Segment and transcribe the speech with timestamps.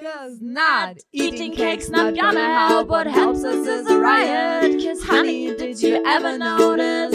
[0.00, 2.86] Cause not eating cake's not gonna help.
[2.88, 4.80] What helps us is a riot.
[4.80, 7.10] Cause honey, did you ever notice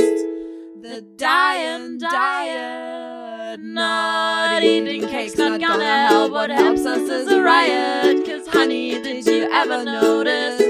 [0.81, 3.61] the dying diet?
[3.61, 6.33] Not eating cake's not gonna help.
[6.33, 8.25] What helps us is a riot.
[8.25, 10.61] Cause honey, did you ever notice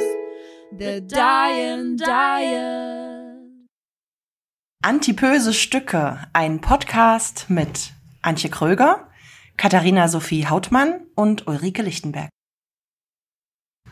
[0.72, 3.40] the dying diet?
[4.84, 7.92] Antipöse Stücke, ein Podcast mit
[8.22, 9.08] Antje Kröger,
[9.58, 12.30] Katharina Sophie Hautmann und Ulrike Lichtenberg.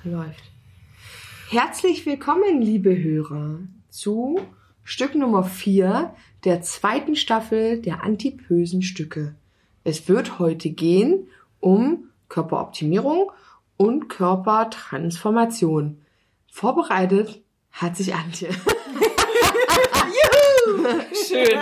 [0.04, 0.44] Läuft.
[1.50, 4.40] Herzlich willkommen, liebe Hörer, zu
[4.84, 9.36] Stück Nummer 4 der zweiten Staffel der Antipösen Stücke.
[9.84, 11.28] Es wird heute gehen
[11.60, 13.32] um Körperoptimierung
[13.78, 16.02] und Körpertransformation.
[16.52, 18.50] Vorbereitet hat sich Antje.
[21.28, 21.60] Schön.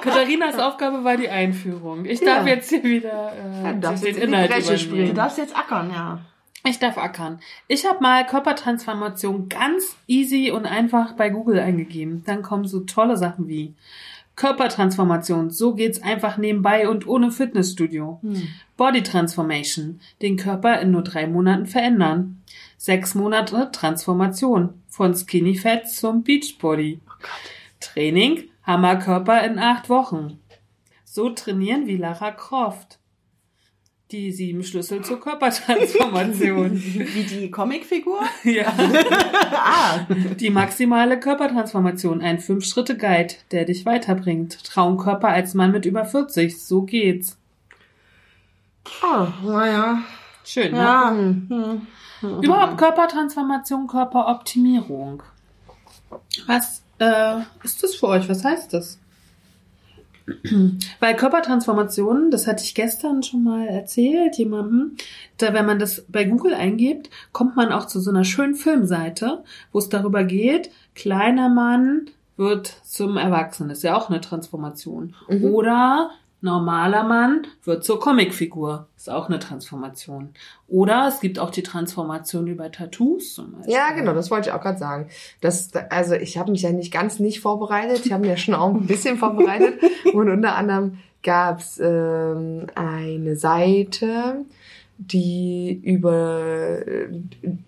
[0.00, 2.04] Katharinas Aufgabe war die Einführung.
[2.04, 2.54] Ich darf Ja.
[2.54, 3.32] jetzt hier wieder
[3.64, 5.06] äh, Du darfst den jetzt in die Inhalt springen.
[5.08, 6.20] Du darfst jetzt ackern, ja.
[6.64, 7.40] Ich darf ackern.
[7.68, 12.22] Ich habe mal Körpertransformation ganz easy und einfach bei Google eingegeben.
[12.26, 13.74] Dann kommen so tolle Sachen wie
[14.36, 18.20] Körpertransformation, so geht's einfach nebenbei und ohne Fitnessstudio.
[18.76, 22.40] Body Transformation, den Körper in nur drei Monaten verändern.
[22.76, 27.00] Sechs Monate Transformation, von Skinny Fat zum Beachbody.
[27.80, 30.40] Training, Hammerkörper in acht Wochen.
[31.04, 32.98] So trainieren wie Lara Croft.
[34.10, 36.72] Die sieben Schlüssel zur Körpertransformation.
[36.82, 38.20] Wie die Comicfigur?
[38.44, 38.72] ja.
[39.52, 40.06] ah,
[40.40, 44.64] Die maximale Körpertransformation, ein Fünf-Schritte-Guide, der dich weiterbringt.
[44.64, 47.36] Traumkörper als Mann mit über 40, so geht's.
[49.02, 49.98] Oh, naja.
[50.42, 50.78] Schön, ne?
[50.78, 51.10] ja.
[51.10, 51.86] hm.
[52.42, 55.22] Überhaupt Körpertransformation, Körperoptimierung.
[56.46, 58.28] Was äh, ist das für euch?
[58.28, 58.98] Was heißt das?
[61.00, 64.96] Weil Körpertransformation, das hatte ich gestern schon mal erzählt, jemandem,
[65.38, 69.42] da wenn man das bei Google eingibt, kommt man auch zu so einer schönen Filmseite,
[69.72, 75.14] wo es darüber geht, kleiner Mann wird zum Erwachsenen, ist ja auch eine Transformation.
[75.28, 75.44] Mhm.
[75.44, 76.10] Oder
[76.40, 80.30] normaler Mann wird zur Comicfigur, ist auch eine Transformation.
[80.68, 83.74] Oder es gibt auch die Transformation über Tattoos zum Beispiel.
[83.74, 85.08] Ja, genau, das wollte ich auch gerade sagen.
[85.40, 88.06] Das, also ich habe mich ja nicht ganz nicht vorbereitet.
[88.06, 89.80] Ich habe mir schon auch ein bisschen vorbereitet.
[90.12, 94.44] Und unter anderem gab's ähm, eine Seite,
[94.98, 97.08] die über äh,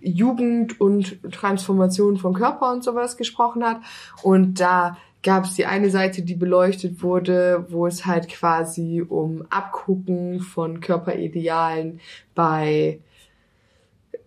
[0.01, 3.79] Jugend und Transformation von Körper und sowas gesprochen hat.
[4.23, 9.45] Und da gab es die eine Seite, die beleuchtet wurde, wo es halt quasi um
[9.51, 12.01] Abgucken von Körperidealen
[12.35, 13.01] bei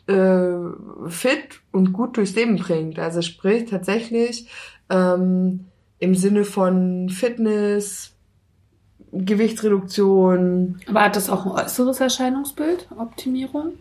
[0.07, 2.99] äh, fit und gut durchs Leben bringt.
[2.99, 4.49] Also sprich tatsächlich
[4.89, 5.65] ähm,
[5.99, 8.13] im Sinne von Fitness,
[9.11, 12.87] Gewichtsreduktion, Aber hat das auch ein äußeres Erscheinungsbild?
[12.97, 13.73] Optimierung?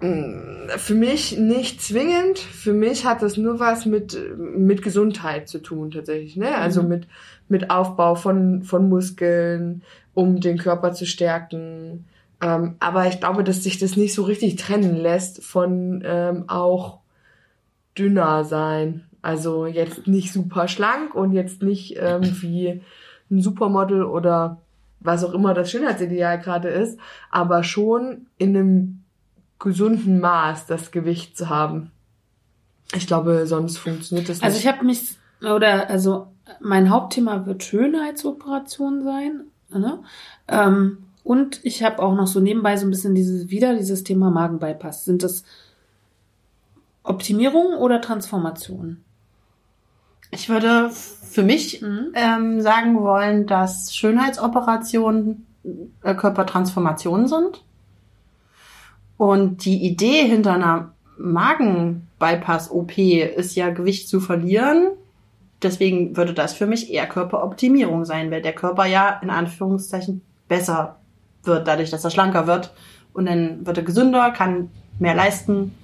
[0.00, 2.38] Mm, Für mich nicht zwingend.
[2.38, 6.54] Für mich hat das nur was mit, mit Gesundheit zu tun, tatsächlich, ne?
[6.56, 6.88] Also Mhm.
[6.88, 7.08] mit,
[7.48, 9.82] mit Aufbau von, von Muskeln,
[10.14, 12.04] um den Körper zu stärken,
[12.40, 17.00] Ähm, aber ich glaube, dass sich das nicht so richtig trennen lässt von ähm, auch
[17.98, 19.04] dünner sein.
[19.22, 22.82] Also jetzt nicht super schlank und jetzt nicht ähm, wie
[23.30, 24.60] ein Supermodel oder
[25.00, 26.98] was auch immer das Schönheitsideal gerade ist,
[27.30, 29.04] aber schon in einem
[29.58, 31.90] gesunden Maß das Gewicht zu haben.
[32.94, 34.44] Ich glaube, sonst funktioniert das nicht.
[34.44, 36.28] Also ich habe mich, oder also
[36.60, 39.44] mein Hauptthema wird Schönheitsoperation sein.
[39.70, 39.98] Ne?
[40.48, 40.98] Ähm,
[41.28, 45.04] und ich habe auch noch so nebenbei so ein bisschen dieses wieder dieses Thema Magenbypass.
[45.04, 45.44] Sind das
[47.02, 49.04] Optimierung oder Transformation?
[50.30, 52.12] Ich würde für mich Mhm.
[52.14, 55.44] ähm, sagen wollen, dass Schönheitsoperationen
[56.02, 57.62] äh, Körpertransformationen sind.
[59.18, 62.96] Und die Idee hinter einer Magen-Bypass-OP
[63.36, 64.92] ist ja, Gewicht zu verlieren.
[65.62, 70.97] Deswegen würde das für mich eher Körperoptimierung sein, weil der Körper ja in Anführungszeichen besser
[71.48, 72.72] wird, dadurch, dass er schlanker wird.
[73.12, 75.74] Und dann wird er gesünder, kann mehr leisten,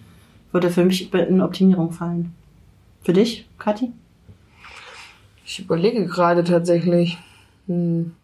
[0.53, 2.33] würde für mich in Optimierung fallen.
[3.03, 3.93] Für dich, Kathi?
[5.45, 7.19] Ich überlege gerade tatsächlich.
[7.67, 8.15] Hm.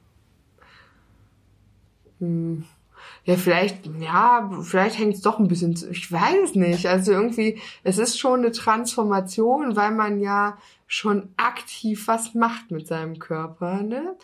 [2.21, 2.65] Hm.
[3.25, 5.91] Ja, vielleicht, ja, vielleicht hängt es doch ein bisschen zu.
[5.91, 6.87] Ich weiß es nicht.
[6.87, 10.57] Also irgendwie, es ist schon eine Transformation, weil man ja
[10.87, 14.17] schon aktiv was macht mit seinem Körper, ne?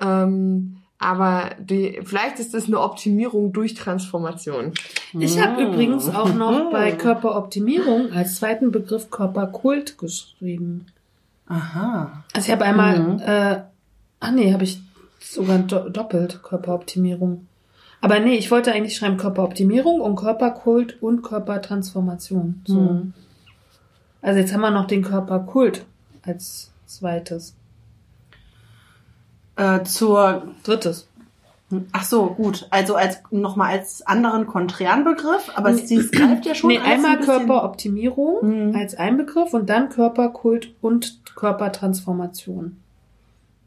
[0.00, 4.72] Ähm, aber die, vielleicht ist es eine Optimierung durch Transformation.
[5.18, 10.86] Ich habe übrigens auch noch bei Körperoptimierung als zweiten Begriff Körperkult geschrieben.
[11.46, 12.24] Aha.
[12.32, 13.18] Also ich habe einmal, Mhm.
[13.20, 13.60] äh,
[14.20, 14.80] ach nee, habe ich
[15.20, 17.46] sogar do doppelt Körperoptimierung.
[18.00, 22.62] Aber nee, ich wollte eigentlich schreiben Körperoptimierung und Körperkult und Körpertransformation.
[22.66, 22.80] So.
[22.80, 23.12] Mhm.
[24.22, 25.84] Also jetzt haben wir noch den Körperkult
[26.22, 27.54] als zweites.
[29.62, 31.08] Äh, zur Drittes.
[31.92, 32.66] Ach so, gut.
[32.70, 36.68] Also als nochmal als anderen konträren Begriff, aber es sie greift ja schon.
[36.68, 38.76] nee, ein einmal bisschen- Körperoptimierung Mhm.
[38.76, 42.76] als ein Begriff und dann Körperkult und Körpertransformation.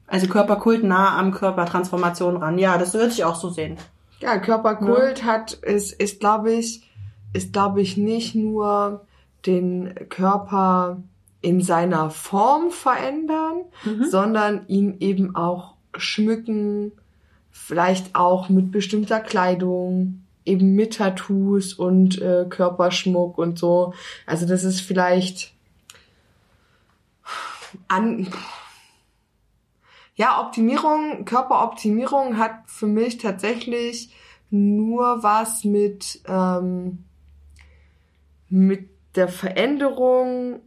[0.07, 2.59] Also Körperkult nah am Körpertransformation ran.
[2.59, 3.77] Ja, das würde ich auch so sehen.
[4.19, 6.87] Ja, Körperkult hat, ist, ist glaube ich,
[7.33, 9.01] ist glaube ich nicht nur
[9.47, 10.97] den Körper
[11.41, 14.03] in seiner Form verändern, Mhm.
[14.05, 16.91] sondern ihn eben auch schmücken,
[17.51, 23.93] vielleicht auch mit bestimmter Kleidung, eben mit Tattoos und äh, Körperschmuck und so.
[24.25, 25.53] Also das ist vielleicht
[27.87, 28.27] an
[30.15, 34.15] ja, Optimierung, Körperoptimierung hat für mich tatsächlich
[34.49, 37.03] nur was mit, ähm,
[38.49, 40.61] mit der Veränderung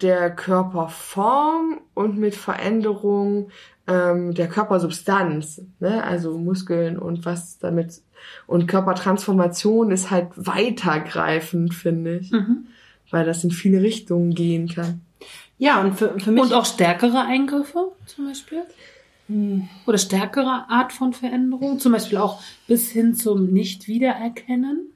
[0.00, 3.50] der Körperform und mit Veränderung
[3.86, 6.02] ähm, der Körpersubstanz, ne?
[6.04, 8.00] also Muskeln und was damit
[8.46, 12.66] und Körpertransformation ist halt weitergreifend, finde ich, Mhm.
[13.10, 15.00] weil das in viele Richtungen gehen kann.
[15.58, 18.62] Ja, und für, für mich Und auch stärkere Eingriffe zum Beispiel?
[19.28, 19.68] Hm.
[19.86, 21.78] Oder stärkere Art von Veränderung?
[21.78, 24.92] Zum Beispiel auch bis hin zum Nicht-Wiedererkennen?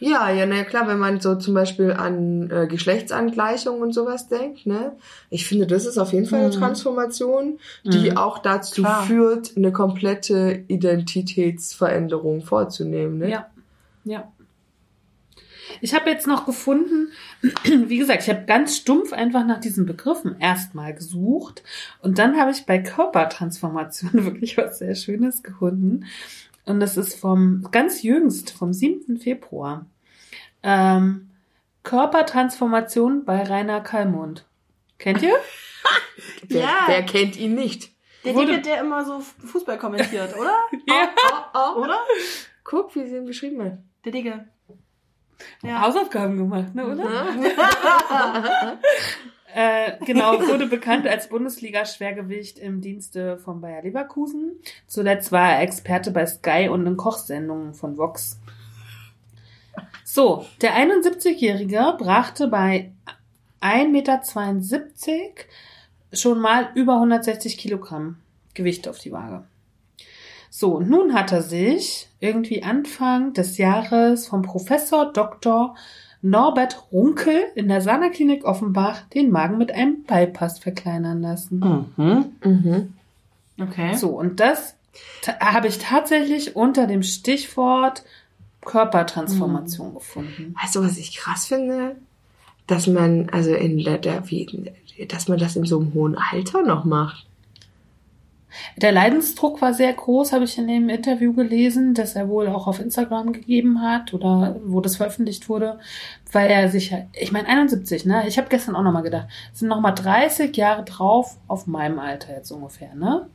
[0.00, 4.64] Ja, ja, na klar, wenn man so zum Beispiel an äh, Geschlechtsangleichung und sowas denkt,
[4.64, 4.92] ne?
[5.28, 6.60] Ich finde, das ist auf jeden Fall eine Mhm.
[6.60, 8.16] Transformation, die Mhm.
[8.16, 9.02] auch dazu Klar.
[9.02, 13.30] führt, eine komplette Identitätsveränderung vorzunehmen, ne?
[13.30, 13.46] Ja.
[14.04, 14.32] Ja.
[15.80, 17.08] Ich habe jetzt noch gefunden,
[17.64, 21.62] wie gesagt, ich habe ganz stumpf einfach nach diesen Begriffen erstmal gesucht
[22.00, 26.04] und dann habe ich bei Körpertransformation wirklich was sehr Schönes gefunden.
[26.68, 29.18] Und das ist vom ganz jüngst, vom 7.
[29.18, 29.86] Februar.
[30.62, 31.30] Ähm,
[31.82, 34.44] Körpertransformation bei Rainer Kallmund.
[34.98, 35.36] Kennt ihr?
[36.48, 36.76] Wer, Ja.
[36.86, 37.92] wer kennt ihn nicht?
[38.24, 40.54] der wurde- Dicke, der immer so Fußball kommentiert, oder?
[40.88, 41.08] Ja.
[41.54, 41.82] Oh, oh.
[41.84, 42.00] Oder?
[42.64, 43.78] Guck, wie sie ihn beschrieben hat.
[44.04, 44.48] Der Dicke.
[45.62, 45.80] Ja.
[45.82, 47.04] Hausaufgaben gemacht, ne, oder?
[49.58, 54.52] Äh, genau, wurde bekannt als Bundesliga-Schwergewicht im Dienste von Bayer Leverkusen.
[54.86, 58.38] Zuletzt war er Experte bei Sky und in Kochsendungen von Vox.
[60.04, 62.92] So, der 71-Jährige brachte bei
[63.60, 64.22] 1,72 Meter
[66.12, 68.18] schon mal über 160 Kilogramm
[68.54, 69.42] Gewicht auf die Waage.
[70.50, 75.74] So, nun hat er sich irgendwie Anfang des Jahres vom Professor Dr.
[76.20, 81.60] Norbert Runkel in der Sana-Klinik Offenbach den Magen mit einem Bypass verkleinern lassen.
[81.96, 82.32] Mhm.
[82.44, 82.94] Mhm.
[83.60, 83.94] Okay.
[83.94, 84.74] So, und das
[85.40, 88.02] habe ich tatsächlich unter dem Stichwort
[88.62, 90.54] Körpertransformation gefunden.
[90.60, 91.96] Weißt du, was ich krass finde?
[92.66, 94.72] Dass man, also in der wie,
[95.08, 97.27] dass man das in so einem hohen Alter noch macht.
[98.76, 102.66] Der Leidensdruck war sehr groß, habe ich in dem Interview gelesen, das er wohl auch
[102.66, 105.78] auf Instagram gegeben hat oder wo das veröffentlicht wurde,
[106.32, 108.24] weil er sich, ich meine 71, ne?
[108.28, 112.34] Ich habe gestern auch nochmal gedacht, es sind nochmal 30 Jahre drauf auf meinem Alter
[112.34, 113.28] jetzt ungefähr, ne?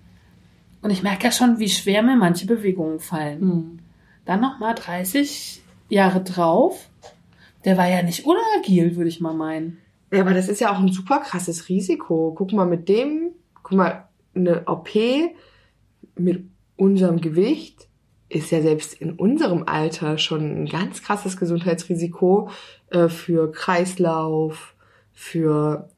[0.81, 3.39] Und ich merke ja schon, wie schwer mir manche Bewegungen fallen.
[3.39, 3.79] Hm.
[4.25, 6.89] Dann nochmal 30 Jahre drauf.
[7.63, 9.79] Der war ja nicht unagil, würde ich mal meinen.
[10.11, 12.33] Ja, aber das ist ja auch ein super krasses Risiko.
[12.35, 13.31] Guck mal, mit dem,
[13.63, 14.89] guck mal, eine OP
[16.15, 17.87] mit unserem Gewicht
[18.29, 22.49] ist ja selbst in unserem Alter schon ein ganz krasses Gesundheitsrisiko
[22.89, 24.75] äh, für Kreislauf,
[25.11, 25.89] für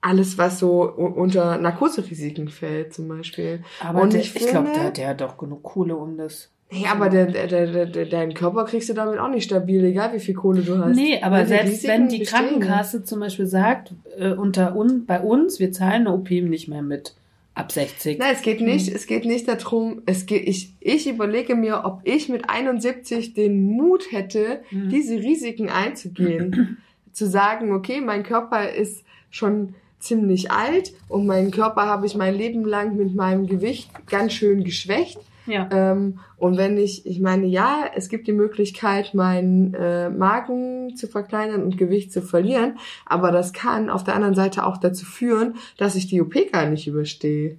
[0.00, 3.64] alles, was so unter Narkoserisiken fällt, zum Beispiel.
[3.80, 6.50] Aber Und der, ich ich, glaube, der, der hat doch genug Kohle um das.
[6.70, 10.18] Nee, aber der, der, der, deinen Körper kriegst du damit auch nicht stabil, egal wie
[10.18, 10.94] viel Kohle du hast.
[10.94, 12.38] Nee, aber selbst wenn die bestehen.
[12.38, 16.82] Krankenkasse zum Beispiel sagt, äh, unter un, bei uns, wir zahlen eine OP nicht mehr
[16.82, 17.14] mit
[17.54, 18.18] ab 60.
[18.18, 18.96] Nein, es geht nicht, Hm.
[18.96, 23.62] es geht nicht darum, es geht, ich, ich überlege mir, ob ich mit 71 den
[23.62, 24.88] Mut hätte, Hm.
[24.90, 26.78] diese Risiken einzugehen.
[27.12, 32.34] zu sagen, okay, mein Körper ist schon ziemlich alt und meinen Körper habe ich mein
[32.34, 35.18] Leben lang mit meinem Gewicht ganz schön geschwächt.
[35.46, 35.68] Ja.
[35.70, 41.06] Ähm, und wenn ich, ich meine, ja, es gibt die Möglichkeit, meinen äh, Magen zu
[41.06, 45.56] verkleinern und Gewicht zu verlieren, aber das kann auf der anderen Seite auch dazu führen,
[45.76, 47.58] dass ich die OP gar nicht überstehe.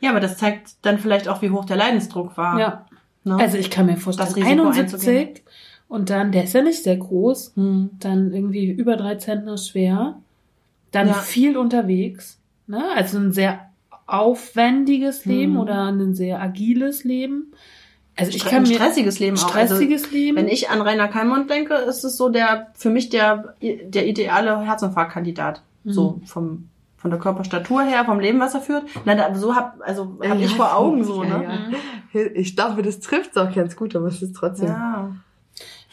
[0.00, 2.58] Ja, aber das zeigt dann vielleicht auch, wie hoch der Leidensdruck war.
[2.58, 2.86] ja.
[3.24, 3.36] Ne?
[3.40, 5.42] Also ich kann mir vorstellen, Das Risiko 71
[5.88, 7.90] und dann, der ist ja nicht sehr groß, hm.
[7.98, 10.16] dann irgendwie über drei Zentner schwer,
[10.92, 11.14] dann Ja.
[11.14, 12.84] viel unterwegs, ne?
[12.94, 13.68] Also ein sehr
[14.06, 15.58] aufwendiges Leben Mhm.
[15.60, 17.52] oder ein sehr agiles Leben.
[18.18, 19.54] Also ich kann ein mir stressiges Leben auch.
[19.54, 20.36] Also, stressiges Leben.
[20.38, 24.60] Wenn ich an Rainer Kalmund denke, ist es so der für mich der der ideale
[24.60, 25.62] Herzinfarktkandidat.
[25.84, 25.92] Mhm.
[25.92, 28.84] So vom von der Körperstatur her, vom Leben, was er führt.
[29.04, 31.74] Na, da, so hab also hab ich vor Augen so, ja, ne?
[32.14, 32.20] Ja.
[32.34, 34.68] Ich glaube, das trifft auch ganz gut, aber es ist trotzdem.
[34.68, 35.14] Ja.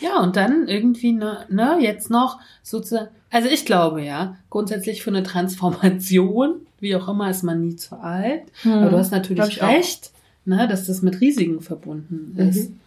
[0.03, 5.11] Ja, und dann irgendwie, ne, ne, jetzt noch sozusagen, also ich glaube ja, grundsätzlich für
[5.11, 8.43] eine Transformation, wie auch immer, ist man nie zu alt.
[8.65, 9.17] Aber du hast Hm.
[9.19, 9.69] Natürlich auch.
[9.69, 10.11] recht,
[10.43, 12.69] ne, dass das mit Risiken verbunden ist.
[12.69, 12.79] Mhm.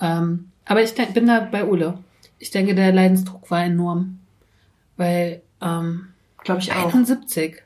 [0.00, 1.98] Ähm, aber ich denk, bin da bei Ulle.
[2.38, 4.20] Ich denke, der Leidensdruck war enorm.
[4.96, 6.06] Weil, ähm,
[6.42, 6.86] Glaube ich auch.
[6.86, 7.62] 71.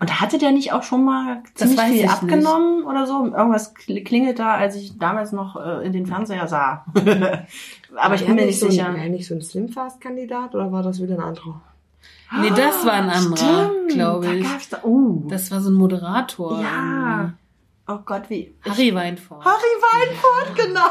[0.00, 3.22] Und hatte der nicht auch schon mal Das ziemlich viel abgenommen oder so?
[3.26, 6.86] Irgendwas kl- klingelt da, als ich damals noch äh, in den Fernseher sah.
[7.96, 8.86] Aber ich bin mir nicht so sicher.
[8.86, 11.60] Ein, war er nicht so ein Slimfast-Kandidat oder war das wieder ein anderer?
[12.40, 14.42] Nee, das war ein anderer, Stimmt, glaube da ich.
[14.44, 15.26] gab's Da, uh.
[15.28, 16.60] Das war so ein Moderator.
[16.62, 17.32] ja.
[17.88, 18.54] Oh Gott, wie.
[18.68, 19.44] Harry Weinfurt.
[19.44, 20.80] Harry Weinfurt, genau.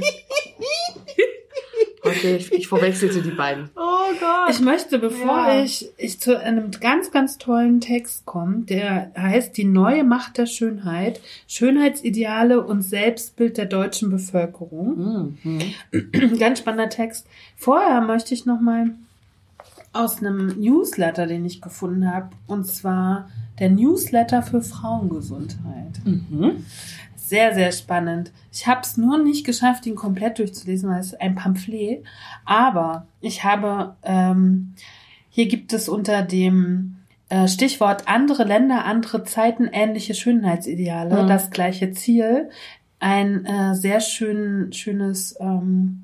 [2.02, 3.68] Okay, ich, ich verwechselte die beiden.
[3.76, 4.50] Oh Gott.
[4.50, 5.62] Ich möchte, bevor Ja.
[5.62, 10.46] ich, ich zu einem ganz, ganz tollen Text komme, der heißt Die neue Macht der
[10.46, 15.36] Schönheit, Schönheitsideale und Selbstbild der deutschen Bevölkerung.
[15.42, 16.38] Mhm.
[16.38, 17.26] ganz spannender Text.
[17.56, 18.92] Vorher möchte ich nochmal
[19.92, 23.28] aus einem Newsletter, den ich gefunden habe, und zwar
[23.58, 26.00] der Newsletter für Frauengesundheit.
[26.04, 26.64] Mhm.
[27.30, 28.32] Sehr, sehr spannend.
[28.52, 32.02] Ich habe es nur nicht geschafft, ihn komplett durchzulesen, weil es ein Pamphlet.
[32.44, 34.74] Aber ich habe, ähm,
[35.28, 36.96] hier gibt es unter dem
[37.28, 41.28] äh, Stichwort andere Länder, andere Zeiten, ähnliche Schönheitsideale, Mhm.
[41.28, 42.50] das gleiche Ziel,
[42.98, 46.02] ein äh, sehr schön, schönes, ähm,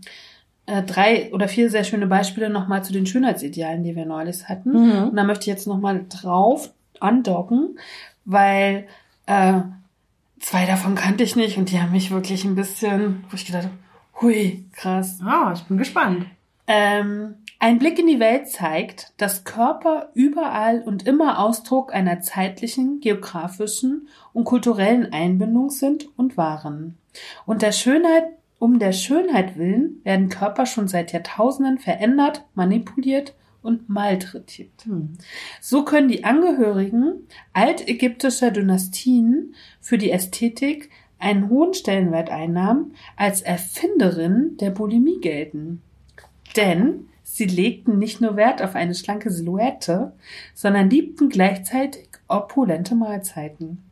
[0.66, 4.70] äh, drei oder vier sehr schöne Beispiele nochmal zu den Schönheitsidealen, die wir neulich hatten.
[4.70, 5.08] Mhm.
[5.08, 7.78] Und da möchte ich jetzt nochmal drauf andocken,
[8.24, 8.86] weil
[9.26, 9.60] äh,
[10.40, 13.64] zwei davon kannte ich nicht und die haben mich wirklich ein bisschen, wo ich gedacht
[13.64, 13.74] habe,
[14.20, 15.20] hui, krass.
[15.24, 16.26] Ah, ich bin gespannt.
[16.66, 23.00] Ähm, ein Blick in die Welt zeigt, dass Körper überall und immer Ausdruck einer zeitlichen,
[23.00, 26.98] geografischen und kulturellen Einbindung sind und waren.
[27.46, 28.24] Und der Schönheit,
[28.58, 34.84] um der Schönheit willen werden Körper schon seit Jahrtausenden verändert, manipuliert und malträtiert.
[34.84, 35.14] Hm.
[35.60, 44.56] So können die Angehörigen altägyptischer Dynastien für die Ästhetik einen hohen Stellenwert einnahmen, als Erfinderin
[44.58, 45.82] der Bulimie gelten.
[46.56, 50.12] Denn sie legten nicht nur Wert auf eine schlanke Silhouette,
[50.54, 53.82] sondern liebten gleichzeitig opulente Mahlzeiten.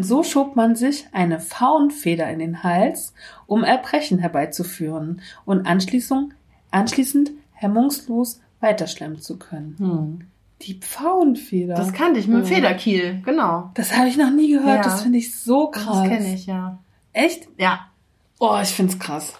[0.00, 3.14] So schob man sich eine Faunfeder in den Hals,
[3.46, 6.34] um Erbrechen herbeizuführen und anschließend,
[6.70, 9.76] anschließend hemmungslos weiterschlemmen zu können.
[9.78, 10.20] Hm.
[10.62, 11.74] Die Pfauenfeder.
[11.74, 12.46] Das kannte ich mit dem Oh.
[12.46, 13.70] Federkiel, genau.
[13.74, 14.78] Das habe ich noch nie gehört.
[14.78, 14.82] Ja.
[14.82, 16.08] Das finde ich so Das krass.
[16.08, 16.78] kenne ich, ja.
[17.12, 17.48] Echt?
[17.58, 17.86] Ja.
[18.40, 19.34] Oh, ich find's krass.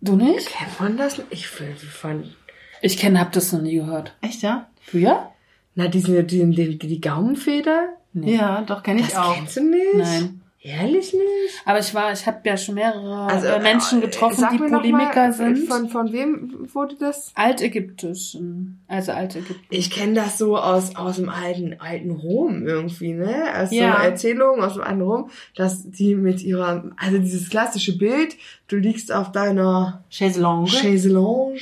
[0.00, 0.48] Du nicht?
[0.50, 1.20] Kennt man das?
[1.30, 2.36] Ich fand,
[2.82, 4.14] Ich kenne, hab das noch nie gehört.
[4.20, 4.68] Echt, ja?
[4.92, 5.32] Du ja?
[5.74, 7.88] Na, diesen, die, die, die Gaumenfeder?
[8.12, 8.36] Nee.
[8.36, 9.34] Ja, doch, kenne ich Das auch.
[9.34, 9.94] kennst du nicht?
[9.94, 10.40] Nein.
[10.68, 11.62] Ehrlich nicht?
[11.64, 15.28] Aber ich war, ich habe ja schon mehrere Also, äh, Menschen äh, getroffen, die Polemiker
[15.28, 15.66] mal, sind.
[15.66, 17.32] Von, von wem wurde das?
[17.34, 19.64] Altägyptischen, also Altägypten.
[19.70, 23.44] Ich kenne das so aus, aus dem alten, alten Rom irgendwie, ne?
[23.56, 23.96] Aus Ja.
[23.96, 28.36] so Erzählungen aus dem alten Rom, dass die mit ihrer, also dieses klassische Bild,
[28.68, 30.68] du liegst auf deiner Chaiselongue.
[30.68, 31.60] Chaiselange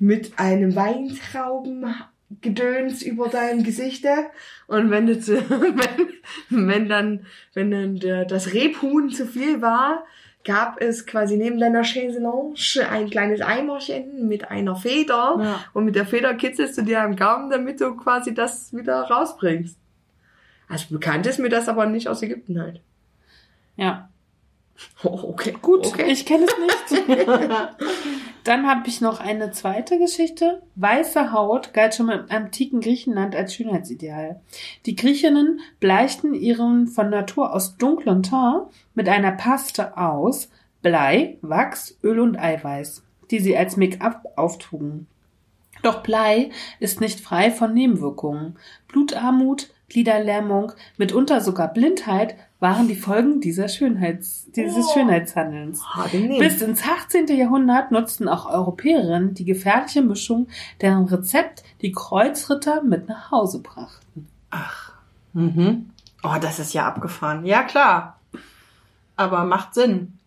[0.00, 0.74] mit einem
[2.42, 4.10] Weintraubengedöns über deinem Gesichte
[4.66, 6.08] und wenn du zu, wenn,
[6.66, 10.04] wenn dann, wenn dann der, das Rebhuhn zu viel war,
[10.44, 12.54] gab es quasi neben deiner Chaiselange
[12.90, 15.64] ein kleines Eimerchen mit einer Feder Ja.
[15.72, 19.78] und mit der Feder kitzelst du dir am Gaumen, damit du quasi das wieder rausbringst.
[20.68, 22.80] Also bekannt ist mir das aber nicht aus Ägypten halt.
[23.76, 24.08] Ja,
[25.04, 25.54] Oh, okay.
[25.62, 26.10] gut, Okay.
[26.10, 27.08] ich kenne es nicht.
[28.44, 30.62] Dann habe ich noch eine zweite Geschichte.
[30.76, 34.40] Weiße Haut galt schon im antiken Griechenland als Schönheitsideal.
[34.84, 40.50] Die Griechinnen bleichten ihren von Natur aus dunklen Teint mit einer Paste aus
[40.82, 45.06] Blei, Wachs, Öl und Eiweiß, die sie als Make-up auftrugen.
[45.82, 48.58] Doch Blei ist nicht frei von Nebenwirkungen.
[48.88, 54.94] Blutarmut, Gliederlähmung, mitunter sogar Blindheit waren die Folgen dieser Schönheits, dieses Oh.
[54.94, 55.82] Schönheitshandelns.
[56.12, 56.38] Nehmen.
[56.38, 57.26] Bis ins 18.
[57.26, 60.48] Jahrhundert nutzten auch Europäerinnen die gefährliche Mischung,
[60.80, 64.28] deren Rezept die Kreuzritter mit nach Hause brachten.
[65.34, 65.90] Mhm.
[66.22, 67.44] Oh, das ist ja abgefahren.
[67.44, 68.18] Ja, klar.
[69.14, 70.18] Aber macht Sinn.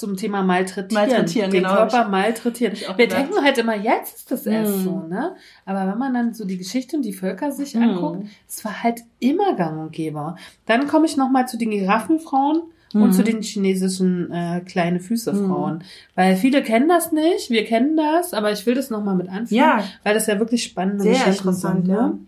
[0.00, 1.08] Zum Thema Malträtieren.
[1.08, 2.74] Malträtieren, den genau, Körper malträtieren.
[2.74, 3.20] Wir gedacht.
[3.20, 4.82] denken halt immer, jetzt ist das erst Mhm.
[4.82, 5.36] so, ne?
[5.66, 7.82] Aber wenn man dann so die Geschichte und die Völker sich Mhm.
[7.82, 10.36] anguckt, es war halt immer gang und gäbe.
[10.66, 12.62] Dann komme ich nochmal zu den Giraffenfrauen
[12.94, 13.12] und Mhm.
[13.12, 15.84] zu den chinesischen äh, kleine Füße-Frauen.
[16.14, 19.48] Weil viele kennen das nicht, wir kennen das, aber ich will das nochmal mit anführen,
[19.64, 19.84] Ja.
[20.02, 21.94] weil das ja wirklich spannende Sehr Geschichten interessant, sind.
[21.94, 22.18] Ne?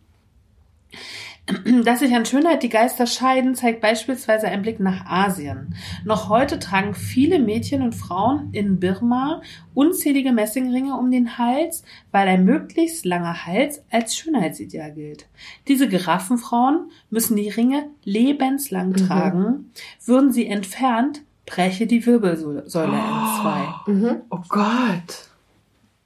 [1.85, 5.75] Dass sich an Schönheit die Geister scheiden, zeigt beispielsweise ein Blick nach Asien.
[6.05, 9.43] Noch heute tragen viele Mädchen und Frauen in Birma
[9.75, 11.83] unzählige Messingringe um den Hals,
[12.13, 15.27] weil ein möglichst langer Hals als Schönheitsideal gilt.
[15.67, 18.97] Diese Giraffenfrauen müssen die Ringe lebenslang Mhm.
[18.97, 19.71] tragen.
[20.05, 23.93] Würden sie entfernt, breche die Wirbelsäule in zwei.
[23.93, 24.17] Mhm.
[24.31, 25.29] Oh Gott.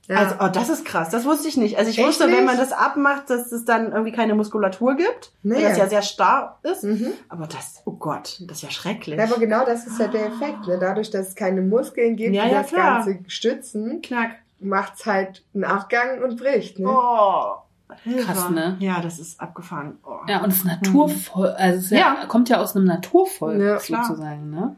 [0.08, 0.16] Ja.
[0.18, 1.10] Also, oh, das ist krass.
[1.10, 1.78] Das wusste ich nicht.
[1.78, 2.44] Also ich Echt wusste, wenn nicht?
[2.44, 5.32] man das abmacht, dass es dann irgendwie keine Muskulatur gibt.
[5.42, 5.56] Nee.
[5.56, 6.84] Weil das ja sehr starr ist.
[6.84, 7.12] mhm.
[7.28, 9.18] Aber das, oh Gott, das ist ja schrecklich.
[9.18, 10.66] Ja, aber genau das ist ja der Effekt.
[10.68, 10.78] Ne?
[10.78, 13.04] Dadurch, dass es keine Muskeln gibt, Ja, die ja, das klar.
[13.04, 14.36] Ganze stützen, Knack.
[14.60, 16.78] macht's halt einen Abgang und bricht.
[16.78, 16.86] Ne?
[16.88, 17.56] Oh.
[18.04, 18.24] Hilfe.
[18.26, 18.76] Krass, ne?
[18.80, 19.98] Ja, das ist abgefahren.
[20.04, 20.18] Oh.
[20.28, 22.26] Ja, und es ist naturvoll, also es ja, Ja.
[22.26, 24.76] kommt ja aus einem Naturvolk Ja, sozusagen, ne?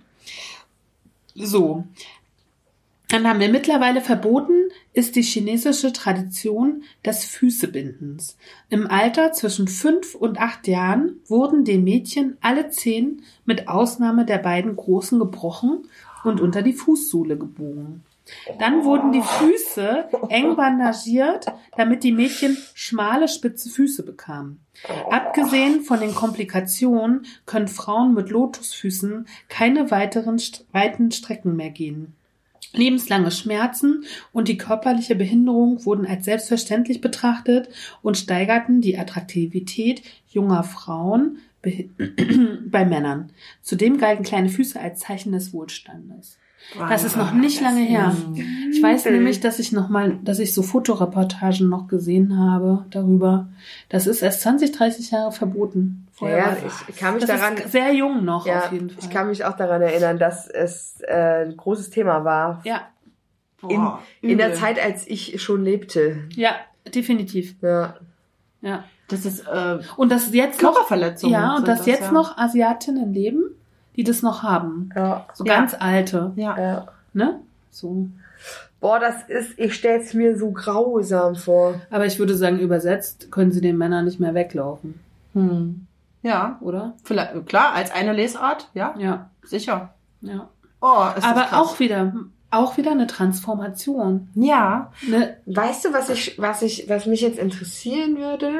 [1.34, 1.84] So.
[3.10, 8.36] Dann haben wir mittlerweile verboten, ist die chinesische Tradition des Füßebindens.
[8.70, 14.38] Im Alter zwischen fünf und acht Jahren wurden den Mädchen alle Zehen mit Ausnahme der
[14.38, 15.86] beiden großen gebrochen
[16.24, 18.02] und unter die Fußsohle gebogen.
[18.58, 21.46] Dann wurden die Füße eng bandagiert,
[21.76, 24.60] damit die Mädchen schmale, spitze Füße bekamen.
[25.10, 30.40] Abgesehen von den Komplikationen können Frauen mit Lotusfüßen keine weiteren
[30.72, 32.14] weiten Strecken mehr gehen.
[32.72, 37.68] Lebenslange Schmerzen und die körperliche Behinderung wurden als selbstverständlich betrachtet
[38.02, 41.88] und steigerten die Attraktivität junger Frauen be-
[42.66, 43.32] bei Männern.
[43.62, 46.38] Zudem galten kleine Füße als Zeichen des Wohlstandes.
[46.78, 48.14] Das ist noch nicht lange her.
[48.72, 53.48] Ich weiß nämlich, dass ich noch mal, dass ich so Fotoreportagen noch gesehen habe darüber.
[53.88, 56.06] Das ist erst 20, 30 Jahre verboten.
[56.12, 56.56] Vorher Ja,
[56.88, 58.98] ich kann mich das daran, ist sehr jung noch ja, auf jeden Fall.
[59.02, 62.60] ich kann mich auch daran erinnern, dass es äh, ein großes Thema war.
[62.64, 62.82] ja,
[63.60, 64.58] Boah, In der übel.
[64.58, 66.24] Zeit, als ich schon lebte.
[66.34, 66.52] ja,
[66.94, 67.56] definitiv.
[67.62, 67.96] Ja.
[68.60, 68.84] Ja.
[69.08, 71.32] Das ist äh, Und dass jetzt noch, Körperverletzungen.
[71.32, 72.12] ja, und dass das, jetzt ja.
[72.12, 73.42] noch Asiatinnen leben,
[73.98, 74.88] die das noch haben.
[74.96, 75.26] ja.
[75.34, 75.54] So Ja.
[75.56, 76.58] ganz alte, Ja.
[76.58, 76.86] ja.
[77.12, 77.40] ne?
[77.70, 78.06] So.
[78.80, 81.74] Boah, das ist, ich stell's mir so grausam vor.
[81.90, 85.00] Aber ich würde sagen, übersetzt können sie den Männern nicht mehr weglaufen,
[85.34, 85.84] Hm.
[86.22, 86.94] Ja, oder?
[87.04, 89.94] vielleicht, klar, als eine Lesart, ja, Ja, sicher.
[90.20, 90.48] ja.
[90.80, 91.52] Oh, ist das Aber krass.
[91.60, 92.12] auch wieder,
[92.52, 94.28] auch wieder eine Transformation.
[94.34, 94.92] Ja.
[95.08, 95.36] Ne?
[95.46, 98.52] Weißt du, was ich, was ich, was mich jetzt interessieren würde?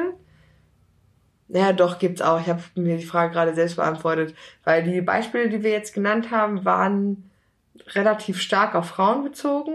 [1.49, 2.39] Ja, doch, gibt's auch.
[2.39, 6.29] Ich habe mir die Frage gerade selbst beantwortet, weil die Beispiele, die wir jetzt genannt
[6.31, 7.29] haben, waren
[7.95, 9.73] relativ stark auf Frauen bezogen.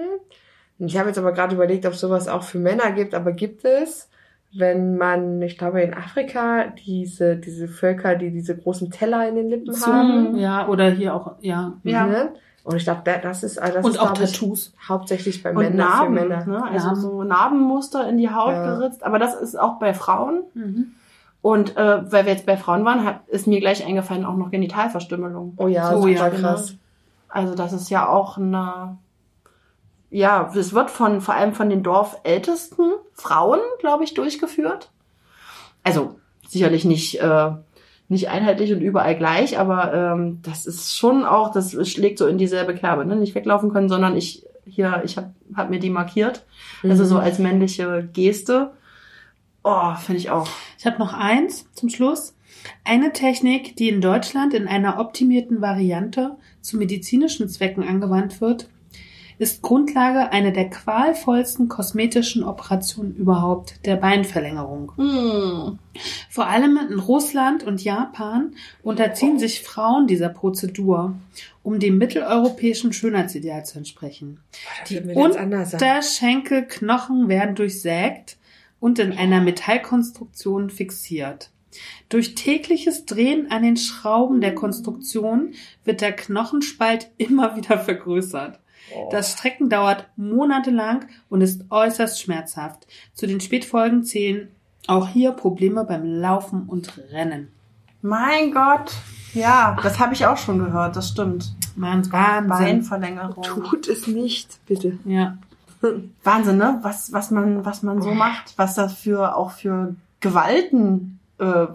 [0.78, 3.64] Und ich habe jetzt aber gerade überlegt, ob sowas auch für Männer gibt, aber gibt
[3.64, 4.08] es,
[4.56, 9.48] wenn man, ich glaube in Afrika, diese, diese Völker, die diese großen Teller in den
[9.48, 10.36] Lippen haben.
[10.36, 11.72] Ja, oder hier auch, ja.
[11.82, 12.06] Ja.
[12.06, 12.34] Ne?
[12.62, 14.72] Und ich glaube, das ist, das Und ist, auch glaub ich, Tattoos.
[14.88, 16.46] hauptsächlich bei Und Männern Narben, für Männer.
[16.46, 16.64] ne?
[16.64, 17.00] also Narben.
[17.00, 18.76] so Narbenmuster in die Haut Ja.
[18.76, 19.02] geritzt.
[19.02, 20.44] Aber das ist auch bei Frauen.
[20.54, 20.92] Mhm.
[21.44, 24.50] Und äh, weil wir jetzt bei Frauen waren, hat, ist mir gleich eingefallen auch noch
[24.50, 25.52] Genitalverstümmelung.
[25.58, 26.74] Oh ja, So, super ja, krass.
[27.28, 28.96] Also das ist ja auch eine,
[30.08, 34.90] ja, es wird von vor allem von den Dorfältesten Frauen, glaube ich, durchgeführt.
[35.82, 36.14] Also
[36.48, 37.50] sicherlich nicht äh,
[38.08, 42.38] nicht einheitlich und überall gleich, aber ähm, das ist schon auch, das schlägt so in
[42.38, 43.16] dieselbe Kerbe, ne?
[43.16, 46.46] Nicht weglaufen können, sondern ich hier, ich habe hab mir die markiert,
[46.82, 47.08] also Mhm.
[47.08, 48.70] so als männliche Geste.
[49.64, 50.48] Oh, finde ich auch.
[50.78, 52.36] Ich habe noch eins zum Schluss.
[52.84, 58.68] Eine Technik, die in Deutschland in einer optimierten Variante zu medizinischen Zwecken angewandt wird,
[59.38, 64.92] ist Grundlage einer der qualvollsten kosmetischen Operationen überhaupt, der Beinverlängerung.
[64.96, 65.78] Hm.
[66.28, 71.14] Vor allem in Russland und Japan unterziehen sich Frauen dieser Prozedur,
[71.62, 74.40] um dem mitteleuropäischen Schönheitsideal zu entsprechen.
[74.88, 74.98] Die
[75.36, 75.80] anders sein.
[75.80, 78.36] Unterschenkelknochen werden durchsägt
[78.84, 81.48] und in einer Metallkonstruktion fixiert.
[82.10, 88.60] Durch tägliches Drehen an den Schrauben der Konstruktion wird der Knochenspalt immer wieder vergrößert.
[89.10, 92.86] Das Strecken dauert monatelang und ist äußerst schmerzhaft.
[93.14, 94.50] Zu den Spätfolgen zählen
[94.86, 97.48] auch hier Probleme beim Laufen und Rennen.
[98.02, 98.92] Mein Gott.
[99.32, 101.54] Ja, das habe ich auch schon gehört, das stimmt.
[101.74, 102.48] Mann, Wahnsinn.
[102.50, 103.44] Beinverlängerung.
[103.44, 104.98] Tut es nicht, bitte.
[105.06, 105.38] Ja.
[106.22, 106.78] Wahnsinn, ne?
[106.82, 111.66] Was, was man, was man so macht, was das für auch für Gewalten äh,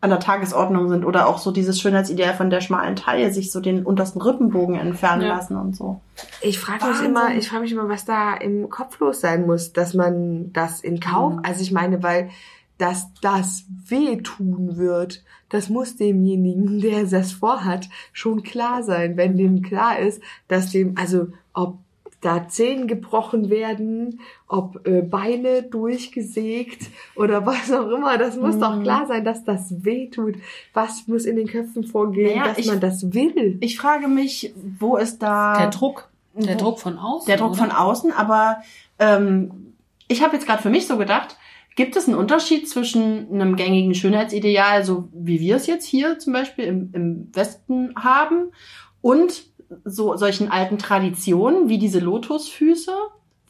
[0.00, 3.60] an der Tagesordnung sind oder auch so dieses Schönheitsideal von der schmalen Taille, sich so
[3.60, 5.36] den untersten Rippenbogen entfernen Ja.
[5.36, 6.00] lassen und so.
[6.40, 9.72] Ich frage mich immer, ich frage mich immer, was da im Kopf los sein muss,
[9.72, 11.40] dass man das in Kauf, Mhm.
[11.44, 12.30] also ich meine, weil
[12.78, 19.62] dass das wehtun wird, das muss demjenigen, der das vorhat, schon klar sein, wenn dem
[19.62, 21.78] klar ist, dass dem, also ob
[22.22, 28.76] da Zehen gebrochen werden, ob äh, Beine durchgesägt oder was auch immer, das muss doch
[28.76, 28.82] Mhm.
[28.84, 30.36] klar sein, dass das wehtut.
[30.72, 33.58] Was muss in den Köpfen vorgehen, Naja, dass ich- man das will?
[33.60, 36.08] Ich frage mich, wo ist da Der Druck.
[36.34, 37.26] Der wo- Druck von außen.
[37.26, 37.58] der Druck oder?
[37.58, 38.62] von außen, aber
[38.98, 39.74] ähm,
[40.08, 41.36] ich habe jetzt gerade für mich so gedacht,
[41.74, 46.32] gibt es einen Unterschied zwischen einem gängigen Schönheitsideal, so wie wir es jetzt hier zum
[46.34, 48.52] Beispiel im, im Westen haben,
[49.00, 49.46] und
[49.84, 52.92] so solchen alten Traditionen wie diese Lotusfüße?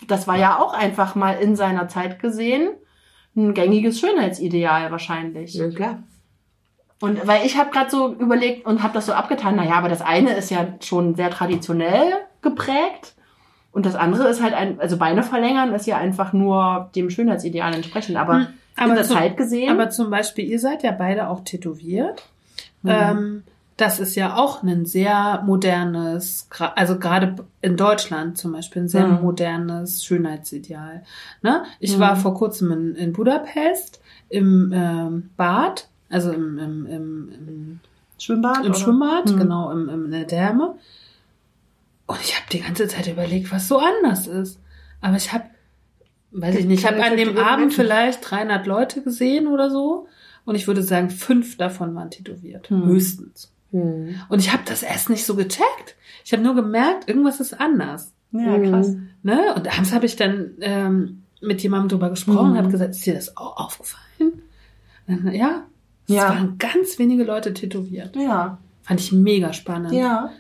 [0.09, 2.71] Das war ja auch einfach mal in seiner Zeit gesehen
[3.37, 5.55] ein gängiges Schönheitsideal wahrscheinlich.
[5.55, 6.03] Ja, klar.
[7.01, 10.03] Und weil ich habe gerade so überlegt und habe das so abgetan, naja, aber das
[10.03, 13.15] eine ist ja schon sehr traditionell geprägt
[13.73, 17.75] und das andere ist halt ein, also Beine verlängern ist ja einfach nur dem Schönheitsideal
[17.75, 19.71] entsprechend, aber, Hm, aber in der zum- Zeit gesehen.
[19.71, 22.23] Aber zum Beispiel, ihr seid ja beide auch tätowiert.
[22.83, 22.91] Mhm.
[22.91, 23.43] Ähm,
[23.83, 29.07] das ist ja auch ein sehr modernes, also gerade in Deutschland zum Beispiel ein sehr
[29.07, 29.23] Mhm.
[29.23, 31.03] modernes Schönheitsideal.
[31.43, 31.65] Ne?
[31.81, 32.01] Ich Mhm.
[32.01, 37.81] war vor kurzem in, in Budapest im ähm, Bad, also im, im, im, im,
[38.19, 38.61] Schwimmbad?
[38.61, 38.75] im oder?
[38.75, 39.37] Schwimmbad, Mhm.
[39.39, 40.77] genau, im, im, in der Therme.
[42.07, 44.59] Und ich habe die ganze Zeit überlegt, was so anders ist.
[45.01, 45.45] Aber ich habe,
[46.31, 47.83] weiß ich nicht, ich habe an dem Abend Menschen.
[47.83, 50.07] vielleicht 300 Leute gesehen oder so.
[50.45, 52.69] Und ich würde sagen, fünf davon waren tätowiert.
[52.71, 52.85] Hm.
[52.87, 53.53] Höchstens.
[53.73, 54.15] Hm.
[54.29, 55.97] Und ich habe das erst nicht so gecheckt.
[56.25, 58.13] Ich habe nur gemerkt, irgendwas ist anders.
[58.33, 58.89] Ja, krass.
[58.89, 59.09] Mhm.
[59.23, 59.55] Ne?
[59.55, 62.57] Und abends habe ich dann ähm, mit jemandem drüber gesprochen und Mhm.
[62.59, 64.43] habe gesagt, ist dir das auch aufgefallen?
[65.07, 65.65] Dann, ja,
[66.09, 66.29] es Ja.
[66.29, 68.15] waren ganz wenige Leute tätowiert.
[68.17, 69.93] Ja, Fand ich mega spannend.
[69.93, 70.31] ja.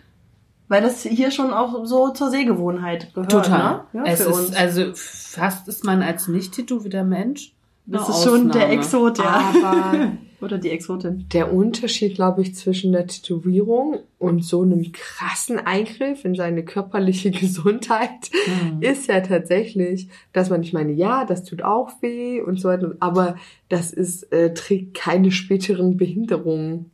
[0.69, 3.31] Weil das hier schon auch so zur Sehgewohnheit gehört.
[3.31, 3.85] Total.
[3.93, 4.05] Ne?
[4.07, 4.57] Ja, es für ist, uns.
[4.57, 7.53] also fast ist man als nicht tätowierter Mensch.
[7.85, 8.73] das ist schon der Ausnahme.
[8.81, 9.53] Exot, ja.
[9.63, 10.13] Aber
[10.43, 11.27] Oder die Exotin.
[11.33, 17.31] der Unterschied, glaube ich, zwischen der Tätowierung und so einem krassen Eingriff in seine körperliche
[17.43, 18.11] Gesundheit
[18.47, 18.83] Mhm.
[18.83, 22.95] ist ja tatsächlich, dass man, ich meine, ja, das tut auch weh und so weiter,
[23.01, 23.37] aber
[23.69, 26.91] das ist, äh, trägt keine späteren Behinderungen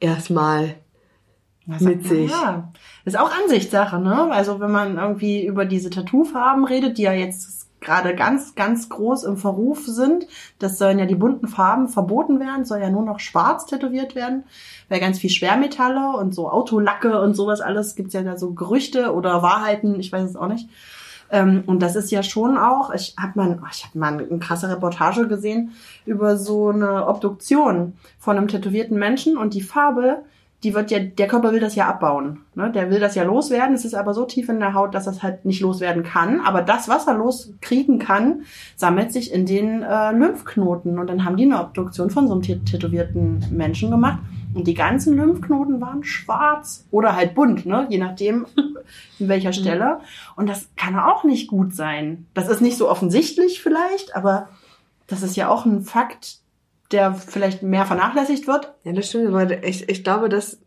[0.00, 0.74] erstmal
[1.66, 2.30] Was mit sich.
[2.30, 2.72] Ja.
[3.04, 4.30] Ist auch Ansichtssache, ne?
[4.30, 9.24] Also wenn man irgendwie über diese Tattoofarben redet, die ja jetzt gerade ganz, ganz groß
[9.24, 10.26] im Verruf sind,
[10.58, 14.44] das sollen ja die bunten Farben verboten werden, soll ja nur noch schwarz tätowiert werden,
[14.88, 19.14] weil ganz viel Schwermetalle und so Autolacke und sowas alles gibt's ja da so Gerüchte
[19.14, 20.68] oder Wahrheiten, ich weiß es auch nicht.
[21.30, 24.68] Ähm, und das ist ja schon auch, ich habe mal, ich habe mal eine krasse
[24.68, 25.72] Reportage gesehen
[26.04, 30.22] über so eine Obduktion von einem tätowierten Menschen und die Farbe,
[30.66, 32.40] die wird ja, der Körper will das ja abbauen.
[32.56, 32.72] Ne?
[32.72, 33.76] Der will das ja loswerden.
[33.76, 36.40] Es ist aber so tief in der Haut, dass das halt nicht loswerden kann.
[36.40, 38.42] Aber das, was er loskriegen kann,
[38.74, 40.98] sammelt sich in den äh, Lymphknoten.
[40.98, 44.18] Und dann haben die eine Obduktion von so einem tät- tätowierten Menschen gemacht.
[44.54, 47.86] Und die ganzen Lymphknoten waren schwarz oder halt bunt, ne?
[47.88, 48.46] je nachdem
[49.20, 50.00] in welcher Stelle.
[50.34, 52.26] Und das kann auch nicht gut sein.
[52.34, 54.48] Das ist nicht so offensichtlich vielleicht, aber
[55.06, 56.38] das ist ja auch ein Fakt,
[56.92, 58.74] der vielleicht mehr vernachlässigt wird.
[58.84, 60.60] Ja, das stimmt, aber ich, ich glaube, dass,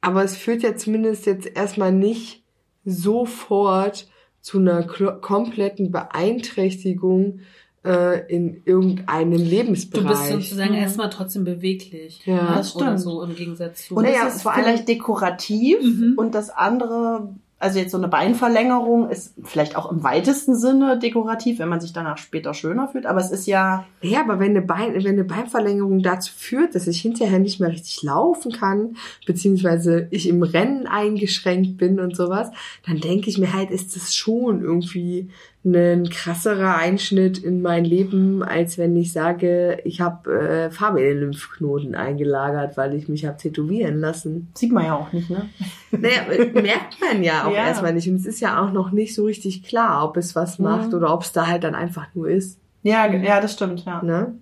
[0.00, 2.42] aber es führt ja zumindest jetzt erstmal nicht
[2.84, 4.08] sofort
[4.40, 7.40] zu einer kompletten Beeinträchtigung
[7.84, 10.08] äh, in irgendeinem Du Lebensbereich.
[10.08, 10.78] bist sozusagen Mhm.
[10.80, 12.24] erstmal trotzdem beweglich.
[12.26, 12.54] Ja, ne?
[12.56, 13.00] das Oder stimmt.
[13.00, 13.94] so im Gegensatz zu.
[13.96, 16.14] Und Naja, es ist vor allem- vielleicht dekorativ Mhm.
[16.16, 21.58] und das andere, also jetzt so eine Beinverlängerung ist vielleicht auch im weitesten Sinne dekorativ,
[21.58, 23.06] wenn man sich danach später schöner fühlt.
[23.06, 26.86] Aber es ist ja, Ja, aber wenn eine, Bein, wenn eine Beinverlängerung dazu führt, dass
[26.86, 32.50] ich hinterher nicht mehr richtig laufen kann, beziehungsweise ich im Rennen eingeschränkt bin und sowas,
[32.84, 35.30] dann denke ich mir halt, ist das schon irgendwie
[35.66, 41.06] ein krasserer Einschnitt in mein Leben, als wenn ich sage, ich habe äh, Farbe in
[41.08, 44.48] den Lymphknoten eingelagert, weil ich mich habe tätowieren lassen.
[44.54, 45.48] sieht man ja auch nicht, ne?
[45.90, 47.66] Naja, äh, merkt man ja auch Ja.
[47.66, 48.08] erstmal nicht.
[48.08, 50.94] Und es ist ja auch noch nicht so richtig klar, ob es was macht Mhm.
[50.94, 52.58] oder ob es da halt dann einfach nur ist.
[52.84, 54.00] Ja, ja, das stimmt, ja.
[54.02, 54.34] Ne?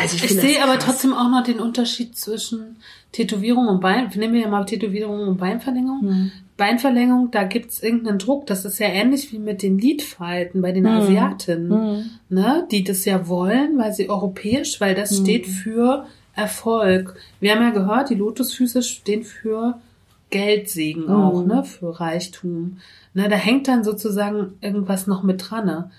[0.00, 2.76] Also Ich finde sehe aber trotzdem auch noch den Unterschied zwischen
[3.12, 4.10] Tätowierung und Bein.
[4.14, 6.00] Nehmen wir ja mal Tätowierung und Beinverlängerung.
[6.00, 6.32] Hm.
[6.56, 8.46] Beinverlängerung, da gibt's irgendeinen Druck.
[8.46, 10.90] Das ist ja ähnlich wie mit den Lidfalten bei den Mhm.
[10.90, 12.04] Asiatinnen, Hm.
[12.28, 12.68] ne?
[12.70, 15.24] die das ja wollen, weil sie europäisch, weil das Mhm.
[15.24, 17.16] steht für Erfolg.
[17.40, 19.78] Wir haben ja gehört, die Lotusfüße stehen für
[20.30, 21.10] Geldsegen Mhm.
[21.10, 21.62] auch, ne?
[21.64, 22.78] für Reichtum.
[23.14, 23.28] Ne?
[23.28, 25.66] Da hängt dann sozusagen irgendwas noch mit dran.
[25.66, 25.90] Ne?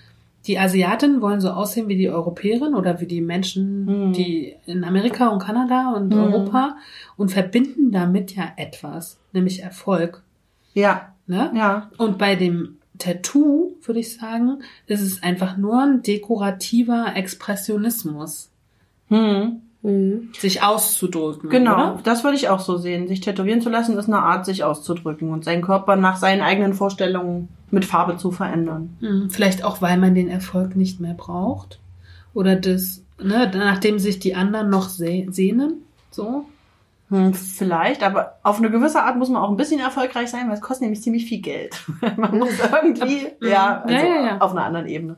[0.48, 4.12] Die Asiatinnen wollen so aussehen wie die Europäerinnen oder wie die Menschen, Mhm.
[4.12, 6.18] die in Amerika und Kanada und Mhm.
[6.20, 6.76] Europa
[7.16, 10.22] und verbinden damit ja etwas, nämlich Erfolg.
[10.74, 11.50] Ja, Ne?
[11.56, 11.90] ja.
[11.96, 18.50] Und bei dem Tattoo, würde ich sagen, ist es einfach nur ein dekorativer Expressionismus,
[19.08, 19.62] Hm.
[19.82, 20.30] Mhm.
[20.38, 21.48] sich auszudrücken.
[21.50, 22.00] Genau, Oder?
[22.04, 23.08] das würde ich auch so sehen.
[23.08, 26.74] Sich tätowieren zu lassen, ist eine Art, sich auszudrücken und seinen Körper nach seinen eigenen
[26.74, 28.96] Vorstellungen mit Farbe zu verändern.
[29.00, 31.80] Hm, Vielleicht auch, weil man den Erfolg nicht mehr braucht.
[32.34, 35.82] Oder das, ne, nachdem sich die anderen noch seh sehnen.
[36.10, 36.44] So.
[37.14, 40.54] Hm, vielleicht, aber auf eine gewisse Art muss man auch ein bisschen erfolgreich sein, weil
[40.54, 41.76] es kostet nämlich ziemlich viel Geld.
[42.16, 43.46] man muss irgendwie, Mhm.
[43.48, 44.38] ja, also Ja, ja, ja.
[44.40, 45.16] auf einer anderen Ebene.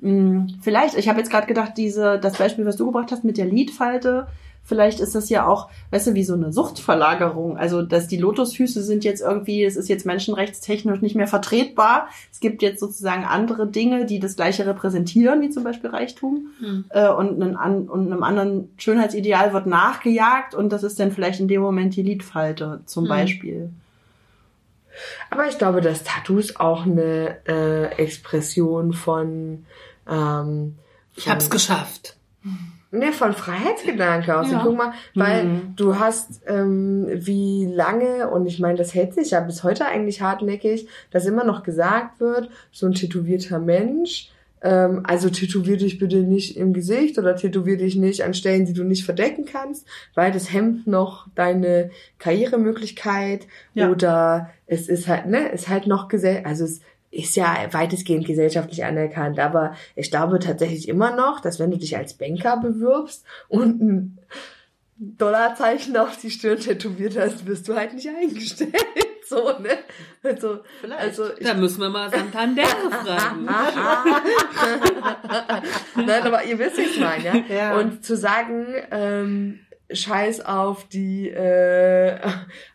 [0.00, 3.36] Hm, Vielleicht, ich habe jetzt gerade gedacht, diese, das Beispiel, was du gebracht hast mit
[3.38, 4.26] der Lidfalte,
[4.64, 7.56] vielleicht ist das ja auch, weißt du, wie so eine Suchtverlagerung.
[7.58, 12.08] Also, dass die Lotusfüße sind jetzt irgendwie, es ist jetzt menschenrechtstechnisch nicht mehr vertretbar.
[12.32, 16.84] Es gibt jetzt sozusagen andere Dinge, die das Gleiche repräsentieren, wie zum Beispiel Reichtum Hm.
[16.88, 21.40] äh, und, einen, an, und einem anderen Schönheitsideal wird nachgejagt und das ist dann vielleicht
[21.40, 23.08] in dem Moment die Lidfalte zum Mhm.
[23.08, 23.70] Beispiel.
[25.30, 29.66] Aber ich glaube, dass Tattoos auch eine äh, Expression von
[30.08, 30.76] ähm,
[31.16, 32.16] Ich hab's geschafft.
[32.98, 34.50] Ne, von Freiheitsgedanke aus.
[34.50, 34.58] Ja.
[34.58, 35.60] Und guck mal, weil Mhm.
[35.76, 40.20] du hast ähm, wie lange, und ich meine, das hält sich ja bis heute eigentlich
[40.22, 44.30] hartnäckig, dass immer noch gesagt wird, so ein tätowierter Mensch,
[44.62, 48.72] ähm, also tätowier dich bitte nicht im Gesicht oder tätowier dich nicht an Stellen, die
[48.72, 53.90] du nicht verdecken kannst, weil das hemmt noch deine Karrieremöglichkeit Ja.
[53.90, 56.80] oder es ist halt, ne, ist halt noch gesell, also es
[57.14, 61.96] ist ja weitestgehend gesellschaftlich anerkannt, aber ich glaube tatsächlich immer noch, dass wenn du dich
[61.96, 64.18] als Banker bewirbst und ein
[64.96, 68.74] Dollarzeichen auf die Stirn tätowiert hast, wirst du halt nicht eingestellt.
[69.26, 69.78] So, ne?
[70.22, 71.00] Also, Vielleicht.
[71.00, 73.46] also ich, Da müssen wir mal Santander fragen.
[76.06, 77.34] Nein, aber ihr wisst, ich meine, ja?
[77.48, 77.78] Ja.
[77.78, 82.18] Und zu sagen, ähm, scheiß auf die, äh,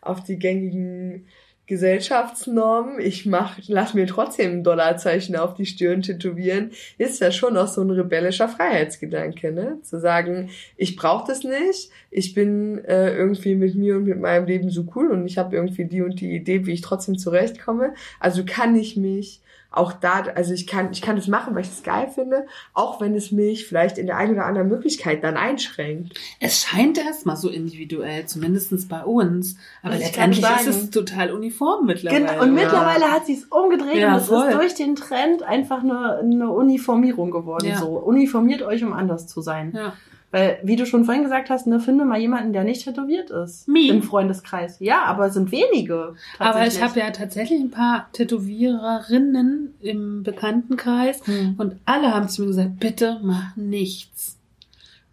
[0.00, 1.28] auf die gängigen
[1.70, 7.56] Gesellschaftsnormen, ich mach, lass mir trotzdem ein Dollarzeichen auf die Stirn tätowieren, ist ja schon
[7.56, 9.78] auch so ein rebellischer Freiheitsgedanke, ne?
[9.84, 14.46] Zu sagen, ich brauche das nicht, ich bin äh, irgendwie mit mir und mit meinem
[14.46, 17.94] Leben so cool und ich habe irgendwie die und die Idee, wie ich trotzdem zurechtkomme.
[18.18, 19.40] Also kann ich mich
[19.72, 23.00] auch da, also ich kann, ich kann das machen, weil ich das geil finde, auch
[23.00, 26.18] wenn es mich vielleicht in der einen oder anderen Möglichkeit dann einschränkt.
[26.40, 29.56] Es scheint erstmal so individuell, zumindestens bei uns.
[29.82, 32.26] Aber Ich kann letztendlich ist es total uniform mittlerweile.
[32.26, 32.42] Genau.
[32.42, 34.48] Und mittlerweile hat sie es umgedreht Ja, und es voll.
[34.48, 37.68] ist durch den Trend einfach eine, eine Uniformierung geworden.
[37.68, 37.78] Ja.
[37.78, 39.72] So uniformiert euch, um anders zu sein.
[39.74, 39.92] Ja.
[40.32, 43.66] Weil, wie du schon vorhin gesagt hast, ne, finde mal jemanden, der nicht tätowiert ist.
[43.66, 43.88] Me.
[43.88, 44.76] Im Freundeskreis.
[44.78, 46.14] Ja, aber es sind wenige.
[46.38, 51.54] Aber ich habe ja tatsächlich ein paar Tätowiererinnen im Bekanntenkreis Hm.
[51.58, 54.36] und alle haben zu mir gesagt, bitte mach nichts.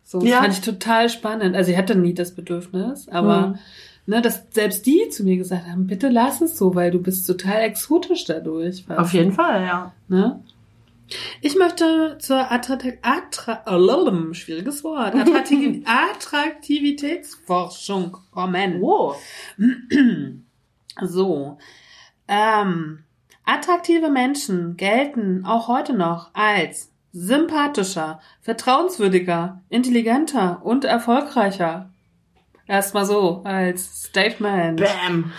[0.03, 0.41] So, das Ja.
[0.41, 1.55] fand ich total spannend.
[1.55, 3.55] Also ich hatte nie das Bedürfnis, aber Hm.
[4.05, 7.25] ne, dass selbst die zu mir gesagt haben, bitte lass es so, weil du bist
[7.27, 8.85] total exotisch dadurch.
[8.95, 9.91] Auf jeden Fall, ja.
[10.07, 10.39] Ne?
[11.41, 15.15] Ich möchte zur Attrakt Attra Lalalala, schwieriges Wort.
[15.15, 18.81] Attraktiv Attraktivitätsforschung kommen.
[18.81, 19.17] Wow.
[21.01, 21.57] So.
[22.27, 23.03] Ähm,
[23.45, 31.91] attraktive Menschen gelten auch heute noch als sympathischer, vertrauenswürdiger, intelligenter und erfolgreicher.
[32.67, 34.81] Erstmal so als Statement.
[34.81, 35.31] Bam.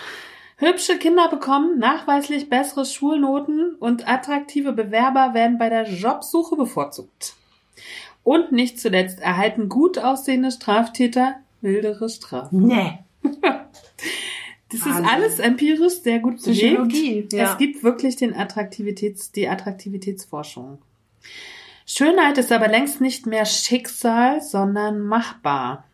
[0.59, 7.35] Hübsche Kinder bekommen nachweislich bessere Schulnoten und attraktive Bewerber werden bei der Jobsuche bevorzugt.
[8.23, 12.67] Und nicht zuletzt erhalten gut aussehende Straftäter mildere Strafen.
[12.67, 12.99] Nee.
[14.71, 15.03] Das Wahnsinn.
[15.03, 16.59] ist alles empirisch sehr gut belegt.
[16.59, 17.51] Psychologie, ja.
[17.51, 20.77] Es gibt wirklich den Attraktivitäts, die Attraktivitätsforschung.
[21.87, 25.85] Schönheit ist aber längst nicht mehr Schicksal, sondern machbar.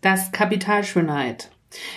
[0.00, 1.50] Das Kapitalschönheit.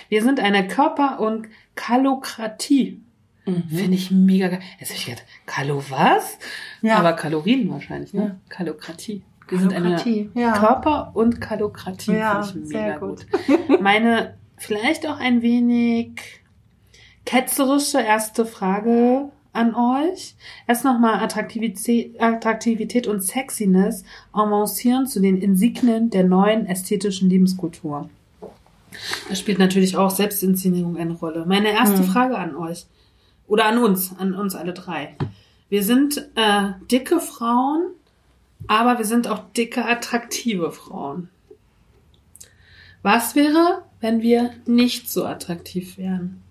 [0.10, 3.02] Wir sind eine Körper- und Kalokratie.
[3.46, 4.60] Finde ich mega geil.
[4.78, 6.38] Jetzt hab ich gedacht, Kalo was?
[6.82, 6.98] Ja.
[6.98, 8.22] Aber Kalorien wahrscheinlich, ne?
[8.22, 8.36] Ja.
[8.50, 9.24] Kalokratie.
[9.48, 10.52] Wir sind Kalokratie, eine ja.
[10.52, 12.12] Körper- und Kalokratie.
[12.12, 13.26] Ja, Finde ich sehr mega gut.
[13.48, 13.82] gut.
[13.82, 16.42] Meine vielleicht auch ein wenig
[17.24, 20.36] ketzerische erste Frage an euch.
[20.68, 28.10] Erst nochmal Attraktivität, Attraktivität und Sexiness avancieren zu den Insignien der neuen ästhetischen Lebenskultur.
[29.30, 31.46] Da spielt natürlich auch Selbstinszenierung eine Rolle.
[31.46, 32.06] Meine erste Hm.
[32.06, 32.86] Frage an euch
[33.48, 35.16] oder an uns, an uns alle drei.
[35.70, 37.88] Wir sind äh, dicke Frauen,
[38.68, 41.30] aber wir sind auch dicke, attraktive Frauen.
[43.04, 46.42] Was wäre, wenn wir nicht so attraktiv wären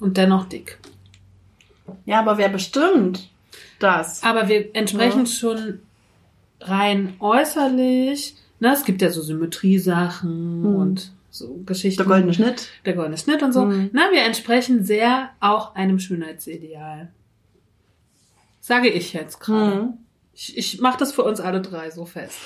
[0.00, 0.78] und dennoch dick?
[2.06, 3.28] Ja, aber wer bestimmt
[3.78, 4.22] das?
[4.22, 5.26] Aber wir entsprechen Ja.
[5.26, 5.80] schon
[6.60, 8.36] rein äußerlich.
[8.60, 10.74] Ne, es gibt ja so Symmetriesachen Hm.
[10.76, 11.98] und so Geschichten.
[11.98, 12.68] Der goldene Schnitt.
[12.84, 13.64] Der goldene Schnitt und so.
[13.64, 13.90] Mhm.
[13.92, 17.12] Na, wir entsprechen sehr auch einem Schönheitsideal.
[18.60, 19.82] Sage ich jetzt gerade.
[19.82, 19.92] Mhm.
[20.32, 22.38] Ich, ich mache das für uns alle drei so fest.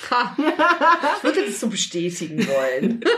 [1.17, 3.01] Ich würde das so bestätigen wollen.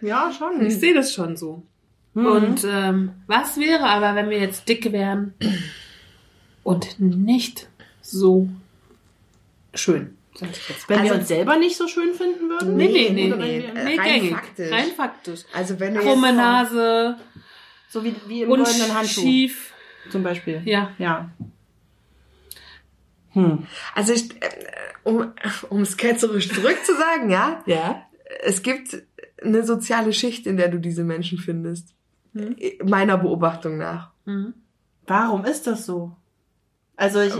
[0.00, 0.64] Ja, schon.
[0.64, 1.62] Ich sehe das schon so.
[2.14, 2.26] Mhm.
[2.26, 5.34] Und ähm, was wäre aber, wenn wir jetzt dick wären
[6.62, 7.68] und nicht
[8.00, 8.48] so
[9.74, 10.16] schön?
[10.40, 12.76] Wenn wir Also- uns selber nicht so schön finden würden?
[12.76, 13.64] Nee, nee, nee, Oder nee.
[13.66, 14.30] wenn wir- nee rein gängig.
[14.32, 14.72] faktisch.
[14.72, 15.40] Rein faktisch.
[15.52, 17.16] Also wenn du Krumme jetzt, Nase
[17.88, 19.72] So wie, wie im und goldenen Handschuh schief.
[20.10, 20.62] zum Beispiel.
[20.64, 20.92] Ja.
[20.98, 21.30] Ja.
[23.32, 23.66] Hm.
[23.94, 24.48] also ich, äh,
[25.04, 25.32] um
[25.68, 28.02] um es ketzerisch zurückzusagen, ja, Ja.
[28.42, 29.02] es gibt
[29.40, 31.94] eine soziale Schicht, in der du diese Menschen findest.
[32.34, 32.56] Hm.
[32.84, 34.10] Meiner Beobachtung nach.
[34.24, 34.54] Mhm.
[35.06, 36.16] Warum ist das so?
[37.00, 37.32] Also ich,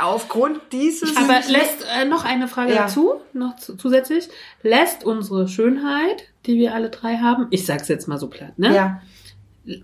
[0.00, 1.16] Aufgrund dieses.
[1.16, 2.82] Aber lässt äh, noch eine Frage Ja.
[2.82, 4.28] dazu, noch zu, zusätzlich.
[4.62, 8.72] Lässt unsere Schönheit, die wir alle drei haben, ich sag's jetzt mal so platt, ne?
[8.72, 9.02] ja.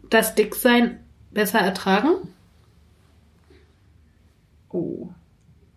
[0.08, 1.00] Das Dicksein
[1.32, 2.28] besser ertragen?
[4.70, 5.08] Oh.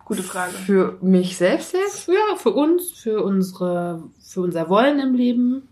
[0.04, 0.52] Gute Frage.
[0.52, 2.06] für mich selbst jetzt?
[2.06, 5.68] Ja, für uns, für unsere, für unser Wollen im Leben,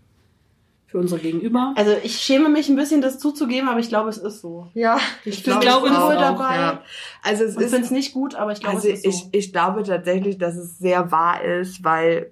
[0.97, 1.73] für unsere Gegenüber.
[1.75, 4.67] Also ich schäme mich ein bisschen, das zuzugeben, aber ich glaube, es ist so.
[4.73, 6.55] Ja, Ich glaube, ich auch, bin wohl dabei.
[6.55, 6.81] Ja.
[7.21, 9.15] Also es Und ist finde es nicht gut, aber ich glaube, Also es ist ich,
[9.15, 9.29] so.
[9.31, 12.31] ich glaube tatsächlich, dass es sehr wahr ist, weil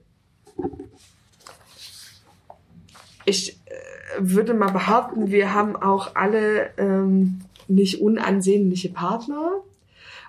[3.25, 3.73] ich äh,
[4.19, 9.51] würde mal behaupten, wir haben auch alle ähm, nicht unansehnliche Partner.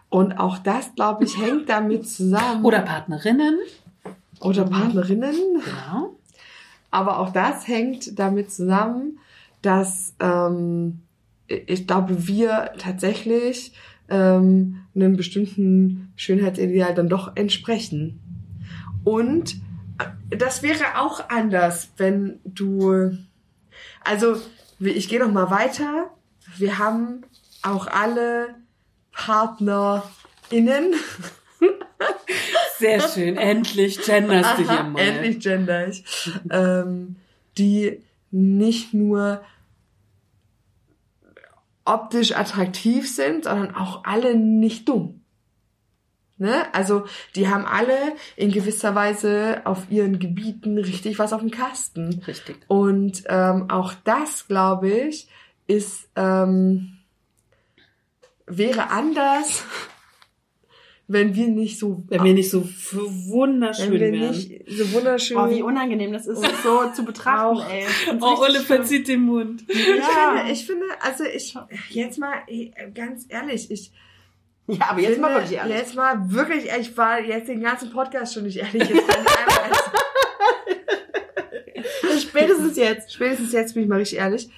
[0.08, 2.64] Und auch das, glaube ich, hängt damit zusammen.
[2.64, 3.58] Oder Partnerinnen.
[4.40, 5.34] oder Partnerinnen.
[5.64, 6.15] Genau.
[6.96, 9.18] Aber auch das hängt damit zusammen,
[9.60, 11.02] dass ähm,
[11.46, 13.74] ich glaube, wir tatsächlich
[14.08, 18.18] ähm, einem bestimmten Schönheitsideal dann doch entsprechen.
[19.04, 19.56] Und
[19.98, 23.10] äh, das wäre auch anders, wenn du,
[24.02, 24.36] also
[24.80, 26.10] ich gehe noch mal weiter.
[26.56, 27.24] Wir haben
[27.62, 28.54] auch alle
[29.12, 30.94] PartnerInnen.
[32.78, 33.36] Sehr schön.
[33.36, 35.00] Endlich genderst du hier mal.
[35.00, 36.04] Endlich gender ich.
[36.50, 37.16] ähm,
[37.58, 39.42] die nicht nur
[41.84, 45.22] optisch attraktiv sind, sondern auch alle nicht dumm.
[46.38, 46.66] Ne?
[46.74, 47.96] Also die haben alle
[48.36, 52.22] in gewisser Weise auf ihren Gebieten richtig was auf dem Kasten.
[52.26, 52.58] Richtig.
[52.68, 55.28] Und ähm, auch das, glaube ich,
[55.66, 56.98] ist ähm,
[58.46, 59.64] wäre anders,
[61.08, 62.68] wenn wir nicht so Wenn wir nicht so
[63.28, 64.30] wunderschön wenn wir wären.
[64.32, 67.70] nicht so wunderschön Oh, wie unangenehm das ist, das so zu betrachten, Auch.
[67.70, 67.84] ey.
[67.84, 68.62] Ich Oh, schlimm.
[68.62, 69.64] verzieht den Mund.
[69.68, 70.34] Ich, Ja.
[70.36, 71.54] finde, ich finde, also ich,
[71.90, 73.92] jetzt mal eh, ganz ehrlich, ich
[74.68, 75.76] ja, aber jetzt finde, mal wirklich ehrlich.
[75.76, 78.88] jetzt mal wirklich, ich war jetzt den ganzen Podcast schon nicht ehrlich.
[78.88, 79.04] Jetzt
[82.16, 83.12] ich Spätestens jetzt.
[83.12, 84.48] spätestens jetzt bin ich mal richtig ehrlich.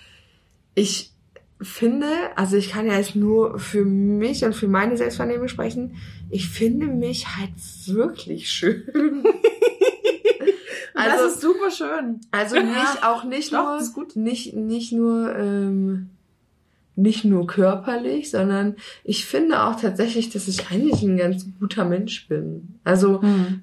[0.74, 1.12] Ich
[1.61, 5.96] finde, also ich kann ja jetzt nur für mich und für meine Selbstwahrnehmung sprechen,
[6.30, 7.52] ich finde mich halt
[7.86, 8.84] wirklich schön.
[10.94, 12.20] das ist super schön.
[12.30, 14.16] Also nicht, auch nicht Doch, nur, gut.
[14.16, 16.10] nicht, nicht nur, ähm,
[16.99, 18.74] nicht nur körperlich, sondern
[19.05, 22.74] ich finde auch tatsächlich, dass ich eigentlich ein ganz guter Mensch bin.
[22.84, 23.61] Also Mhm.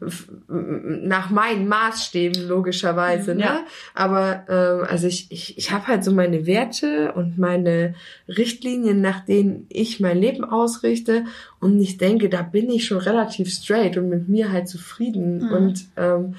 [1.08, 3.42] nach meinen Maßstäben logischerweise, ne?
[3.42, 3.60] Ja.
[3.94, 7.96] Aber ähm, also ich ich ich habe halt so meine Werte und meine
[8.28, 11.26] Richtlinien, nach denen ich mein Leben ausrichte
[11.60, 15.52] und ich denke, da bin ich schon relativ straight und mit mir halt zufrieden Mhm.
[15.52, 16.36] und ähm,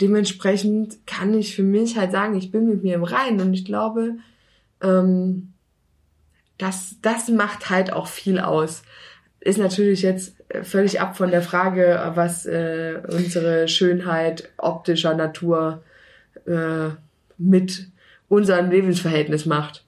[0.00, 3.64] dementsprechend kann ich für mich halt sagen, ich bin mit mir im Reinen und ich
[3.64, 4.14] glaube,
[4.82, 5.49] ähm,
[6.60, 8.82] das, das macht halt auch viel aus.
[9.40, 15.82] Ist natürlich jetzt äh, völlig ab von der Frage, was äh, unsere Schönheit optischer Natur
[16.46, 16.90] äh,
[17.38, 17.88] mit
[18.28, 19.84] unserem Lebensverhältnis macht.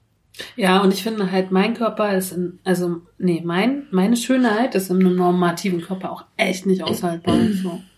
[0.55, 4.89] Ja, und ich finde halt, mein Körper ist, in, also, nee, mein, meine Schönheit ist
[4.89, 7.35] in einem normativen Körper auch echt nicht aushaltbar.
[7.35, 7.81] und so.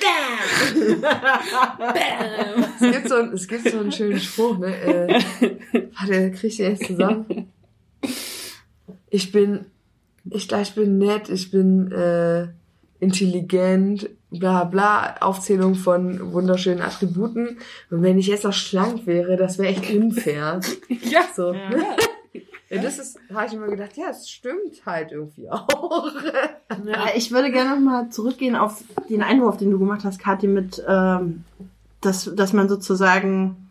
[0.00, 1.76] Bam.
[2.80, 4.74] Es gibt so, es gibt so einen schönen Spruch, ne?
[4.76, 5.20] Äh,
[5.98, 7.52] warte, krieg ich den jetzt zusammen?
[9.10, 9.66] Ich bin,
[10.30, 12.48] ich glaube, ich bin nett, ich bin äh,
[13.00, 17.58] intelligent, bla bla, Aufzählung von wunderschönen Attributen.
[17.90, 20.60] Und wenn ich jetzt noch schlank wäre, das wäre echt unfair.
[21.02, 21.52] Ja, So.
[21.52, 21.96] Ja.
[22.68, 26.12] Ja, das ist, da habe ich immer gedacht, ja, es stimmt halt irgendwie auch.
[26.84, 27.06] ja.
[27.14, 30.82] Ich würde gerne noch mal zurückgehen auf den Einwurf, den du gemacht hast, Kathi, mit,
[30.86, 31.44] ähm,
[32.00, 33.70] dass, dass man sozusagen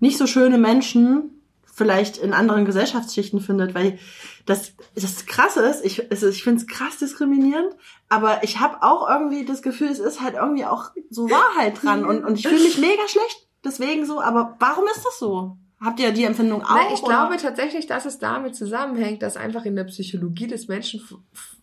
[0.00, 1.30] nicht so schöne Menschen
[1.64, 3.98] vielleicht in anderen Gesellschaftsschichten findet, weil
[4.46, 7.74] das, das Krasse ist, ich, ich finde es krass diskriminierend,
[8.08, 12.04] aber ich habe auch irgendwie das Gefühl, es ist halt irgendwie auch so Wahrheit dran
[12.04, 15.56] und, und ich fühle mich mega schlecht deswegen so, aber warum ist das so?
[15.84, 16.70] Habt ihr die Empfindung auch?
[16.70, 17.12] Nein, ich oder?
[17.12, 21.02] glaube tatsächlich, dass es damit zusammenhängt, dass einfach in der Psychologie des Menschen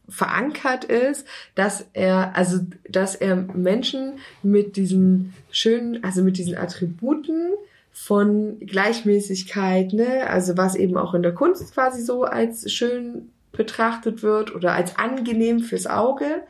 [0.07, 7.53] verankert ist, dass er, also, dass er Menschen mit diesen schönen, also mit diesen Attributen
[7.91, 14.21] von Gleichmäßigkeit, ne, also was eben auch in der Kunst quasi so als schön betrachtet
[14.21, 16.43] wird oder als angenehm fürs Auge,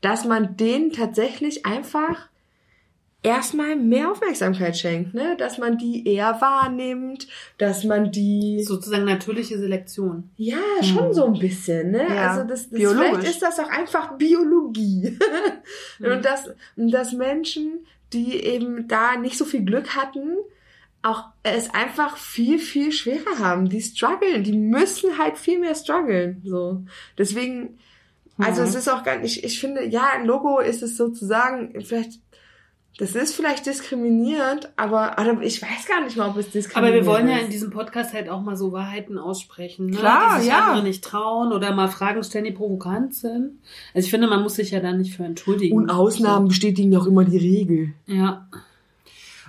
[0.00, 2.29] dass man denen tatsächlich einfach
[3.22, 5.36] erstmal mehr Aufmerksamkeit schenkt, ne?
[5.38, 7.26] Dass man die eher wahrnimmt,
[7.58, 10.30] dass man die Sozusagen natürliche Selektion.
[10.36, 11.12] ja schon Hm.
[11.12, 12.06] so ein bisschen, ne?
[12.08, 13.08] Ja, also das, das biologisch.
[13.10, 15.18] vielleicht ist das auch einfach Biologie
[15.98, 16.12] Hm.
[16.12, 20.36] und dass und dass Menschen, die eben da nicht so viel Glück hatten,
[21.02, 23.68] auch es einfach viel viel schwerer haben.
[23.68, 26.82] Die strugglen, die müssen halt viel mehr strugglen, so.
[27.18, 27.78] Deswegen
[28.38, 28.68] also Mhm.
[28.68, 32.20] es ist auch gar nicht, ich finde, ja, ein Logo ist es sozusagen, vielleicht,
[33.00, 37.06] das ist vielleicht diskriminierend, aber, aber ich weiß gar nicht mal, ob es Aber diskriminierend
[37.06, 37.44] wir wollen ja ist.
[37.44, 39.96] in diesem Podcast halt auch mal so Wahrheiten aussprechen, ne?
[39.96, 40.66] Klar, die sich ja.
[40.66, 43.58] andere nicht trauen oder mal Fragen stellen, die provokant sind.
[43.94, 45.74] Also ich finde, man muss sich ja da nicht für entschuldigen.
[45.74, 47.94] Und Ausnahmen bestätigen ja auch immer die Regel.
[48.04, 48.46] Ja.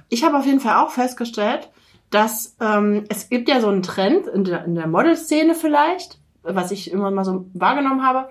[0.07, 1.69] Ich habe auf jeden Fall auch festgestellt,
[2.09, 6.71] dass ähm, es gibt ja so einen Trend in der, in der Modelszene vielleicht, was
[6.71, 8.29] ich immer mal so wahrgenommen habe,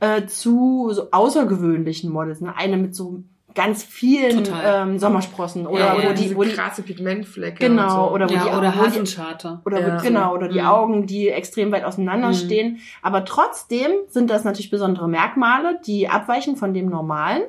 [0.00, 2.42] äh, zu so außergewöhnlichen Models.
[2.42, 2.54] Ne?
[2.54, 3.22] Eine mit so
[3.58, 7.58] ganz vielen ähm, Sommersprossen oder Ja, ja, wo die, diese wo die krasse Pigmentflecke.
[7.58, 8.14] Genau, und so.
[8.14, 9.60] oder wo ja, die, oder Hasenscharte.
[9.66, 9.98] oder Ja.
[9.98, 10.66] wo, genau, oder die Mhm.
[10.66, 12.34] Augen, die extrem weit auseinander Mhm.
[12.34, 12.78] stehen.
[13.02, 17.42] Aber trotzdem sind das natürlich besondere Merkmale, die abweichen von dem normalen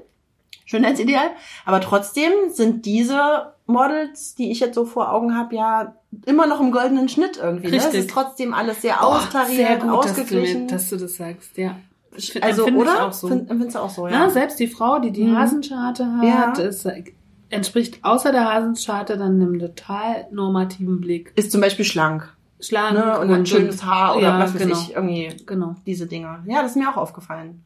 [0.66, 1.30] Schönheitsideal.
[1.66, 5.95] Aber trotzdem sind diese Models, die ich jetzt so vor Augen habe, ja
[6.26, 7.70] immer noch im goldenen Schnitt irgendwie.
[7.70, 7.78] Ne?
[7.78, 7.99] Es Richtig.
[8.01, 10.68] ist trotzdem alles sehr Oh, austariert, sehr gut, ausgeglichen.
[10.68, 11.76] Dass du, mir, dass du das sagst, ja.
[12.20, 13.06] Ich also, empfinde ich oder?
[13.08, 13.28] auch so.
[13.28, 14.30] Find- du auch so, Na, ja.
[14.30, 15.38] selbst die Frau, die die Mhm.
[15.38, 16.64] Hasenscharte hat, Ja.
[16.64, 17.04] ist, äh,
[17.50, 21.32] entspricht außer der Hasenscharte dann einem total normativen Blick.
[21.36, 22.32] Ist zum Beispiel schlank.
[22.60, 23.18] Schlank Ne?
[23.20, 24.76] Und hat schönes Haar oder ja, was weiß genau.
[24.78, 24.94] ich.
[24.94, 25.76] Irgendwie Genau.
[25.86, 26.44] diese Dinger.
[26.46, 27.64] Ja, das ist mir auch aufgefallen.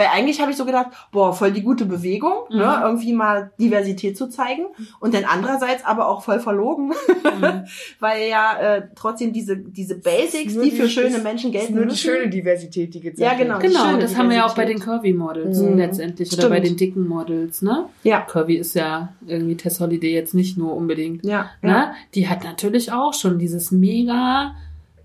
[0.00, 2.56] Weil eigentlich habe ich so gedacht, boah, voll die gute Bewegung, Mhm.
[2.56, 4.64] ne, irgendwie mal Diversität zu zeigen.
[4.98, 7.64] Und dann andererseits aber auch voll verlogen, Mhm.
[8.00, 11.66] weil ja äh, trotzdem diese, diese Basics, die die- für schöne ist- Menschen Das ist
[11.68, 11.98] gelten nur die müssen.
[12.10, 13.60] schöne Diversität, die gezeigt Ja, genau.
[13.60, 13.72] wird.
[13.72, 14.80] Genau, das haben wir ja auch bei den.
[14.80, 15.76] Curvy-Models Mhm.
[15.76, 16.54] letztendlich oder Stimmt.
[16.54, 17.84] bei den dicken Models, ne?
[18.02, 18.22] Ja.
[18.22, 21.22] Curvy ist ja irgendwie Tess Holiday jetzt nicht nur unbedingt.
[21.24, 21.70] Ja, Ne?
[21.70, 21.94] ja.
[22.14, 24.54] Die hat natürlich auch schon dieses mega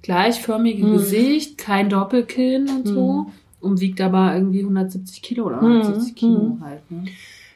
[0.02, 0.94] gleichförmige Mhm.
[0.94, 3.26] Gesicht, kein Doppelkinn und so.
[3.66, 5.82] Und wiegt aber irgendwie 170 Kilo oder Mhm.
[5.82, 6.62] 170 Kilo Mhm.
[6.64, 6.92] halt.
[6.92, 7.06] Ne?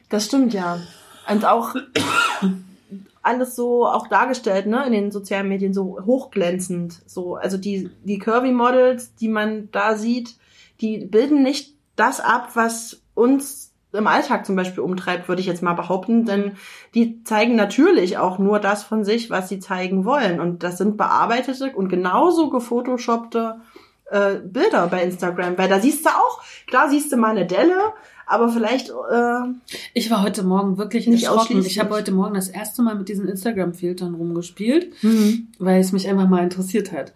[0.08, 0.78] Das stimmt, ja.
[1.32, 1.74] Und auch
[3.22, 7.00] alles so auch dargestellt, ne, in den sozialen Medien so hochglänzend.
[7.06, 10.36] So, also die, die Curvy-Models, die man da sieht,
[10.80, 15.62] die bilden nicht das ab, was uns im Alltag zum Beispiel umtreibt, würde ich jetzt
[15.62, 16.52] mal behaupten, denn
[16.94, 20.40] die zeigen natürlich auch nur das von sich, was sie zeigen wollen.
[20.40, 23.56] Und das sind bearbeitete und genauso gefotoshoppte
[24.10, 27.92] äh, Bilder bei Instagram, weil da siehst du auch, klar siehst du mal eine Delle,
[28.26, 29.40] aber vielleicht äh,
[29.94, 31.64] Ich war heute Morgen wirklich Nicht erschrocken.
[31.64, 35.48] Ich habe heute Morgen das erste Mal mit diesen Instagram-Filtern rumgespielt, Mhm.
[35.58, 37.12] weil es mich einfach mal interessiert hat.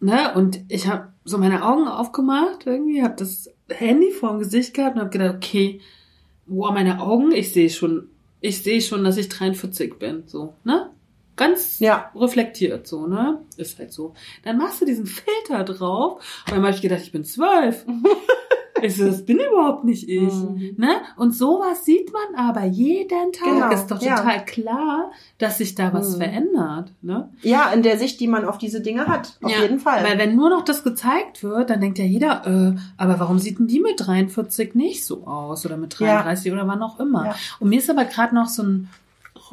[0.00, 0.32] Ne?
[0.34, 5.00] Und ich habe so meine Augen aufgemacht, irgendwie, habe das Handy vorm Gesicht gehabt und
[5.02, 5.80] habe gedacht, okay,
[6.46, 8.08] wow, meine Augen, ich sehe schon,
[8.40, 10.88] ich sehe schon, dass ich 43 bin, so, ne?
[11.40, 12.10] Ganz Ja.
[12.14, 13.40] reflektiert, so, ne?
[13.56, 14.14] Ist halt so.
[14.44, 17.84] Dann machst du diesen Filter drauf und dann habe ich gedacht, ich bin zwölf.
[18.82, 20.32] ich so, das bin überhaupt nicht ich.
[20.32, 20.74] Mhm.
[20.78, 20.88] Ne?
[21.16, 23.44] Und sowas sieht man aber jeden Tag.
[23.44, 24.16] Genau, Ist doch ja.
[24.16, 26.20] total klar, dass sich da was Mhm.
[26.22, 26.92] verändert.
[27.02, 27.30] Ne?
[27.42, 30.02] ja, in der Sicht, die man auf diese Dinge hat, auf Ja, jeden Fall.
[30.04, 33.58] Weil wenn nur noch das gezeigt wird, dann denkt ja jeder, äh, aber warum sieht
[33.58, 35.64] denn die mit 43 nicht so aus?
[35.66, 36.22] Oder mit Ja.
[36.22, 37.26] 33 oder wann auch immer.
[37.26, 37.34] Ja.
[37.60, 38.88] Und mir ist aber gerade noch so ein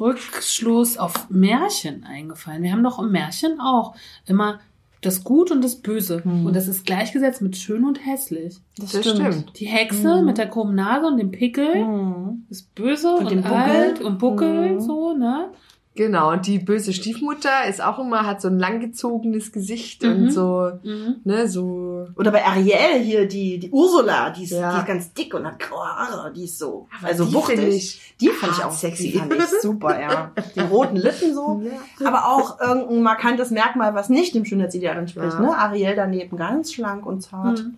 [0.00, 2.62] Rückschluss auf Märchen eingefallen.
[2.62, 3.94] Wir haben doch im Märchen auch
[4.26, 4.60] immer
[5.00, 6.22] das Gut und das Böse.
[6.24, 6.46] Mhm.
[6.46, 8.56] Und das ist gleichgesetzt mit schön und hässlich.
[8.76, 9.58] Das stimmt.
[9.60, 10.26] Die Hexe Mhm.
[10.26, 12.44] mit der krummen Nase und dem Pickel Mhm.
[12.50, 13.56] ist böse Und und, dem Buckel.
[13.56, 14.80] alt und Buckel, Mhm.
[14.80, 15.50] so, ne?
[15.98, 20.10] Genau, und die böse Stiefmutter ist auch immer, hat so ein langgezogenes Gesicht Mhm.
[20.12, 21.16] und so, Mhm.
[21.24, 22.06] ne, so.
[22.14, 24.74] Oder bei Ariel hier, die, die Ursula, die ist, Ja.
[24.74, 27.58] die ist ganz dick und hat graue Haare, die ist so, Aber also die wuchtig.
[27.74, 29.10] ich die fand ich auch sexy.
[29.10, 30.30] Die fand ich super, ja.
[30.54, 31.62] Die roten Lippen so.
[32.00, 32.06] Ja.
[32.06, 35.40] Aber auch irgendein markantes Merkmal, was nicht dem Schönheitsideal entspricht, Ja.
[35.40, 35.58] ne?
[35.58, 37.58] Ariel daneben ganz schlank und zart.
[37.64, 37.74] Mhm.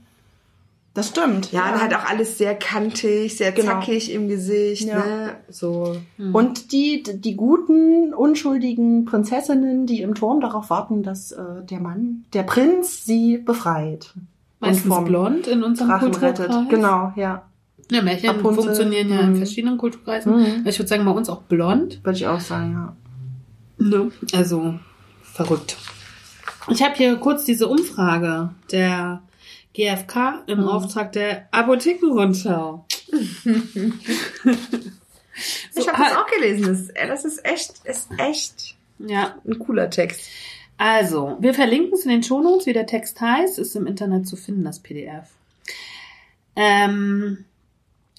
[0.93, 1.53] Das stimmt.
[1.53, 3.69] Ja, und halt auch alles sehr kantig, sehr Genau.
[3.75, 4.99] zackig im Gesicht, Ja.
[4.99, 5.97] ne, so.
[6.19, 6.35] Mhm.
[6.35, 12.25] Und die, die guten, unschuldigen Prinzessinnen, die im Turm darauf warten, dass äh, der Mann,
[12.33, 14.15] der Prinz, sie befreit.
[14.59, 16.41] meistens vom blond in unserem Drachen Kulturkreis.
[16.41, 16.69] rettet.
[16.71, 17.43] Genau, ja.
[17.91, 18.63] Ja, Märchen Rapunzel.
[18.65, 19.37] funktionieren ja in Mhm.
[19.37, 20.37] verschiedenen Kulturkreisen.
[20.37, 20.67] Mhm.
[20.67, 22.01] Ich würde sagen, bei uns auch blond.
[22.05, 22.97] Würde ich auch sagen, ja.
[23.79, 24.11] Ne?
[24.35, 24.75] Also
[25.23, 25.77] verrückt.
[26.69, 29.23] Ich habe hier kurz diese Umfrage der
[29.75, 30.69] GfK im Mhm.
[30.69, 32.85] Auftrag der Apothekenrundschau.
[35.75, 36.91] Ich habe das auch gelesen.
[36.95, 40.21] Das, das ist echt, ist echt Ja, ein cooler Text.
[40.77, 44.37] also, wir verlinken es in den Shownotes, wie der Text heißt, ist im Internet zu
[44.37, 45.29] finden, das PDF.
[46.57, 47.45] Ähm,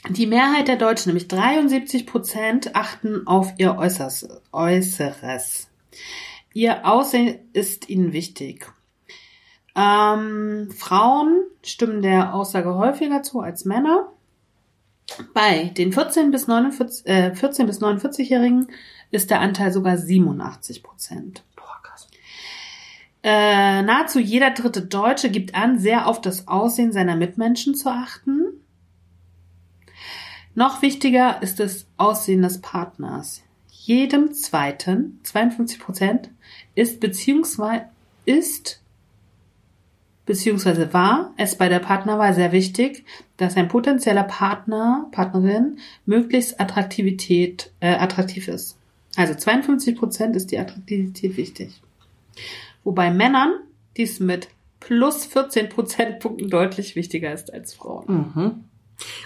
[0.09, 3.77] die Mehrheit der Deutschen, nämlich 73 Prozent, achten auf ihr.
[3.77, 5.69] Äußeres.
[6.53, 8.65] Ihr Aussehen ist ihnen wichtig.
[9.75, 14.11] Ähm, Frauen stimmen der Aussage häufiger zu als Männer.
[15.33, 18.67] Bei den 14 bis 49, äh, 14 bis 49-Jährigen
[19.11, 21.43] ist der Anteil sogar 87 Prozent.
[21.55, 22.07] Boah, krass.
[23.23, 28.45] Äh, nahezu jeder dritte Deutsche gibt an, sehr auf das Aussehen seiner Mitmenschen zu achten.
[30.53, 33.41] Noch wichtiger ist das Aussehen des Partners.
[33.69, 36.29] Jedem zweiten, 52 Prozent,
[36.75, 37.85] ist beziehungsweise
[38.25, 38.80] ist
[40.31, 43.03] beziehungsweise war es bei der Partnerwahl sehr wichtig,
[43.35, 48.77] dass ein potenzieller Partner, Partnerin möglichst Attraktivität, äh, attraktiv ist.
[49.17, 51.81] Also 52 Prozent ist die Attraktivität wichtig.
[52.85, 53.55] Wobei Männern
[53.97, 54.47] dies mit
[54.79, 58.05] plus 14 Prozentpunkten deutlich wichtiger ist als Frauen.
[58.07, 58.63] Mhm.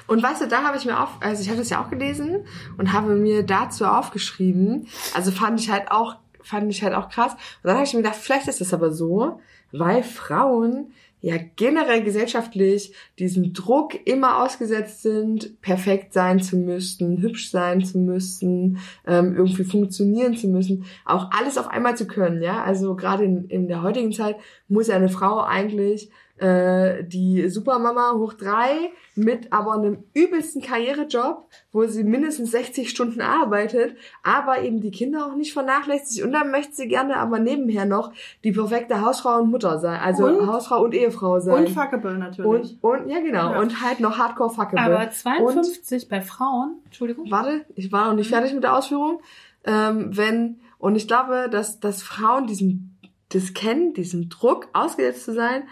[0.07, 2.45] Und weißt du, da habe ich mir auf, also ich habe das ja auch gelesen
[2.79, 4.87] und habe mir dazu aufgeschrieben.
[5.13, 6.15] Also fand ich halt auch,
[6.45, 7.33] fand ich halt auch krass.
[7.33, 9.39] Und dann habe ich mir gedacht, vielleicht ist das aber so,
[9.71, 17.49] weil Frauen ja generell gesellschaftlich diesem Druck immer ausgesetzt sind, perfekt sein zu müssen, hübsch
[17.49, 18.77] sein zu müssen,
[19.07, 22.63] ähm, irgendwie funktionieren zu müssen, auch alles auf einmal zu können, ja.
[22.63, 24.35] Also gerade in, in der heutigen Zeit
[24.67, 31.47] muss ja eine Frau eigentlich äh, die Supermama hoch drei mit aber einem übelsten Karrierejob,
[31.71, 36.51] wo sie mindestens 60 Stunden arbeitet, aber eben die Kinder auch nicht vernachlässigt und dann
[36.51, 38.11] möchte sie gerne aber nebenher noch
[38.43, 40.47] die perfekte Hausfrau und Mutter sein, also Und?
[40.47, 41.65] Hausfrau und Ehefrau sein.
[41.65, 42.77] Und fuckable natürlich.
[42.81, 43.59] und, und ja genau Ja.
[43.59, 44.79] und halt noch Hardcore fuckable.
[44.81, 47.31] Aber 52 bei Frauen, Entschuldigung.
[47.31, 49.21] Warte, ich war noch nicht fertig mit der Ausführung.
[49.63, 52.97] Ähm, wenn, und ich glaube, dass, dass Frauen diesen,
[53.29, 55.63] das kennen, diesem Druck ausgesetzt zu sein.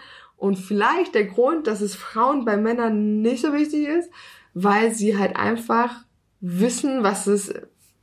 [0.44, 4.10] Und vielleicht der Grund, dass es Frauen bei Männern nicht so wichtig ist,
[4.52, 6.04] weil sie halt einfach
[6.42, 7.54] wissen, was es,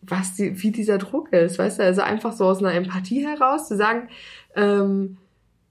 [0.02, 3.68] was die, wie dieser Druck ist, weißt du, also einfach so aus einer Empathie heraus
[3.68, 4.10] zu sagen,
[4.56, 5.18] ähm,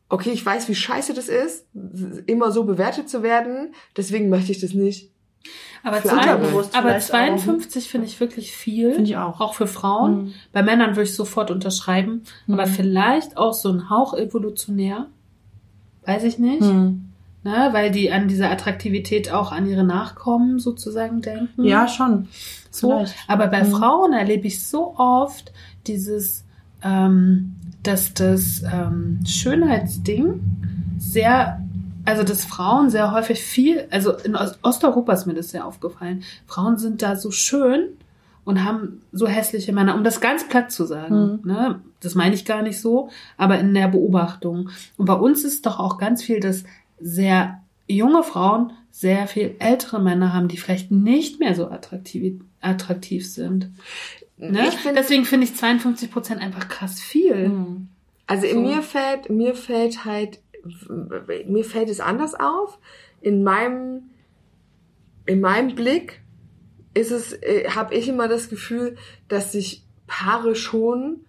[0.08, 1.66] okay, ich weiß, wie scheiße das ist,
[2.26, 5.10] immer so bewertet zu werden, deswegen möchte ich das nicht.
[5.82, 7.36] Aber, zwei, aber vielleicht auch.
[7.40, 8.92] 52 finde ich wirklich viel.
[8.92, 9.40] Finde ich auch.
[9.40, 10.24] Auch für Frauen.
[10.24, 10.34] Mhm.
[10.52, 12.22] Bei Männern würde ich sofort unterschreiben.
[12.46, 12.70] Aber Mhm.
[12.70, 15.08] vielleicht auch so ein Hauch evolutionär.
[16.06, 16.62] Weiß ich nicht.
[16.62, 17.06] Hm.
[17.42, 21.64] Ne, weil die an diese Attraktivität auch an ihre Nachkommen sozusagen denken.
[21.64, 22.28] Ja, schon.
[22.70, 22.90] so.
[22.90, 23.14] vielleicht.
[23.28, 23.70] Aber bei Mhm.
[23.70, 25.50] Frauen erlebe ich so oft
[25.86, 26.44] dieses,
[26.82, 30.40] ähm, dass das ähm, Schönheitsding
[30.98, 31.60] sehr
[32.06, 36.22] also dass Frauen sehr häufig viel, also in Ost- Osteuropa ist mir das sehr aufgefallen.
[36.46, 37.88] Frauen sind da so schön
[38.44, 41.40] und haben so hässliche Männer, um das ganz platt zu sagen.
[41.44, 41.80] Ne?
[42.00, 44.70] Das meine ich gar nicht so, aber in der Beobachtung.
[44.96, 46.64] Und bei uns ist doch auch ganz viel, dass
[47.00, 53.26] sehr junge Frauen sehr viel ältere Männer haben, die vielleicht nicht mehr so attraktiv, attraktiv
[53.30, 53.70] sind.
[54.36, 54.66] Ne?
[54.68, 57.50] Ich find- Deswegen finde ich 52 Prozent einfach krass viel.
[58.26, 58.60] Also in So.
[58.62, 60.40] mir fällt, mir fällt halt,
[61.46, 62.78] mir fällt es anders auf.
[63.20, 64.10] In meinem,
[65.26, 66.19] in meinem Blick
[67.00, 68.96] ist es, äh, habe ich immer das Gefühl,
[69.28, 71.24] dass sich Paare schon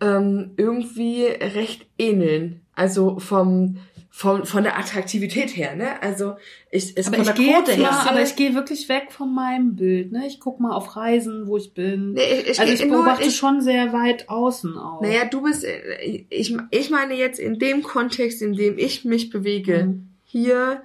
[0.00, 2.60] ähm, irgendwie recht ähneln.
[2.74, 3.78] Also vom,
[4.10, 6.02] vom von der Attraktivität her, ne?
[6.02, 6.34] Also
[6.70, 10.10] ich, es Aber ich gehe jetzt mal, aber ich gehe wirklich weg von meinem Bild.
[10.10, 10.26] Ne?
[10.26, 12.14] Ich guck mal auf Reisen, wo ich bin.
[12.14, 15.02] Nee, ich, ich, also ich beobachte ich, schon sehr weit außen auch.
[15.02, 19.30] Naja, du bist, äh, ich, ich meine jetzt in dem Kontext, in dem ich mich
[19.30, 20.08] bewege, Mhm.
[20.24, 20.82] hier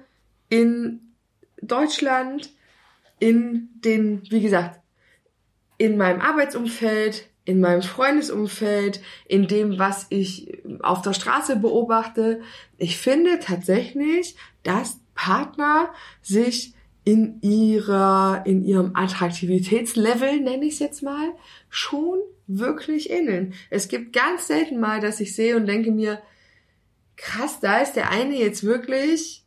[0.50, 1.00] in
[1.62, 2.50] Deutschland,
[3.18, 4.80] in den, wie gesagt,
[5.76, 12.42] in meinem Arbeitsumfeld, in meinem Freundesumfeld, in dem, was ich auf der Straße beobachte.
[12.76, 15.90] Ich finde tatsächlich, dass Partner
[16.20, 21.30] sich in ihrer, in ihrem Attraktivitätslevel, nenne ich es jetzt mal,
[21.70, 23.54] schon wirklich ähneln.
[23.70, 26.20] Es gibt ganz selten mal, dass ich sehe und denke mir,
[27.16, 29.42] krass, da ist der eine jetzt wirklich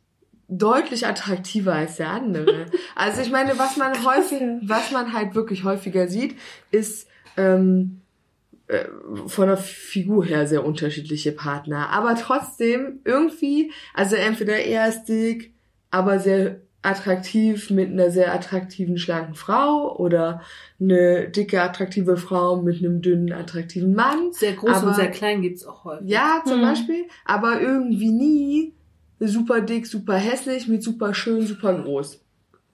[0.58, 2.66] deutlich attraktiver als der andere.
[2.94, 6.36] Also ich meine, was man häufig, was man halt wirklich häufiger sieht,
[6.70, 8.00] ist ähm,
[8.68, 8.84] äh,
[9.26, 11.88] von der Figur her sehr unterschiedliche Partner.
[11.90, 15.52] Aber trotzdem irgendwie, also entweder eher ist dick,
[15.90, 20.42] aber sehr attraktiv mit einer sehr attraktiven, schlanken Frau oder
[20.80, 24.32] eine dicke, attraktive Frau mit einem dünnen, attraktiven Mann.
[24.32, 26.08] sehr groß aber- und sehr klein gibt's auch häufig.
[26.10, 26.62] Ja, zum Hm.
[26.62, 28.72] Beispiel, aber irgendwie nie
[29.28, 32.20] super dick, super hässlich mit super schön, super groß.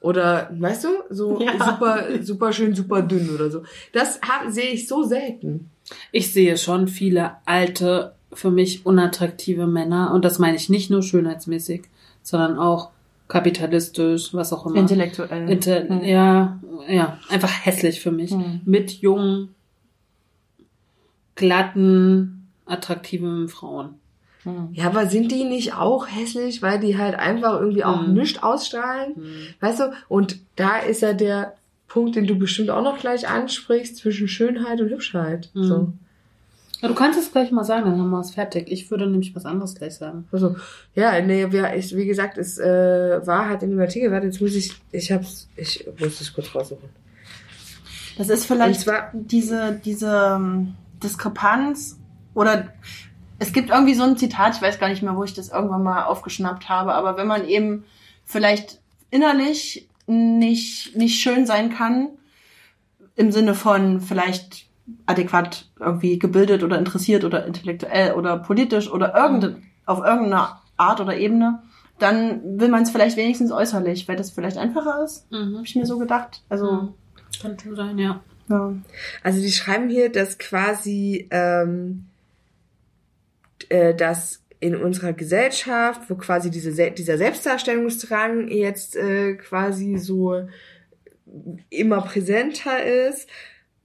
[0.01, 1.53] Oder, weißt du, so Ja.
[1.53, 3.63] super, super schön, super dünn oder so.
[3.93, 5.71] Das hab, sehe ich so selten.
[6.13, 10.13] Ich sehe schon viele alte, für mich unattraktive Männer.
[10.13, 11.83] Und das meine ich nicht nur schönheitsmäßig,
[12.23, 12.91] sondern auch
[13.27, 14.77] kapitalistisch, was auch immer.
[14.77, 15.49] Intellektuell.
[15.51, 16.05] Inter Hm.
[16.05, 18.31] Ja, ja, einfach hässlich für mich.
[18.31, 18.61] Hm.
[18.65, 19.55] Mit jungen,
[21.35, 23.95] glatten, attraktiven Frauen.
[24.49, 24.69] Hm.
[24.73, 28.15] Ja, aber sind die nicht auch hässlich, weil die halt einfach irgendwie auch Hm.
[28.15, 29.15] nichts ausstrahlen?
[29.17, 29.25] Hm.
[29.61, 29.93] Weißt du?
[30.09, 31.55] Und da ist ja der
[31.87, 35.49] Punkt, den du bestimmt auch noch gleich ansprichst, zwischen Schönheit und Hübschheit.
[35.55, 35.65] Mhm.
[35.65, 35.93] So.
[36.83, 38.71] Ja, du kannst es gleich mal sagen, dann haben wir es fertig.
[38.71, 40.29] Ich würde nämlich was anderes gleich sagen.
[40.31, 40.55] Also,
[40.95, 44.41] ja, nee, ja, ich, wie gesagt, es äh, war halt in dem Artikel, warte, jetzt
[44.41, 46.89] muss ich, ich hab's, ich muss es kurz raussuchen.
[48.17, 51.99] Das ist vielleicht zwar- diese, diese ähm, Diskrepanz
[52.35, 52.69] oder
[53.39, 55.83] es gibt irgendwie so ein Zitat, ich weiß gar nicht mehr, wo ich das irgendwann
[55.83, 57.85] mal aufgeschnappt habe, aber wenn man eben
[58.25, 58.81] vielleicht
[59.11, 62.09] innerlich nicht, nicht schön sein kann,
[63.15, 64.67] im Sinne von vielleicht
[65.07, 71.17] adäquat irgendwie gebildet oder interessiert oder intellektuell oder politisch oder irgende, auf irgendeiner Art oder
[71.17, 71.63] Ebene,
[71.99, 75.57] dann will man es vielleicht wenigstens äußerlich, weil das vielleicht einfacher ist, Mhm.
[75.57, 76.43] habe ich mir so gedacht.
[76.49, 76.95] Also, Mhm.
[77.43, 78.21] Kann schon sein, ja.
[78.49, 78.73] ja.
[79.23, 82.07] Also die schreiben hier, dass quasi ähm,
[83.69, 90.49] äh, dass in unserer Gesellschaft, wo quasi diese, Se- dieser Selbstdarstellungsdrang jetzt äh, quasi so
[91.71, 93.29] immer präsenter ist,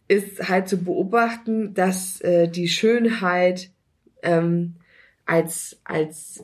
[0.07, 3.69] ist halt zu beobachten, dass äh, die Schönheit
[4.21, 4.75] ähm,
[5.25, 6.41] als als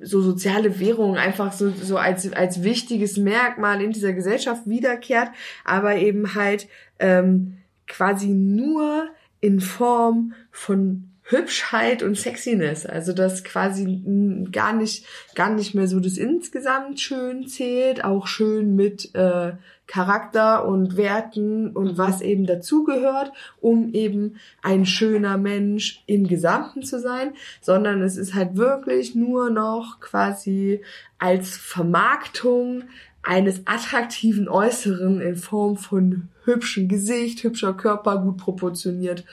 [0.00, 5.30] so soziale Währung einfach so so als als wichtiges Merkmal in dieser Gesellschaft wiederkehrt,
[5.64, 6.68] aber eben halt
[6.98, 9.08] ähm, quasi nur
[9.40, 14.02] in Form von Hübschheit und Sexiness, also dass quasi
[14.50, 15.04] gar nicht
[15.34, 19.52] gar nicht mehr so das insgesamt schön zählt, auch schön mit äh,
[19.86, 26.98] Charakter und Werten und was eben dazugehört, um eben ein schöner Mensch im Gesamten zu
[26.98, 30.80] sein, sondern es ist halt wirklich nur noch quasi
[31.18, 32.84] als Vermarktung
[33.22, 39.26] eines attraktiven Äußeren in Form von hübschem Gesicht, hübscher Körper, gut proportioniert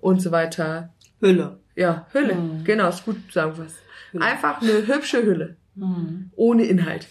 [0.00, 0.88] und so weiter.
[1.22, 1.60] Hülle.
[1.76, 2.34] Ja, Hülle.
[2.34, 2.64] Mhm.
[2.64, 3.76] Genau, ist gut zusammengefasst.
[4.10, 4.24] Hülle.
[4.24, 5.56] Einfach eine hübsche Hülle.
[5.74, 6.30] Mhm.
[6.36, 7.06] Ohne Inhalt.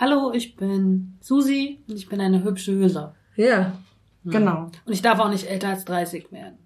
[0.00, 3.14] Hallo, ich bin Susi und ich bin eine hübsche Hülle.
[3.36, 3.78] Ja.
[4.24, 4.70] Genau.
[4.84, 6.58] Und ich darf auch nicht älter als 30 werden.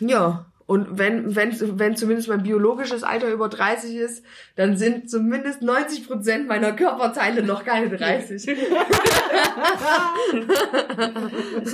[0.00, 0.46] Ja.
[0.66, 4.22] Und wenn, wenn, wenn zumindest mein biologisches Alter über 30 ist,
[4.54, 8.46] dann sind zumindest 90 Prozent meiner Körperteile noch keine 30.
[8.46, 8.58] Ich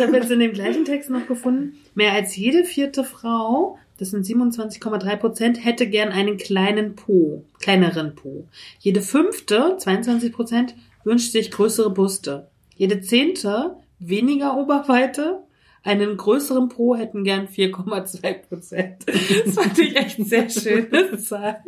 [0.00, 4.26] habe jetzt in dem gleichen Text noch gefunden, mehr als jede vierte Frau, das sind
[4.26, 7.42] 27,3 Prozent, hätte gern einen kleinen Po.
[7.58, 8.46] kleineren Po.
[8.78, 10.74] Jede fünfte, 22 Prozent,
[11.04, 12.48] wünscht sich größere Brüste.
[12.76, 15.38] Jede zehnte, weniger Oberweite.
[15.82, 19.06] Einen größeren Po hätten gern 4,2 Prozent.
[19.06, 21.60] Das fand ich echt sehr schöne Zahl.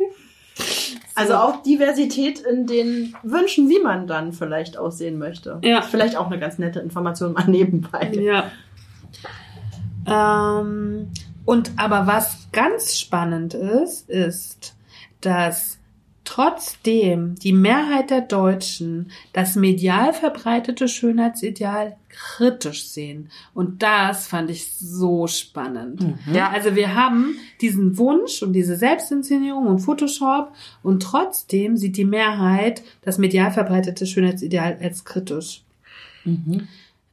[1.15, 5.59] Also auch Diversität in den Wünschen, wie man dann vielleicht aussehen möchte.
[5.63, 5.81] Ja.
[5.81, 8.11] Vielleicht auch eine ganz nette Information mal nebenbei.
[8.13, 8.51] Ja.
[10.07, 11.09] Ähm,
[11.47, 14.75] und aber was ganz spannend ist, ist,
[15.21, 15.77] dass
[16.25, 23.29] trotzdem die Mehrheit der Deutschen das medial verbreitete Schönheitsideal kritisch sehen.
[23.53, 26.01] Und das fand ich so spannend.
[26.33, 30.51] Ja, also wir haben diesen Wunsch und diese Selbstinszenierung und Photoshop
[30.83, 35.63] und trotzdem sieht die Mehrheit das medial verbreitete Schönheitsideal als kritisch.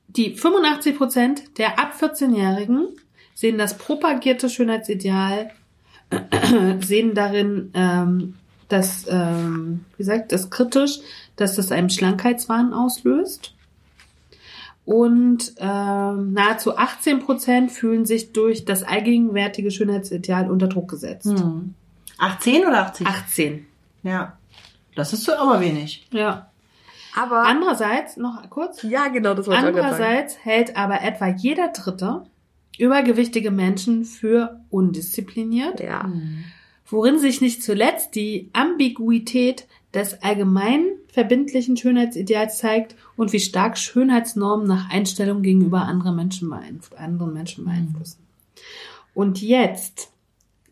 [0.09, 2.89] Die 85 Prozent der ab 14-Jährigen
[3.35, 5.51] sehen das propagierte Schönheitsideal,
[6.80, 8.35] sehen darin, ähm,
[8.68, 11.01] dass, ähm, wie gesagt, das kritisch,
[11.37, 13.55] dass das einem Schlankheitswahn auslöst.
[14.85, 21.39] Und ähm, nahezu 18 Prozent fühlen sich durch das allgegenwärtige Schönheitsideal unter Druck gesetzt.
[21.39, 21.74] Hm.
[22.18, 23.07] 18 oder 80?
[23.07, 23.66] 18.
[24.03, 24.37] Ja.
[24.95, 26.07] Das ist so aber wenig.
[26.12, 26.51] Ja.
[27.16, 29.66] Aber Andererseits, noch kurz, ja, genau, das wollte ich.
[29.68, 32.24] Andererseits hält aber etwa jeder Dritte
[32.79, 36.11] übergewichtige Menschen für undiszipliniert, Ja.
[36.87, 44.66] worin sich nicht zuletzt die Ambiguität des allgemein verbindlichen Schönheitsideals zeigt und wie stark Schönheitsnormen
[44.66, 48.18] nach Einstellung gegenüber anderen Menschen, beeinf anderen Menschen beeinflussen.
[49.14, 50.11] Und jetzt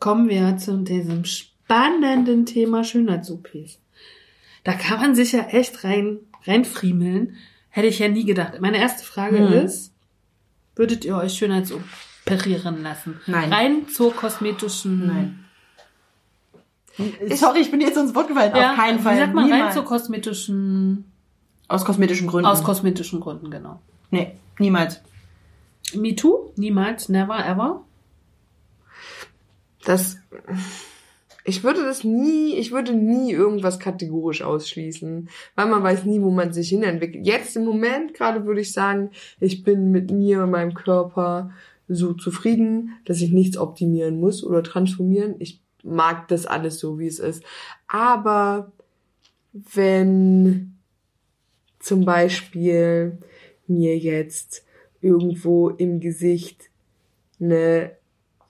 [0.01, 3.79] kommen wir zu diesem spannenden Thema Schönheits-OPs.
[4.65, 7.37] Da kann man sich ja echt rein, reinfriemeln.
[7.71, 8.61] Hätte ich ja nie gedacht.
[8.61, 9.53] Meine erste Frage Hm.
[9.65, 9.92] ist,
[10.75, 13.21] würdet ihr euch schönheitsoperieren lassen?
[13.27, 13.53] Nein.
[13.53, 15.07] Rein zur kosmetischen...
[15.07, 15.39] Nein.
[17.35, 18.53] Sorry, ich bin jetzt ins Wort gefallen.
[18.55, 19.15] Ja, Auf keinen Fall.
[19.15, 21.11] Wie sagt man rein zur kosmetischen...
[21.69, 22.47] Aus kosmetischen Gründen.
[22.47, 23.81] Aus kosmetischen Gründen, genau.
[24.11, 25.01] nee, niemals.
[25.95, 26.53] Me too?
[26.57, 27.83] Niemals, never, ever.
[29.85, 30.19] Das,
[31.45, 36.31] ich würde das nie, ich würde nie irgendwas kategorisch ausschließen, weil man weiß nie, wo
[36.31, 37.27] man sich hinentwickelt.
[37.27, 41.51] Jetzt im Moment gerade würde ich sagen, ich bin mit mir und meinem Körper
[41.89, 45.35] so zufrieden, dass ich nichts optimieren muss oder transformieren.
[45.39, 47.43] Ich mag das alles so, wie es ist.
[47.89, 48.73] Aber
[49.53, 50.77] wenn
[51.81, 53.19] zum Beispiel
[53.67, 54.65] mir jetzt
[55.01, 56.71] irgendwo im Gesicht
[57.41, 57.93] eine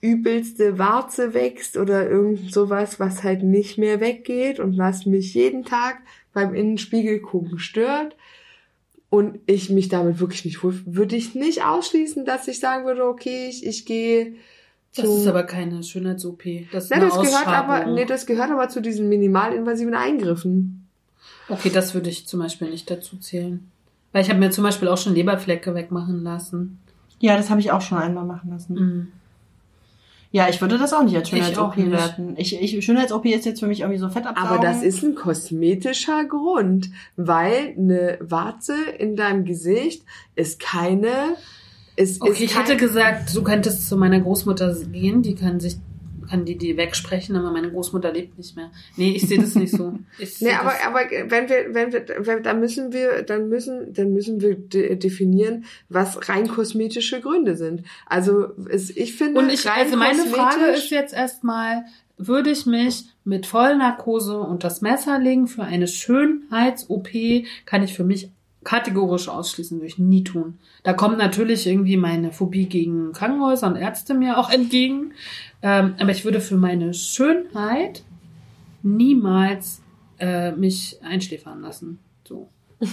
[0.03, 5.63] übelste Warze wächst oder irgend sowas, was halt nicht mehr weggeht und was mich jeden
[5.63, 5.99] Tag
[6.33, 8.17] beim Innenspiegel gucken stört
[9.09, 13.05] und ich mich damit wirklich nicht wohl, würde ich nicht ausschließen, dass ich sagen würde,
[13.05, 14.35] okay, ich, ich gehe
[14.93, 16.43] Das ist aber keine Schönheits-OP.
[16.73, 20.89] Das ist ja, das gehört aber, nee, das gehört aber zu diesen minimalinvasiven Eingriffen.
[21.47, 23.71] Okay, das würde ich zum Beispiel nicht dazu zählen.
[24.11, 26.79] Weil ich habe mir zum Beispiel auch schon Leberflecke wegmachen lassen.
[27.19, 28.73] Ja, das habe ich auch schon einmal machen lassen.
[28.73, 29.07] Mhm.
[30.33, 32.33] Ja, ich würde das auch nicht als Schönheits-OP werten.
[32.37, 34.49] Ich, ich, Schönheits-OP ist jetzt für mich irgendwie so Fettabsaugen.
[34.49, 40.01] Aber das ist ein kosmetischer Grund, weil eine Warze in deinem Gesicht
[40.33, 41.35] ist keine,
[41.95, 45.59] ist, Okay, ist ich kein, hätte gesagt, du könntest zu meiner Großmutter gehen, die kann
[45.59, 45.75] sich,
[46.33, 48.71] kann die, die wegsprechen, aber meine Großmutter lebt nicht mehr.
[48.97, 49.99] Nee, ich sehe das nicht so.
[50.17, 53.93] Ich Nee, aber, das, aber wenn wir, wenn wir, wenn, dann müssen wir, dann müssen,
[53.93, 57.83] dann müssen wir de definieren, was rein kosmetische Gründe sind.
[58.07, 61.85] Also es, ich finde, Und ich, also meine Frage ist jetzt erstmal,
[62.17, 67.09] würde ich mich mit Vollnarkose und das Messer legen für eine Schönheits-OP,
[67.65, 68.31] kann ich für mich
[68.63, 70.57] kategorisch ausschließen, würde ich nie tun.
[70.83, 75.13] Da kommt natürlich irgendwie meine Phobie gegen Krankenhäuser und Ärzte mir auch entgegen.
[75.61, 78.03] Ähm, aber ich würde für meine Schönheit
[78.81, 79.81] niemals
[80.19, 81.99] äh, mich einschläfern lassen.
[82.27, 82.49] So.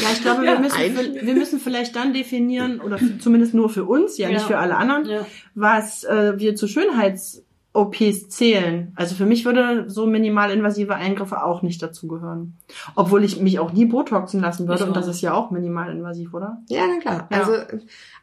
[0.00, 3.84] Ja, ich glaube, Ja, wir, müssen, wir müssen vielleicht dann definieren, oder zumindest nur für
[3.84, 4.46] uns, ja, nicht Ja.
[4.46, 5.26] für alle anderen, Ja.
[5.54, 6.68] was äh, wir zu
[7.76, 8.92] Schönheits-OPs zählen.
[8.96, 12.56] Also für mich würde so minimalinvasive Eingriffe auch nicht dazugehören.
[12.94, 16.62] Obwohl ich mich auch nie Botoxen lassen würde und das ist ja auch minimalinvasiv, oder?
[16.68, 17.28] Ja, na klar.
[17.30, 17.38] Ja.
[17.38, 17.52] Also,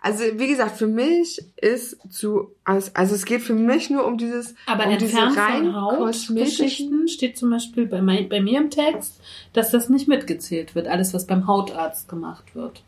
[0.01, 4.17] also wie gesagt, für mich ist zu, also, also es geht für mich nur um
[4.17, 6.37] dieses, Aber um diese entfernt rein von kosmetischen.
[6.39, 9.21] Hautgeschichten steht zum Beispiel bei, mein, bei mir im Text,
[9.53, 12.83] dass das nicht mitgezählt wird, alles was beim Hautarzt gemacht wird.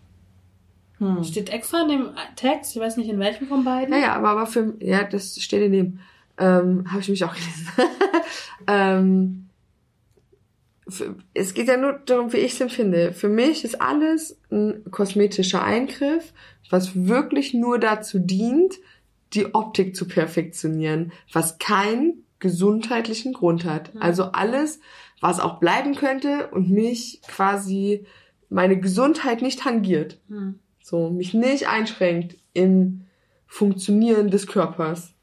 [0.99, 1.25] Hm.
[1.25, 3.93] Steht extra in dem Text, ich weiß nicht in welchem von beiden.
[3.93, 5.99] Ja, ja, aber, aber für, ja, das steht in dem,
[6.37, 7.67] ähm, habe ich mich auch gelesen.
[8.67, 9.49] ähm,
[10.87, 13.13] für, es geht ja nur darum, wie ich es empfinde.
[13.13, 16.33] Für mich ist alles ein kosmetischer Eingriff,
[16.69, 18.75] was wirklich nur dazu dient,
[19.33, 23.91] die Optik zu perfektionieren, was kein gesundheitlichen Grund hat.
[23.99, 24.79] Also alles,
[25.19, 28.05] was auch bleiben könnte und mich quasi
[28.49, 30.19] meine Gesundheit nicht tangiert.
[30.27, 30.59] Hm.
[30.81, 33.05] So, mich nicht einschränkt im
[33.47, 35.14] Funktionieren des Körpers.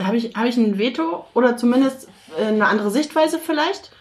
[0.00, 3.92] Habe ich, hab ich ein Veto oder zumindest äh, eine andere Sichtweise vielleicht.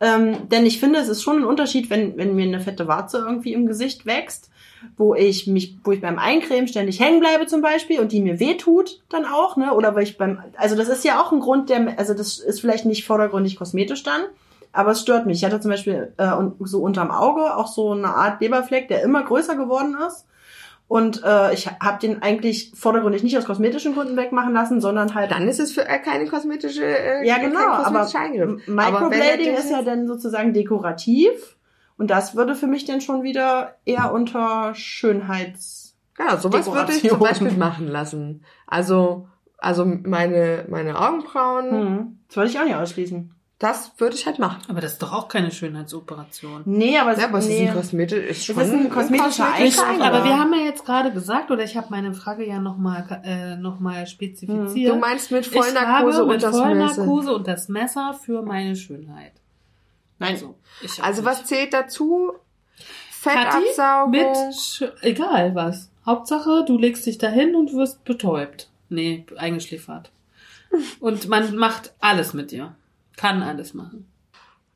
[0.00, 3.18] Ähm, denn ich finde, es ist schon ein Unterschied, wenn, wenn mir eine fette Warze
[3.18, 4.50] irgendwie im Gesicht wächst,
[4.96, 8.40] wo ich mich, wo ich beim Eincremen ständig hängen bleibe zum Beispiel und die mir
[8.40, 9.72] wehtut dann auch, ne?
[9.74, 12.60] Oder weil ich beim, also das ist ja auch ein Grund, der, also das ist
[12.60, 14.22] vielleicht nicht vordergründig kosmetisch dann,
[14.72, 15.38] aber es stört mich.
[15.38, 19.22] Ich hatte zum Beispiel äh, so unterm Auge auch so eine Art Leberfleck, der immer
[19.22, 20.26] größer geworden ist.
[20.92, 25.30] Und äh, ich habe den eigentlich vordergründig nicht aus kosmetischen Gründen wegmachen lassen, sondern halt
[25.30, 28.06] Dann ist es für äh, keine kosmetische, äh, ja, kein genau, aber
[28.66, 31.56] Microblading ist ja dann sozusagen dekorativ
[31.96, 35.96] und das würde für mich dann schon wieder eher unter Schönheits...
[36.18, 37.18] Ja, sowas würde ich zum.
[37.20, 38.44] Beispiel machen lassen.
[38.66, 42.18] Also, also meine, meine Augenbrauen, Hm.
[42.28, 43.34] Das würde ich auch nicht ausschließen.
[43.62, 44.62] Das würde ich halt machen.
[44.68, 46.62] Aber das ist doch auch keine Schönheitsoperation.
[46.64, 47.62] Nee, aber, Ja, aber es nee.
[47.64, 50.84] ist ein kosmetisch, ist schon Es ist ein kosmetischer Eingriff, Aber wir haben ja jetzt
[50.84, 54.92] gerade gesagt, oder ich habe meine Frage ja nochmal äh, noch mal spezifiziert.
[54.92, 56.64] Du meinst mit ich Vollnarkose und das Messer.
[56.64, 59.32] Vollnarkose und das Messer für meine Schönheit.
[60.18, 60.56] Nein, Also,
[61.00, 62.32] Also was zählt dazu?
[63.10, 64.10] Fettabsaugung.
[64.10, 65.90] mit Sch egal was.
[66.04, 68.68] Hauptsache, du legst dich dahin und wirst betäubt.
[68.88, 70.10] Nee, eingeschläfert.
[71.00, 72.74] Und man macht alles mit dir.
[73.16, 74.08] Kann alles machen.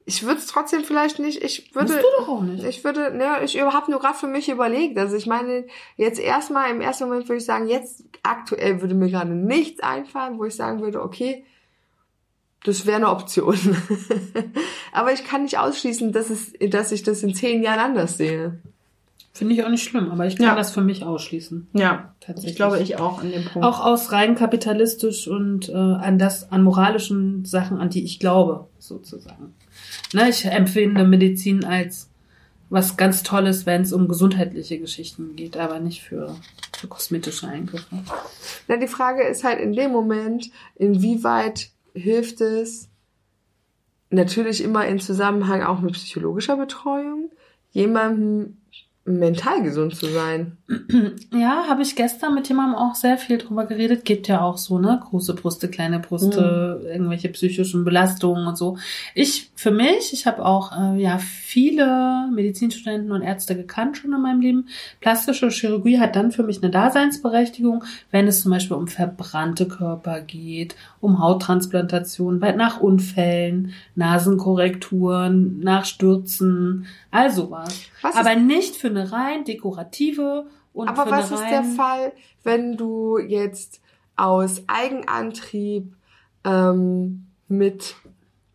[0.09, 1.95] Ich würde es trotzdem vielleicht nicht, ich würde...
[1.95, 2.65] Musst du doch auch nicht.
[2.65, 4.97] Ich würde, ne, ich habe nur gerade für mich überlegt.
[4.99, 5.67] Also ich meine,
[5.97, 10.39] jetzt erstmal, im ersten Moment würde ich sagen, jetzt aktuell würde mir gerade nichts einfallen,
[10.39, 11.45] wo ich sagen würde, okay,
[12.63, 13.59] das wäre eine Option.
[14.93, 18.61] Aber ich kann nicht ausschließen, dass, es, dass ich das in zehn Jahren anders sehe.
[19.37, 20.55] Finde ich auch nicht schlimm, aber ich kann Ja.
[20.55, 21.69] das für mich ausschließen.
[21.75, 22.53] ja, Tatsächlich.
[22.53, 23.67] ich glaube ich auch an dem Punkt.
[23.69, 28.69] Auch aus rein kapitalistisch und äh, an das, an moralischen Sachen, an die ich glaube,
[28.79, 29.55] sozusagen.
[30.15, 32.09] Ne, ich empfinde Medizin als
[32.71, 36.35] was ganz Tolles, wenn es um gesundheitliche Geschichten geht, aber nicht für,
[36.77, 37.95] für kosmetische Eingriffe.
[38.69, 42.89] Na, die Frage ist halt in dem Moment, inwieweit hilft es,
[44.11, 47.31] natürlich immer in Zusammenhang auch mit psychologischer Betreuung,
[47.73, 48.57] jemandem
[49.07, 50.57] mental gesund zu sein.
[51.33, 54.05] Ja, habe ich gestern mit jemandem auch sehr viel drüber geredet.
[54.05, 55.01] Gibt ja auch so, ne?
[55.09, 58.79] Große Brüste, kleine Brüste, irgendwelche psychischen Belastungen und so.
[59.15, 64.21] Ich, für mich, ich habe auch äh, ja viele Medizinstudenten und Ärzte gekannt schon in
[64.21, 64.69] meinem Leben.
[65.01, 70.21] Plastische Chirurgie hat dann für mich eine Daseinsberechtigung, wenn es zum Beispiel um verbrannte Körper
[70.21, 77.81] geht, um Hauttransplantation, bei, nach Unfällen, Nasenkorrekturen, nach Stürzen, all sowas.
[78.03, 83.19] Was Aber nicht für eine rein dekorative und Aber was ist der Fall, wenn du
[83.19, 83.81] jetzt
[84.17, 85.95] aus Eigenantrieb
[86.45, 87.97] ähm, mit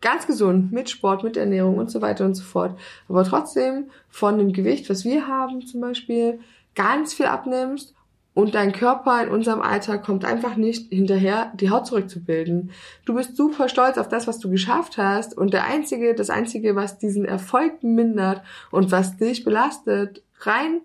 [0.00, 2.78] ganz gesund, mit Sport, mit Ernährung und so weiter und so fort,
[3.08, 6.40] aber trotzdem von dem Gewicht, was wir haben zum Beispiel,
[6.74, 7.94] ganz viel abnimmst
[8.34, 12.70] und dein Körper in unserem Alter kommt einfach nicht hinterher, die Haut zurückzubilden.
[13.04, 16.74] Du bist super stolz auf das, was du geschafft hast und der einzige, das einzige,
[16.74, 20.82] was diesen Erfolg mindert und was dich belastet, rein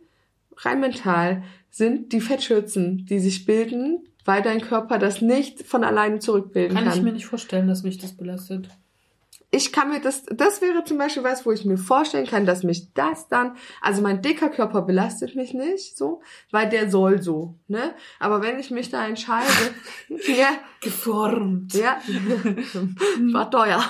[0.57, 6.19] rein mental sind die Fettschürzen, die sich bilden, weil dein Körper das nicht von alleine
[6.19, 6.85] zurückbilden kann.
[6.85, 8.69] Kann ich mir nicht vorstellen, dass mich das belastet.
[9.49, 12.63] Ich kann mir das, das wäre zum Beispiel was, wo ich mir vorstellen kann, dass
[12.63, 16.21] mich das dann, also mein dicker Körper belastet mich nicht so,
[16.51, 17.93] weil der soll so, ne?
[18.19, 19.47] Aber wenn ich mich da entscheide,
[20.27, 20.49] ja,
[20.81, 21.73] Geformt.
[21.75, 21.97] ja,
[23.31, 23.81] war teuer.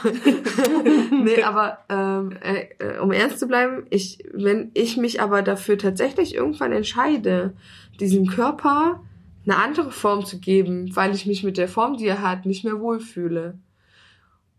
[1.23, 5.79] nee, aber ähm, äh, äh, um ernst zu bleiben, ich, wenn ich mich aber dafür
[5.79, 7.55] tatsächlich irgendwann entscheide,
[7.99, 9.01] diesem Körper
[9.47, 12.63] eine andere Form zu geben, weil ich mich mit der Form, die er hat, nicht
[12.63, 13.57] mehr wohlfühle.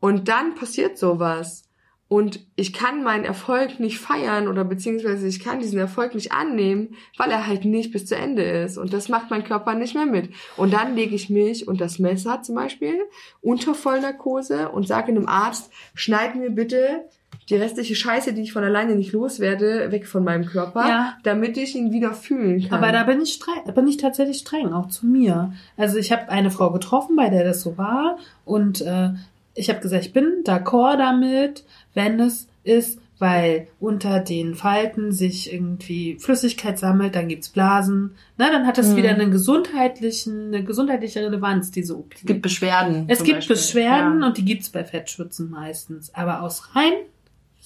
[0.01, 1.65] Und dann passiert sowas.
[2.11, 6.95] Und ich kann meinen Erfolg nicht feiern oder beziehungsweise ich kann diesen Erfolg nicht annehmen,
[7.19, 8.79] weil er halt nicht bis zu Ende ist.
[8.79, 10.31] Und das macht mein Körper nicht mehr mit.
[10.57, 12.95] Und dann lege ich mich und das Messer zum Beispiel
[13.43, 17.05] unter Vollnarkose und sage einem Arzt, schneid mir bitte
[17.51, 21.15] die restliche Scheiße, die ich von alleine nicht loswerde, weg von meinem Körper, Ja.
[21.25, 22.83] damit ich ihn wieder fühlen kann.
[22.83, 25.53] Aber da bin ich streng, da bin ich tatsächlich streng, auch zu mir.
[25.77, 29.11] Also ich habe eine Frau getroffen, bei der das so war, und äh,
[29.59, 35.53] ich habe gesagt, ich bin d'accord damit, wenn es ist, weil unter den Falten sich
[35.53, 38.13] irgendwie Flüssigkeit sammelt, dann gibt's Blasen.
[38.37, 38.97] Na, dann hat das Mhm.
[38.97, 42.15] wieder einen gesundheitlichen, eine gesundheitliche Relevanz, diese OP.
[42.15, 43.07] es gibt Beschwerden.
[43.09, 43.57] Es gibt Beispiel.
[43.57, 44.27] Beschwerden Ja.
[44.29, 46.15] und die gibt's bei Fettschürzen meistens.
[46.15, 46.93] Aber aus rein,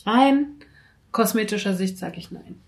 [0.06, 0.46] rein
[1.10, 2.58] kosmetischer Sicht sage ich nein.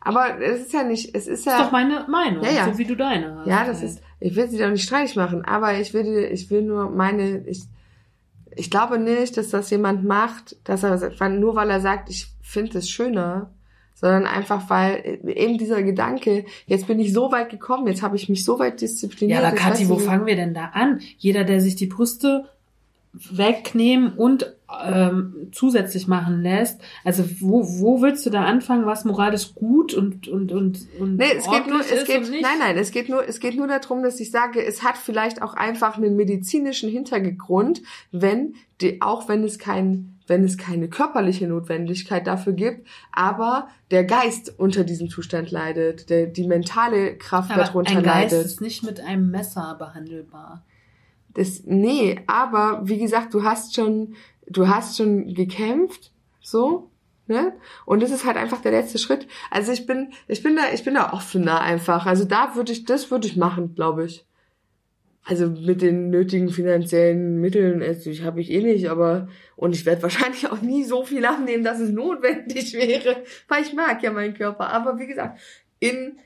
[0.00, 1.64] Aber es ist ja nicht, es ist Das ist ja.
[1.64, 2.64] doch meine Meinung, Ja, ja.
[2.72, 3.46] so wie du deine hast.
[3.46, 3.90] Ja, das halt.
[3.90, 7.44] ist, ich will sie doch nicht streitig machen, aber ich will, ich will nur meine,
[7.46, 7.62] ich,
[8.56, 12.78] ich glaube nicht, dass das jemand macht, dass er nur weil er sagt, ich finde
[12.78, 13.50] es schöner,
[13.94, 18.28] sondern einfach weil eben dieser Gedanke, jetzt bin ich so weit gekommen, jetzt habe ich
[18.28, 19.40] mich so weit diszipliniert.
[19.40, 21.00] Ja, aber Kathi, wo fangen wir denn da an?
[21.18, 22.48] Jeder, der sich die Brüste
[23.12, 24.54] wegnehmen und
[24.84, 26.80] ähm, zusätzlich machen lässt.
[27.04, 31.32] Also wo, wo willst du da anfangen, was moralisch gut und und und und Nee,
[31.36, 34.18] es geht nur, es geht, nein, nein, es geht nur, es geht nur darum, dass
[34.18, 37.82] ich sage, es hat vielleicht auch einfach einen medizinischen Hintergrund,
[38.12, 44.04] wenn die, auch wenn es kein, wenn es keine körperliche Notwendigkeit dafür gibt, aber der
[44.04, 48.46] Geist unter diesem Zustand leidet, der, die mentale Kraft Aber darunter ein Geist leidet.
[48.46, 50.64] ist nicht mit einem Messer behandelbar.
[51.34, 54.14] Das, nee, aber wie gesagt, du hast schon,
[54.46, 56.90] du hast schon gekämpft, so,
[57.26, 57.54] ne?
[57.86, 59.26] Und das ist halt einfach der letzte Schritt.
[59.50, 62.06] Also ich bin, ich bin da, ich bin da offener einfach.
[62.06, 64.26] Also da würde ich, das würde ich machen, glaube ich.
[65.24, 69.86] Also mit den nötigen finanziellen Mitteln, also ich habe ich eh nicht, aber und ich
[69.86, 74.10] werde wahrscheinlich auch nie so viel abnehmen, dass es notwendig wäre, weil ich mag ja
[74.10, 74.70] meinen Körper.
[74.70, 75.38] Aber wie gesagt,
[75.78, 76.18] in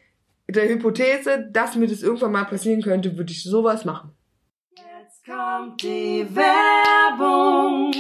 [0.48, 4.15] der Hypothese, dass mir das irgendwann mal passieren könnte, würde ich sowas machen.
[5.26, 7.92] Kommt die Werbung.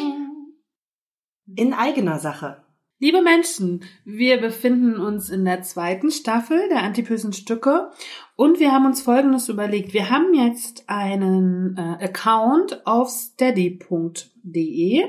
[1.56, 2.62] In eigener Sache.
[3.00, 7.90] Liebe Menschen, wir befinden uns in der zweiten Staffel der Antipösen Stücke
[8.36, 9.92] und wir haben uns Folgendes überlegt.
[9.92, 15.04] Wir haben jetzt einen äh, Account auf steady.de.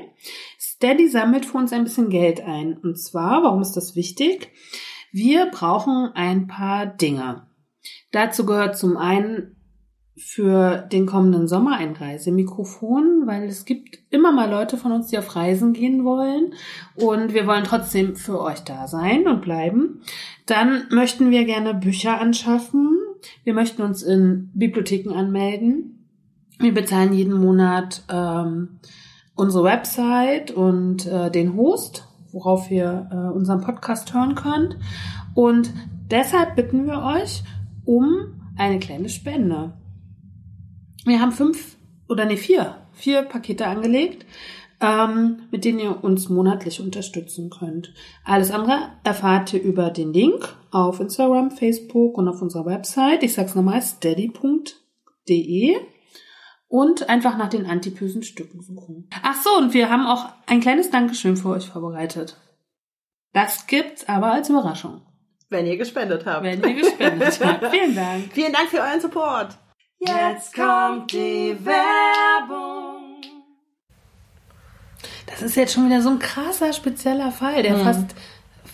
[0.58, 2.78] Steady sammelt für uns ein bisschen Geld ein.
[2.78, 4.50] Und zwar, warum ist das wichtig?
[5.12, 7.46] Wir brauchen ein paar Dinge.
[8.10, 9.54] Dazu gehört zum einen
[10.18, 15.18] für den kommenden Sommer ein Reisemikrofon, weil es gibt immer mal Leute von uns, die
[15.18, 16.54] auf Reisen gehen wollen
[16.96, 20.02] und wir wollen trotzdem für euch da sein und bleiben.
[20.46, 22.98] Dann möchten wir gerne Bücher anschaffen.
[23.44, 26.06] Wir möchten uns in Bibliotheken anmelden.
[26.58, 28.80] Wir bezahlen jeden Monat ähm,
[29.34, 34.76] unsere Website und äh, den Host, worauf ihr äh, unseren Podcast hören könnt.
[35.34, 35.72] Und
[36.10, 37.44] deshalb bitten wir euch
[37.84, 39.72] um eine kleine Spende.
[41.04, 41.76] Wir haben fünf
[42.08, 44.26] oder nee, vier, vier Pakete angelegt,
[44.80, 47.92] ähm, mit denen ihr uns monatlich unterstützen könnt.
[48.24, 53.22] Alles andere erfahrt ihr über den Link auf Instagram, Facebook und auf unserer Website.
[53.22, 55.76] Ich sag's nochmal, steady.de
[56.68, 59.08] und einfach nach den antipösen Stücken suchen.
[59.22, 62.36] Ach so, und wir haben auch ein kleines Dankeschön für euch vorbereitet.
[63.32, 65.02] Das gibt's aber als Überraschung,
[65.48, 66.44] Wenn ihr gespendet habt.
[66.44, 67.66] wenn ihr gespendet habt.
[67.68, 68.32] Vielen Dank.
[68.32, 69.56] Vielen Dank für euren Support.
[70.00, 73.20] Jetzt kommt die Werbung.
[75.26, 78.06] Das ist jetzt schon wieder so ein krasser, spezieller Fall, der fast,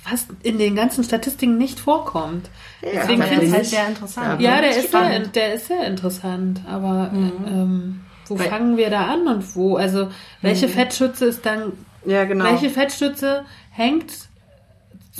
[0.02, 2.48] fast in den ganzen Statistiken nicht vorkommt.
[2.82, 4.40] Deswegen finde das ich ist halt sehr interessant.
[4.40, 6.60] Ja, der das ist, sehr, der ist sehr interessant.
[6.68, 7.32] Aber Mhm.
[7.46, 9.76] ähm, wo Weil- fangen wir da an und wo?
[9.76, 10.08] Also
[10.42, 10.72] welche Mhm.
[10.72, 11.72] Fettschütze ist dann,
[12.06, 12.44] Ja, genau.
[12.44, 14.23] welche Fettstütze hängt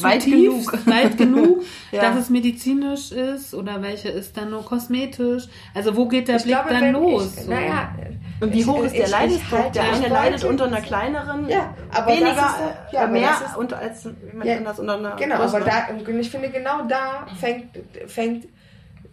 [0.03, 0.33] Weit tief,
[0.67, 0.87] genug.
[0.87, 2.03] weit genug, Ja.
[2.03, 5.45] dass es medizinisch ist oder welche ist dann nur kosmetisch?
[5.73, 7.35] Also wo geht der Ich Blick glaube, dann wenn los?
[7.37, 7.51] Ich, So.
[7.51, 7.95] naja,
[8.41, 9.73] Und wie ich- hoch ist der Leidensdruck?
[9.73, 13.79] der eine leidet unter einer kleineren, Ja, aber weniger, ist, ja, aber mehr ist, unter
[13.79, 15.65] als jemand Ja, anders unter einer Genau, aber größeren.
[15.65, 17.67] da, und ich finde, genau da fängt,
[18.09, 18.47] fängt,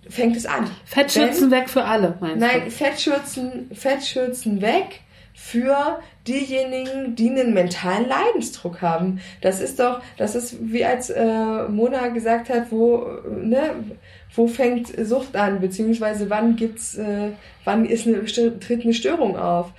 [0.10, 0.68] fängt es an.
[0.86, 2.72] Fettschützen weg für alle, meinst Nein, du?
[2.72, 5.02] Fettschürzen, Fettschürzen weg
[5.44, 9.20] für diejenigen, die einen mentalen Leidensdruck haben.
[9.42, 13.72] Das ist doch, das ist wie als äh, Mona gesagt hat, wo, ne,
[14.36, 17.32] wo fängt Sucht an, beziehungsweise wann gibt's, äh,
[17.66, 19.74] wann ist eine, tritt eine Störung auf?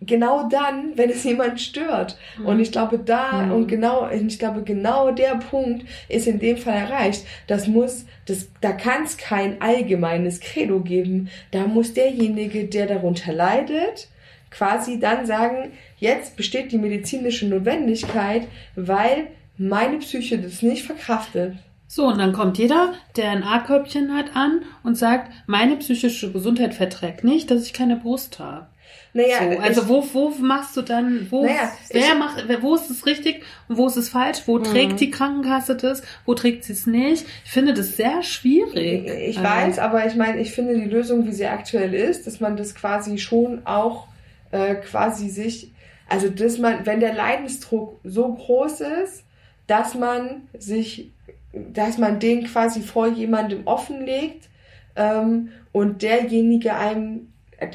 [0.00, 2.18] Genau dann, wenn es jemand stört.
[2.44, 3.52] Und ich glaube, da Mhm.
[3.52, 7.24] und genau, ich glaube, genau der Punkt ist in dem Fall erreicht.
[7.46, 11.30] Das muss, das, da kann es kein allgemeines Credo geben.
[11.52, 14.08] Da muss derjenige, der darunter leidet,
[14.56, 18.46] quasi dann sagen, jetzt besteht die medizinische Notwendigkeit,
[18.76, 21.54] weil meine Psyche das nicht verkraftet.
[21.86, 26.74] So, und dann kommt jeder, der ein A-Körbchen hat, an und sagt, meine psychische Gesundheit
[26.74, 28.66] verträgt nicht, dass ich keine Brust habe.
[29.12, 32.74] Naja, so, also ich, wo, wo machst du dann, wo, Naja, wer ich- macht, wo
[32.74, 34.38] ist es richtig und wo ist es falsch?
[34.46, 34.64] Wo Mhm.
[34.64, 36.02] trägt die Krankenkasse das?
[36.26, 37.24] Wo trägt sie es nicht?
[37.44, 39.06] Ich finde das sehr schwierig.
[39.06, 42.40] ich Äh, weiß, aber ich meine, ich finde die Lösung, wie sie aktuell ist, dass
[42.40, 44.08] man das quasi schon auch
[44.54, 45.72] äh, quasi sich,
[46.08, 49.24] also dass man, wenn der Leidensdruck so groß ist,
[49.66, 51.12] dass man sich,
[51.52, 54.48] dass man den quasi vor jemandem offenlegt
[54.94, 57.32] ähm, und derjenige einem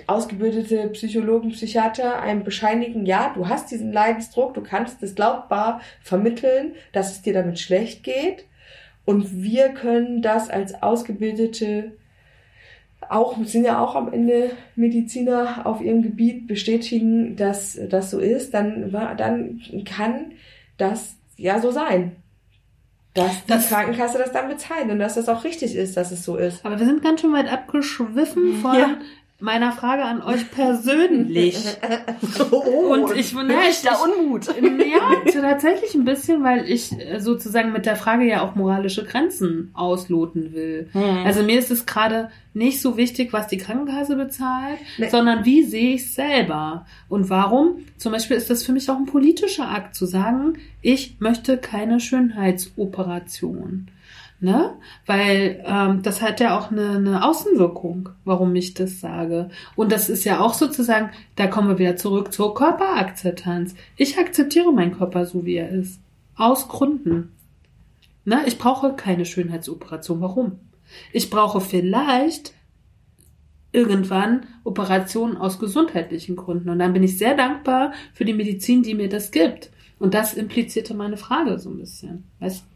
[0.08, 6.76] ausgebildete Psychologen, Psychiater einem bescheinigen, ja, du hast diesen Leidensdruck, du kannst es glaubbar vermitteln,
[6.94, 8.46] dass es dir damit schlecht geht.
[9.06, 11.94] Und wir können das als ausgebildete
[13.10, 18.54] auch, sind ja auch am Ende Mediziner auf ihrem Gebiet bestätigen, dass das so ist,
[18.54, 20.34] dann, dann kann
[20.78, 22.16] das ja so sein.
[23.16, 26.24] Dass die Das- Krankenkasse das dann bezahlt und dass das auch richtig ist, dass es
[26.24, 26.64] so ist.
[26.66, 28.98] Aber wir sind ganz schön weit abgeschwiffen von Ja.
[29.42, 31.58] Meiner Frage an euch persönlich.
[32.52, 34.48] Oh, Und ich- ja, ich da Unmut.
[34.48, 39.70] Ja, tatsächlich ein bisschen, weil ich äh, sozusagen mit der Frage ja auch moralische Grenzen
[39.74, 40.90] ausloten will.
[40.94, 41.26] Mhm.
[41.26, 45.10] Also mir ist es gerade nicht so wichtig, was die Krankenkasse bezahlt, Nee.
[45.10, 46.86] sondern wie sehe ich es selber?
[47.08, 47.86] Und warum?
[47.98, 52.00] Zum Beispiel ist das für mich auch ein politischer Akt zu sagen, ich möchte keine
[52.00, 53.88] Schönheitsoperation.
[54.42, 54.78] Ne?
[55.06, 59.50] Weil ähm, das hat ja auch eine, eine Außenwirkung, warum ich das sage.
[59.76, 63.76] Und das ist ja auch sozusagen, da kommen wir wieder zurück zur Körperakzeptanz.
[63.98, 66.00] Ich akzeptiere meinen Körper so, wie er ist.
[66.36, 67.34] Aus Gründen.
[68.24, 68.42] Ne?
[68.46, 70.22] Ich brauche keine Schönheitsoperation.
[70.22, 70.60] Warum?
[71.12, 72.54] Ich brauche vielleicht
[73.74, 76.70] irgendwann Operationen aus gesundheitlichen Gründen.
[76.70, 79.70] Und dann bin ich sehr dankbar für die Medizin, die mir das gibt.
[80.00, 82.24] Und das implizierte meine Frage so ein bisschen.
[82.40, 82.69] Weißt du?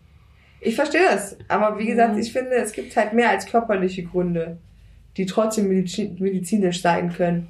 [0.66, 4.58] Ich verstehe das, aber wie gesagt, ich finde, es gibt halt mehr als körperliche Gründe,
[5.18, 7.50] die trotzdem medizi- medizinisch sein können.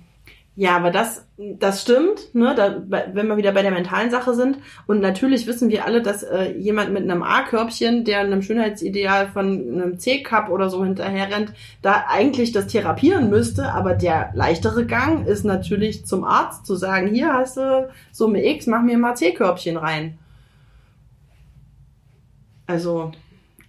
[0.55, 4.59] Ja, aber das, das stimmt, ne, da, wenn wir wieder bei der mentalen Sache sind.
[4.85, 9.47] Und natürlich wissen wir alle, dass äh, jemand mit einem A-Körbchen, der einem Schönheitsideal von
[9.47, 13.71] einem C-Cup oder so hinterher rennt, da eigentlich das therapieren müsste.
[13.73, 18.67] Aber der leichtere Gang ist natürlich zum Arzt zu sagen, hier hast du Summe X,
[18.67, 20.19] mach mir mal C-Körbchen rein.
[22.73, 23.11] Also,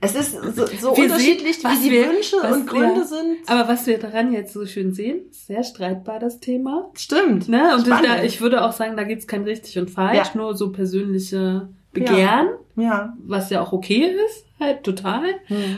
[0.00, 3.04] es ist so, so unterschiedlich, sehen, was wie die wir- Wünsche was und Gründe wir-
[3.04, 3.36] sind.
[3.46, 6.90] Aber was wir daran jetzt so schön sehen, sehr streitbar das Thema.
[6.94, 7.48] Stimmt.
[7.48, 7.74] Ne?
[7.76, 10.30] Und da, ich würde auch sagen, da gibt's kein richtig und falsch, Ja.
[10.34, 13.16] nur so persönliche Begehren, Ja.
[13.24, 15.22] was ja auch okay ist, halt total.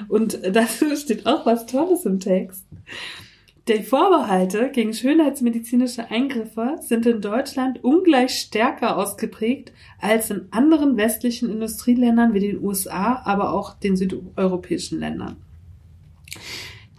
[0.08, 2.64] Und dazu steht auch was Tolles im Text.
[3.68, 11.50] Die Vorbehalte gegen schönheitsmedizinische Eingriffe sind in Deutschland ungleich stärker ausgeprägt als in anderen westlichen
[11.50, 15.38] Industrieländern wie den USA, aber auch den südeuropäischen Ländern.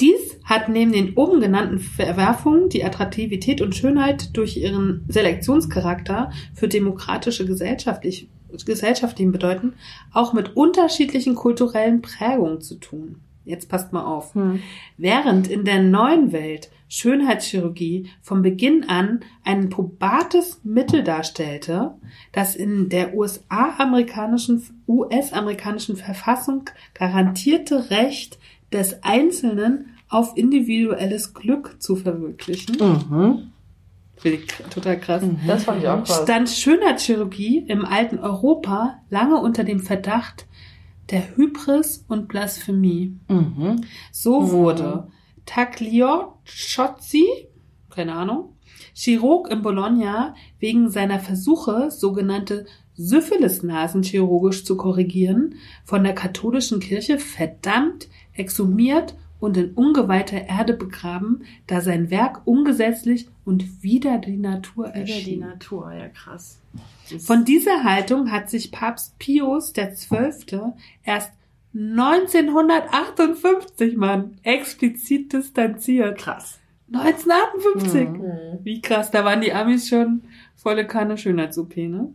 [0.01, 6.67] Dies hat neben den oben genannten Verwerfungen die Attraktivität und Schönheit durch ihren Selektionscharakter für
[6.67, 8.27] demokratische gesellschaftlich,
[8.65, 9.75] gesellschaftlichen Bedeuten
[10.11, 13.21] auch mit unterschiedlichen kulturellen Prägungen zu tun.
[13.47, 14.35] Jetzt passt mal auf.
[14.35, 14.59] Hm.
[14.97, 21.95] Während in der neuen Welt Schönheitschirurgie von Beginn an ein probates Mittel darstellte,
[22.31, 28.37] das in der USA-amerikanischen US-amerikanischen Verfassung garantierte Recht
[28.71, 32.77] des Einzelnen auf individuelles Glück zu verwirklichen.
[32.79, 33.51] Mhm.
[34.17, 35.23] Finde ich total krass.
[35.45, 36.23] Das fand ich auch krass.
[36.23, 40.47] Stand Schönheitschirurgie im alten Europa lange unter dem Verdacht
[41.09, 43.17] der Hybris und Blasphemie.
[43.29, 43.81] Mhm.
[44.11, 44.49] So Mhm.
[44.51, 45.07] wurde
[45.45, 47.25] Tagliocozzi,
[47.89, 48.53] keine Ahnung,
[48.93, 55.55] Chirurg in Bologna wegen seiner Versuche, sogenannte Syphilisnasen chirurgisch zu korrigieren,
[55.85, 63.27] von der katholischen Kirche verdammt, exhumiert und in ungeweihter Erde begraben, da sein Werk ungesetzlich
[63.45, 65.39] und wider die Natur Wieder die erschien.
[65.41, 66.59] Natur, ja krass.
[67.19, 70.73] Von dieser Haltung hat sich Papst Pius XII.
[71.03, 71.31] erst
[71.73, 76.17] 1958, Mann, explizit distanziert.
[76.17, 76.59] krass.
[76.93, 78.09] 1958.
[78.09, 78.59] Mhm.
[78.63, 80.21] Wie krass, da waren die Amis schon
[80.55, 82.13] volle Kanne Schönheits-OP, ne?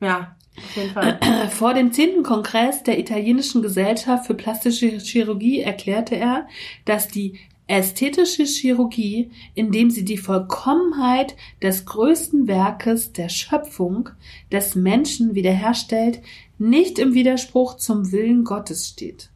[0.00, 1.18] Ja, auf jeden Fall.
[1.50, 2.22] Vor dem 10.
[2.22, 6.46] Kongress der italienischen Gesellschaft für plastische Chirurgie erklärte er,
[6.84, 14.10] dass die ästhetische Chirurgie, indem sie die Vollkommenheit des größten Werkes der Schöpfung
[14.52, 16.20] des Menschen wiederherstellt,
[16.58, 19.30] nicht im Widerspruch zum Willen Gottes steht.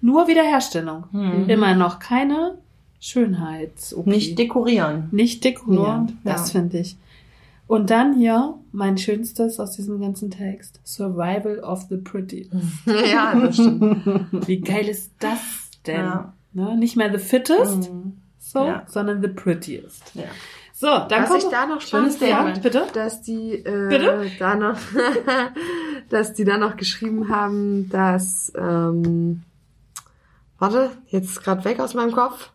[0.00, 1.04] Nur Wiederherstellung.
[1.12, 1.48] Mhm.
[1.48, 2.58] Immer noch keine
[3.00, 4.06] Schönheits-OP.
[4.06, 5.08] Nicht dekorieren.
[5.12, 6.10] Nicht dekorierend.
[6.10, 6.60] Nur, das ja.
[6.60, 6.96] finde ich.
[7.66, 10.80] Und dann hier mein schönstes aus diesem ganzen Text.
[10.84, 12.50] Survival of the Pretty.
[12.86, 14.04] ja, das stimmt.
[14.46, 15.96] Wie geil ist das denn?
[16.04, 16.34] Ja.
[16.52, 16.76] Ne?
[16.76, 18.18] Nicht mehr the fittest, Mhm.
[18.38, 18.82] so, Ja.
[18.86, 20.12] sondern the prettiest.
[20.14, 20.24] Ja.
[20.76, 22.86] So, dann Was kommt ich da noch spannend Schönes fand, bitte.
[22.92, 24.26] dass die äh, Bitte?
[24.40, 24.76] da noch,
[26.10, 29.42] dass die da noch geschrieben haben, dass ähm,
[30.58, 32.50] warte, jetzt gerade weg aus meinem Kopf,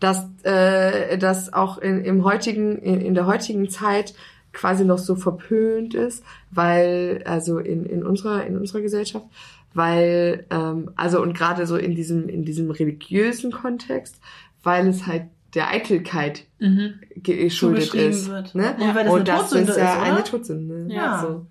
[0.00, 4.14] dass äh, das auch in, im heutigen in, in der heutigen Zeit
[4.52, 9.26] quasi noch so verpönt ist, weil also in, in unserer in unserer Gesellschaft,
[9.74, 14.20] weil ähm, also und gerade so in diesem in diesem religiösen Kontext,
[14.62, 15.24] weil es halt
[15.54, 16.94] der Eitelkeit Mhm.
[17.16, 18.28] geschuldet ist.
[18.28, 18.54] wird.
[18.54, 18.74] Ne?
[18.78, 20.12] Und weil das eine das Todsünde ist ja ist, oder?
[20.12, 20.86] eine Todsünde.
[20.94, 21.20] Ja.
[21.20, 21.46] So.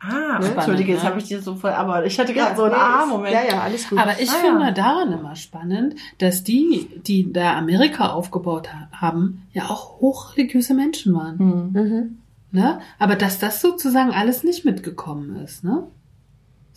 [0.00, 0.46] Ah, Ne?
[0.54, 1.08] Entschuldige, jetzt ne?
[1.10, 3.32] habe ich dir so voll, aber ich hatte gerade so einen nee, Ah-Moment.
[3.34, 3.98] Ja, ja, alles gut.
[3.98, 4.70] Aber ich Ah, finde ja.
[4.70, 11.14] daran immer spannend, dass die, die da Amerika aufgebaut ha haben, ja auch hochreligiöse Menschen
[11.14, 11.38] waren.
[11.38, 11.72] Hm.
[11.72, 12.18] mhm.
[12.52, 12.80] Ne?
[12.98, 15.86] Aber dass das sozusagen alles nicht mitgekommen ist, ne?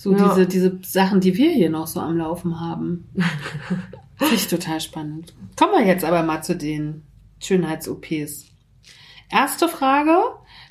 [0.02, 0.30] So Ja.
[0.30, 3.08] diese, diese Sachen, die wir hier noch so am Laufen haben.
[4.18, 5.34] Finde ich total spannend.
[5.56, 7.04] Kommen wir jetzt aber mal zu den
[7.40, 8.46] Schönheits-OPs.
[9.30, 10.18] Erste Frage.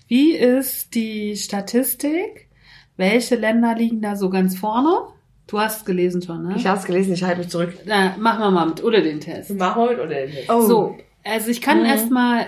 [0.09, 2.49] Wie ist die Statistik?
[2.97, 4.91] Welche Länder liegen da so ganz vorne?
[5.47, 6.55] Du hast gelesen schon, ne?
[6.57, 7.73] Ich habe es gelesen, ich halte mich zurück.
[7.87, 9.51] Na, machen wir mal mit Ulle den Test.
[9.57, 10.51] Mach heute oder nicht?
[10.51, 10.63] Oh.
[10.63, 11.85] So, also ich kann Mhm.
[11.87, 12.47] erst mal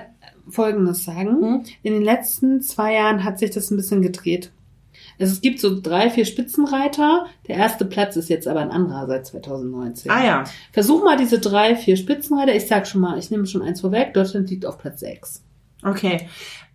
[0.48, 1.40] Folgendes sagen.
[1.40, 1.62] Mhm.
[1.84, 4.50] In den letzten zwei Jahren hat sich das ein bisschen gedreht.
[5.22, 7.26] Also es gibt so drei, vier Spitzenreiter.
[7.46, 10.10] Der erste Platz ist jetzt aber ein anderer seit 2019.
[10.10, 10.44] Ah ja.
[10.72, 12.56] Versuch mal diese drei, vier Spitzenreiter.
[12.56, 14.14] Ich sag schon mal, ich nehme schon eins vorweg.
[14.14, 15.44] Deutschland liegt auf Platz sechs.
[15.84, 16.28] Okay.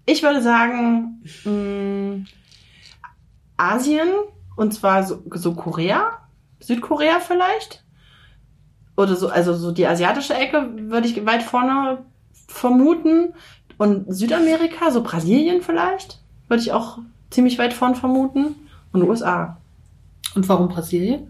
[0.06, 2.26] Ich würde sagen, mh,
[3.58, 4.08] Asien,
[4.56, 6.12] und zwar so, so Korea,
[6.62, 7.84] Südkorea vielleicht.
[8.96, 12.06] Oder so, also so die asiatische Ecke würde ich weit vorne
[12.48, 13.34] vermuten.
[13.78, 17.00] Und Südamerika, so Brasilien vielleicht, würde ich auch
[17.30, 18.56] ziemlich weit vorne vermuten.
[18.94, 19.58] Und USA.
[20.36, 21.28] Und warum Brasilien?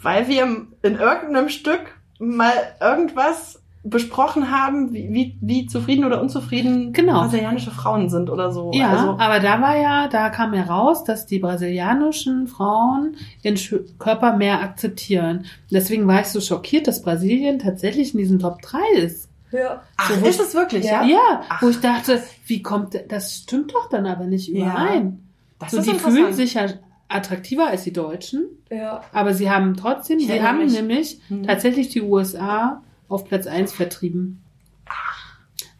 [0.00, 0.44] Weil wir
[0.82, 7.20] in irgendeinem Stück mal irgendwas besprochen haben, wie, wie, wie zufrieden oder unzufrieden Genau.
[7.20, 8.70] brasilianische Frauen sind oder so.
[8.72, 13.58] Ja, also, aber da war ja, da kam ja raus, dass die brasilianischen Frauen ihren
[13.98, 15.44] Körper mehr akzeptieren.
[15.70, 19.28] Deswegen war ich so schockiert, dass Brasilien tatsächlich in diesem Top 3 ist.
[19.54, 19.82] Ja.
[19.96, 21.02] ach, so, ist es wirklich, Ja.
[21.02, 21.08] ja?
[21.08, 21.62] Ja, Ach.
[21.62, 24.66] wo ich dachte, wie kommt, das stimmt doch dann aber nicht Ja.
[24.70, 25.20] überein.
[25.58, 26.66] Das so, ist die fühlen sich ja
[27.08, 29.02] attraktiver als die Deutschen, Ja.
[29.12, 30.72] aber sie haben trotzdem, Ich sie haben mich.
[30.72, 31.44] nämlich Hm.
[31.46, 34.42] tatsächlich die USA auf Platz 1 vertrieben.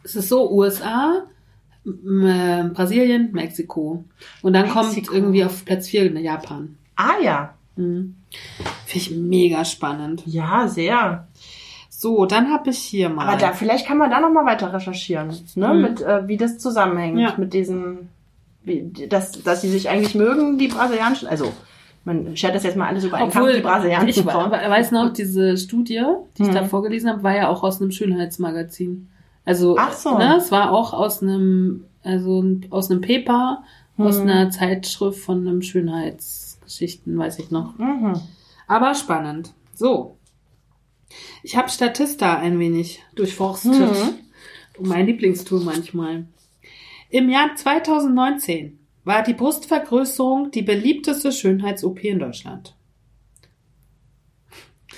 [0.04, 1.24] Es ist so, USA,
[1.86, 4.04] äh, Brasilien, Mexiko.
[4.42, 5.14] Und dann kommt Mexiko.
[5.14, 6.76] irgendwie auf Platz 4 Japan.
[6.96, 7.54] Ah ja.
[7.76, 8.16] Mhm.
[8.86, 10.22] Finde ich mega spannend.
[10.26, 11.26] Ja, sehr.
[12.04, 13.26] So, dann habe ich hier mal.
[13.28, 15.72] Aber da, vielleicht kann man da noch mal weiter recherchieren, ne?
[15.72, 15.80] Mhm.
[15.80, 17.32] Mit, äh, wie das zusammenhängt Ja.
[17.38, 18.10] mit diesem,
[18.62, 21.50] wie, dass, dass sie sich eigentlich mögen, die brasilianischen, also,
[22.04, 24.50] man schert das jetzt mal alles über einen Kampf, die ich brasilianischen we- Frauen.
[24.50, 26.02] weiß noch, diese Studie,
[26.36, 26.54] die ich Mhm.
[26.54, 29.08] da vorgelesen habe, war ja auch aus einem Schönheitsmagazin.
[29.46, 30.18] Also, Ach so.
[30.18, 33.62] ne, es war auch aus einem, also aus einem Paper,
[33.96, 34.28] aus Mhm.
[34.28, 37.78] einer Zeitschrift von einem Schönheitsgeschichten, weiß ich noch.
[37.78, 38.12] Mhm.
[38.66, 39.54] Aber spannend.
[39.74, 40.18] So.
[41.42, 43.72] Ich habe Statista ein wenig durchforstet.
[43.72, 44.14] Mhm.
[44.80, 46.26] Mein Lieblingstool manchmal.
[47.10, 52.74] Im Jahr 2019 war die Brustvergrößerung die beliebteste Schönheits-OP in Deutschland.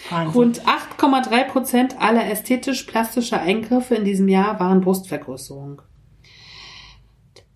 [0.09, 0.33] Wahnsinn.
[0.33, 5.83] Rund 8,3 Prozent aller ästhetisch-plastischer Eingriffe in diesem Jahr waren Brustvergrößerung.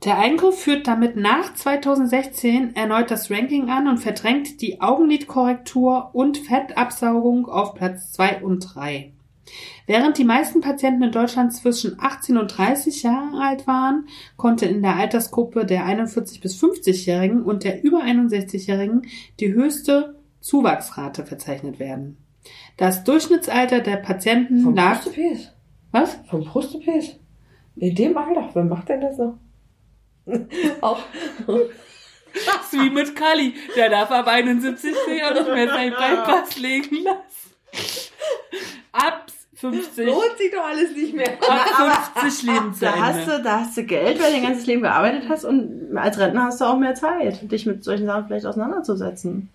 [0.05, 6.39] Der Eingriff führt damit nach 2016 erneut das Ranking an und verdrängt die Augenlidkorrektur und
[6.39, 9.13] Fettabsaugung auf Platz 2 und 3.
[9.87, 14.07] Während die meisten Patienten in Deutschland zwischen 18 und 30 Jahre alt waren,
[14.39, 19.03] konnte in der Altersgruppe der 41 bis 50-Jährigen und der über 61-Jährigen
[19.39, 22.17] die höchste Zuwachsrate verzeichnet werden.
[22.79, 25.03] Das Durchschnittsalter der Patienten Vom lag.
[25.03, 25.53] Brustopes.
[25.91, 26.19] Was?
[26.31, 27.19] Vom Brustopes.
[27.77, 28.49] In dem Alter.
[28.55, 29.35] Wer macht denn das noch?
[30.81, 31.01] Auch.
[31.47, 33.55] Das ist wie mit Kali.
[33.77, 37.21] Der darf ab 71 Jahren nicht mehr sein Bypass legen lassen.
[38.93, 39.27] Ab
[39.57, 40.07] 50.
[40.07, 41.33] Lohnt sich doch alles nicht mehr.
[41.49, 43.01] Ab 50 Da Lebensjahre.
[43.01, 46.19] hast du, da hast du Geld, weil du dein ganzes Leben gearbeitet hast und als
[46.19, 49.51] Rentner hast du auch mehr Zeit, dich mit solchen Sachen vielleicht auseinanderzusetzen.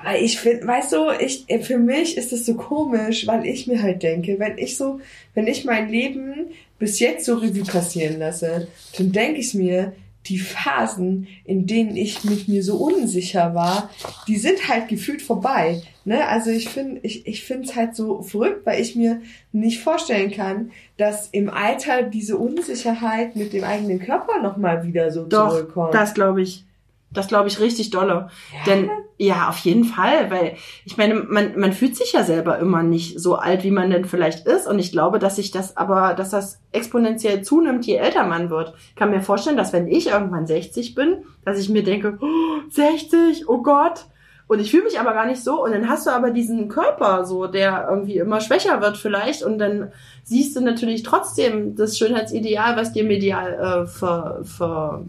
[0.00, 3.82] Aber ich finde, weißt du, ich, für mich ist es so komisch, weil ich mir
[3.82, 5.00] halt denke, wenn ich so,
[5.34, 6.50] wenn ich mein Leben
[6.82, 8.66] bis jetzt so Revue passieren lasse,
[8.98, 9.92] dann denke ich mir,
[10.26, 13.88] die Phasen, in denen ich mit mir so unsicher war,
[14.26, 15.80] die sind halt gefühlt vorbei.
[16.04, 16.26] Ne?
[16.26, 19.22] Also ich finde, ich, ich finde es halt so verrückt, weil ich mir
[19.52, 25.24] nicht vorstellen kann, dass im Alter diese Unsicherheit mit dem eigenen Körper nochmal wieder so
[25.24, 25.94] Doch, zurückkommt.
[25.94, 26.64] das glaube ich.
[27.12, 28.28] Das glaube ich richtig dolle.
[28.66, 28.90] Denn
[29.22, 33.20] ja, auf jeden Fall, weil ich meine, man, man fühlt sich ja selber immer nicht
[33.20, 34.66] so alt, wie man denn vielleicht ist.
[34.66, 38.74] Und ich glaube, dass sich das aber, dass das exponentiell zunimmt, je älter man wird.
[38.88, 42.68] Ich kann mir vorstellen, dass wenn ich irgendwann 60 bin, dass ich mir denke, oh,
[42.70, 44.06] 60, oh Gott.
[44.48, 45.62] Und ich fühle mich aber gar nicht so.
[45.62, 49.44] Und dann hast du aber diesen Körper so, der irgendwie immer schwächer wird vielleicht.
[49.44, 49.92] Und dann
[50.24, 55.04] siehst du natürlich trotzdem das Schönheitsideal, was dir medial äh, ver, ver,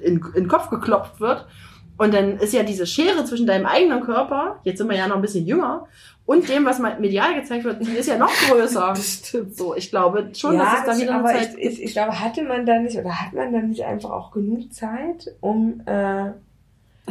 [0.00, 1.46] in, in den Kopf geklopft wird.
[2.00, 5.16] Und dann ist ja diese Schere zwischen deinem eigenen Körper, jetzt sind wir ja noch
[5.16, 5.86] ein bisschen jünger,
[6.24, 8.96] und dem, was mal medial gezeigt wird, die ist ja noch größer.
[9.02, 9.54] stimmt.
[9.54, 12.18] So, ich glaube schon, dass es da wieder eine aber Zeit ich, ich, ich glaube,
[12.18, 16.30] hatte man da nicht oder hat man da nicht einfach auch genug Zeit, um äh,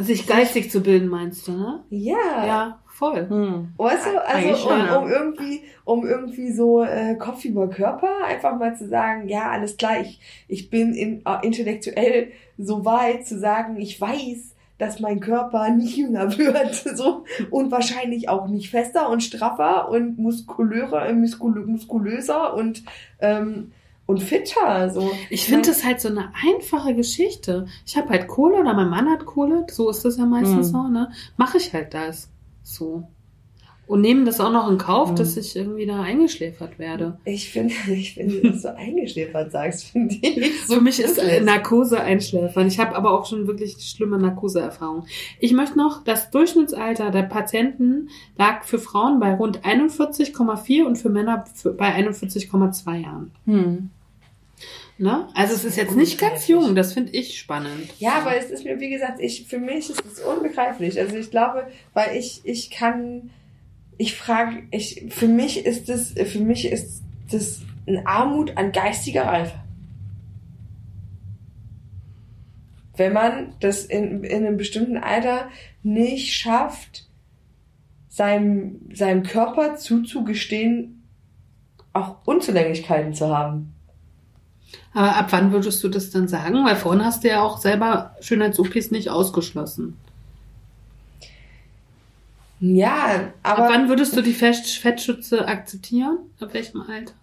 [0.02, 1.84] Sich geistig zu bilden, meinst du, ne?
[1.90, 2.44] Ja.
[2.44, 3.28] Ja, voll.
[3.28, 3.68] Hm.
[3.76, 4.96] Weißt du, also schon, um, ja.
[4.96, 9.76] um irgendwie, um irgendwie so äh, Kopf über Körper einfach mal zu sagen, ja, alles
[9.76, 10.18] klar, ich,
[10.48, 14.49] ich bin in, äh, intellektuell so weit zu sagen, ich weiß,
[14.80, 20.18] dass mein Körper nicht jünger wird, so und wahrscheinlich auch nicht fester und straffer und
[20.18, 22.82] muskulöser, äh, muskul muskulöser und
[23.20, 23.72] ähm,
[24.06, 25.08] und fitter, so.
[25.28, 27.66] Ich finde das halt so eine einfache Geschichte.
[27.86, 30.72] Ich habe halt Kohle oder mein Mann hat Kohle, so ist das ja meistens Mhm.
[30.72, 31.12] so, ne?
[31.36, 32.28] Mache ich halt das.
[32.64, 33.04] So.
[33.90, 35.16] Und nehmen das auch noch in Kauf, Mhm.
[35.16, 37.18] dass ich irgendwie da eingeschläfert werde.
[37.24, 41.40] Ich finde, ich finde, dass du eingeschläfert sagst, finde ich so Für mich ist äh,
[41.40, 42.68] Narkose einschläfern.
[42.68, 45.08] Ich habe aber auch schon wirklich schlimme Narkoseerfahrungen.
[45.40, 51.08] Ich möchte noch, das Durchschnittsalter der Patienten lag für Frauen bei rund 41,4 und für
[51.08, 51.44] Männer
[51.76, 53.32] bei 41,2 Jahren.
[53.46, 53.90] Hm.
[54.98, 55.26] Ne?
[55.34, 57.88] Also es ist jetzt nicht ganz jung, das finde ich spannend.
[57.98, 61.00] Ja, aber es ist mir, wie gesagt, ich, für mich ist es unbegreiflich.
[61.00, 63.30] Also ich glaube, weil ich, ich kann,
[64.00, 69.26] ich frage, ich, für mich ist das, für mich ist das eine Armut an geistiger
[69.26, 69.60] Reife.
[72.96, 75.50] Wenn man das in, in einem bestimmten Alter
[75.82, 77.08] nicht schafft,
[78.08, 81.06] seinem, seinem Körper zuzugestehen,
[81.92, 83.74] auch Unzulänglichkeiten zu haben.
[84.94, 86.64] Aber ab wann würdest du das dann sagen?
[86.64, 89.98] Weil vorhin hast du ja auch selber Schönheits-OPs nicht ausgeschlossen.
[92.60, 93.64] Ja, aber.
[93.64, 96.18] ab wann würdest du die Fett Fettschütze akzeptieren?
[96.40, 97.14] Ab welchem Alter?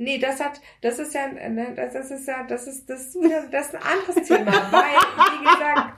[0.00, 3.14] Nee, das hat, das ist ja, ne, das, das ist ja, das ist, das ist
[3.16, 4.94] wieder, das ist ein anderes Thema, weil,
[5.32, 5.92] wie gesagt,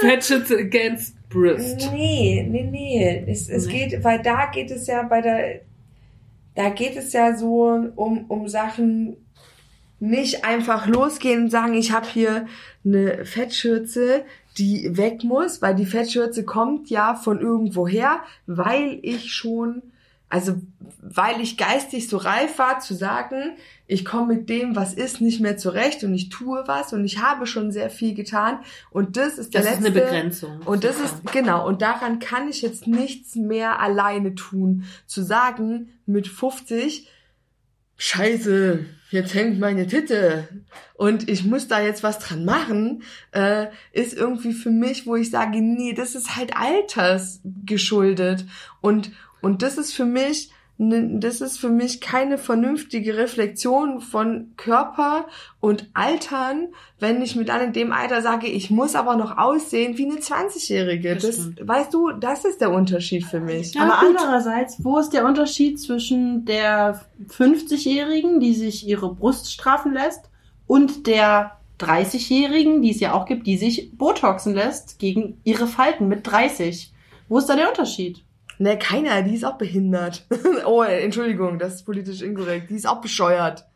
[0.00, 1.90] Fettschütze against Brist.
[1.92, 3.88] nee, nee, nee, es, es Nee.
[3.88, 5.60] geht, weil da geht es ja bei der,
[6.54, 9.16] da geht es ja so um, um Sachen,
[9.98, 12.46] nicht einfach losgehen und sagen, ich habe hier
[12.84, 14.24] eine Fettschürze,
[14.58, 19.82] die weg muss, weil die Fettschürze kommt ja von irgendwoher, weil ich schon,
[20.28, 20.56] also
[21.00, 23.56] weil ich geistig so reif war zu sagen,
[23.86, 27.20] ich komme mit dem, was ist, nicht mehr zurecht und ich tue was und ich
[27.20, 28.58] habe schon sehr viel getan
[28.90, 30.60] und das ist der Das ist letzte eine Begrenzung.
[30.64, 34.84] und das ist, genau, und daran kann ich jetzt nichts mehr alleine tun.
[35.06, 37.08] Zu sagen, mit 50,
[37.96, 40.48] scheiße, jetzt hängt meine Titte
[40.94, 43.02] und ich muss da jetzt was dran machen,
[43.32, 48.44] äh, ist irgendwie für mich, wo ich sage, nee, das ist halt alters geschuldet.
[48.80, 55.26] Und, und das ist für mich, das ist für mich keine vernünftige Reflexion von Körper
[55.60, 56.68] und Altern,
[57.00, 60.20] wenn ich mit dann in dem Alter sage, ich muss aber noch aussehen wie eine
[60.20, 61.14] 20-Jährige.
[61.14, 63.72] Das Das, weißt du, das ist der Unterschied für mich.
[63.72, 64.18] Ja, Aber gut.
[64.18, 67.00] andererseits, wo ist der Unterschied zwischen der
[67.30, 70.30] 50-Jährigen, die sich ihre Brust straffen lässt,
[70.66, 76.08] und der 30-Jährigen, die es ja auch gibt, die sich Botoxen lässt gegen ihre Falten
[76.08, 76.92] mit 30?
[77.28, 78.25] Wo ist da der Unterschied?
[78.58, 80.26] Ne, keiner, die ist auch behindert.
[80.66, 82.70] oh, Entschuldigung, das ist politisch inkorrekt.
[82.70, 83.66] Die ist auch bescheuert.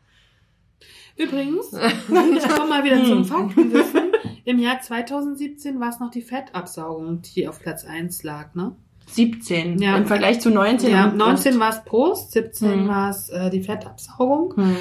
[1.17, 4.11] Übrigens, ich komme mal wieder zum Faktenwissen.
[4.45, 8.75] Im Jahr 2017 war es noch die Fettabsaugung, die auf Platz 1 lag, ne?
[9.07, 9.97] 17 Ja.
[9.97, 10.91] im Vergleich zu 19.
[10.91, 12.87] Ja, und 19 war es Brust, 17 Mhm.
[12.87, 14.55] war es äh, die Fettabsaugung.
[14.55, 14.75] Hm.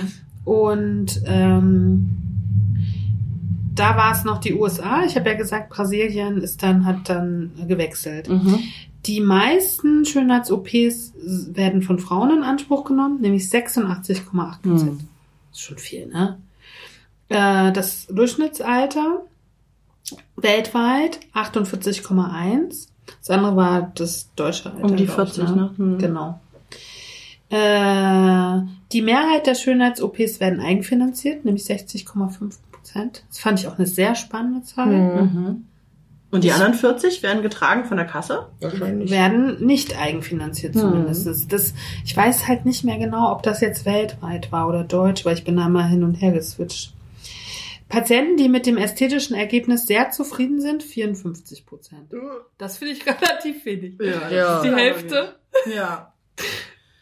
[0.44, 2.08] Und ähm,
[3.74, 5.04] da war es noch die USA.
[5.04, 8.28] Ich habe ja gesagt, Brasilien ist dann, hat dann gewechselt.
[8.28, 8.60] Mhm.
[9.06, 15.00] Die meisten Schönheits-OPs werden von Frauen in Anspruch genommen, nämlich 86,8 Prozent.
[15.00, 15.08] Hm.
[15.52, 16.38] ist schon viel, ne?
[17.28, 19.22] Äh, das Durchschnittsalter
[20.36, 22.88] weltweit 48,1.
[23.20, 24.84] Das andere war das deutsche Alter.
[24.84, 25.74] Um die glaub ich, 40, ne?
[25.76, 25.98] Hm.
[25.98, 26.40] Genau.
[27.48, 28.60] Äh,
[28.92, 33.24] die Mehrheit der Schönheits-OPs werden eigenfinanziert, nämlich 60,5 Prozent.
[33.28, 35.24] Das fand ich auch eine sehr spannende Zahl.
[35.24, 35.66] Mhm.
[36.30, 38.46] Und die anderen 40 werden getragen von der Kasse?
[38.60, 39.10] Wahrscheinlich.
[39.10, 40.80] werden nicht eigenfinanziert Hm.
[40.82, 41.52] zumindest.
[41.52, 41.74] Das,
[42.04, 45.44] ich weiß halt nicht mehr genau, ob das jetzt weltweit war oder deutsch, weil ich
[45.44, 46.92] bin da mal hin und her geswitcht.
[47.88, 52.12] Patienten, die mit dem ästhetischen Ergebnis sehr zufrieden sind, 54 Prozent.
[52.56, 53.94] Das finde ich relativ wenig.
[54.00, 54.30] Ja.
[54.30, 54.62] Ja.
[54.62, 55.34] Die Hälfte,
[55.74, 56.12] Ja.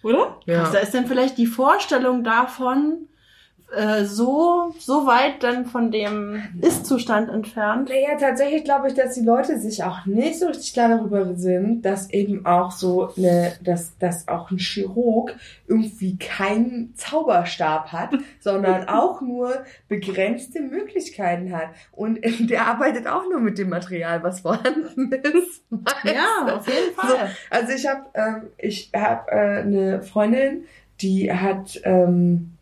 [0.03, 0.37] oder?
[0.47, 0.71] Was Ja.
[0.71, 3.08] da ist denn vielleicht die Vorstellung davon
[3.75, 7.91] äh, so, so weit dann von dem Ist-Zustand entfernt?
[7.91, 11.83] Naja, tatsächlich glaube ich, dass die Leute sich auch nicht so richtig klar darüber sind,
[11.83, 15.35] dass eben auch so eine, dass, dass auch ein Chirurg
[15.67, 21.69] irgendwie keinen Zauberstab hat, sondern auch nur begrenzte Möglichkeiten hat.
[21.93, 25.63] Und der arbeitet auch nur mit dem Material, was vorhanden ist.
[26.05, 27.31] Ja, auf jeden Fall.
[27.51, 30.65] Also ich habe ähm, ich hab, äh, eine Freundin,
[31.01, 32.58] die hat ähm,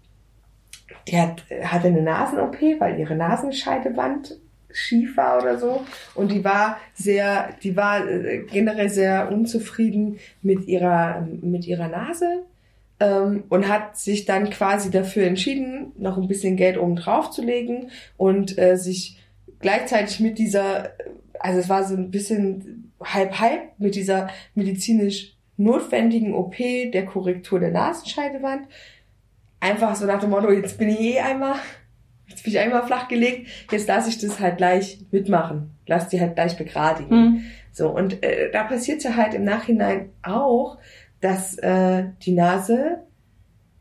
[1.09, 4.39] die hat hatte eine Nasen-OP, weil ihre Nasenscheidewand
[4.77, 5.85] schief war oder so.
[6.15, 12.43] Und die war sehr, die war äh, generell sehr unzufrieden mit ihrer, mit ihrer Nase.
[12.99, 17.43] Ähm, und hat sich dann quasi dafür entschieden, noch ein bisschen Geld oben drauf zu
[17.43, 19.19] legen und äh, sich
[19.61, 20.93] gleichzeitig mit dieser,
[21.39, 27.61] also es war so ein bisschen halb halb mit dieser medizinisch notwendigen OP der Korrektur
[27.61, 28.67] der Nasenscheidewand.
[29.61, 31.57] Einfach so nach dem Motto, jetzt bin ich eh einmal,
[32.29, 35.71] jetzt bin ich einmal flach gelegt, jetzt lasse ich das halt gleich mitmachen.
[35.87, 37.11] Lass die halt gleich begradigen.
[37.11, 37.45] Hm.
[37.73, 40.79] So, und äh, da passiert ja halt im Nachhinein auch,
[41.21, 43.03] dass äh, die Nase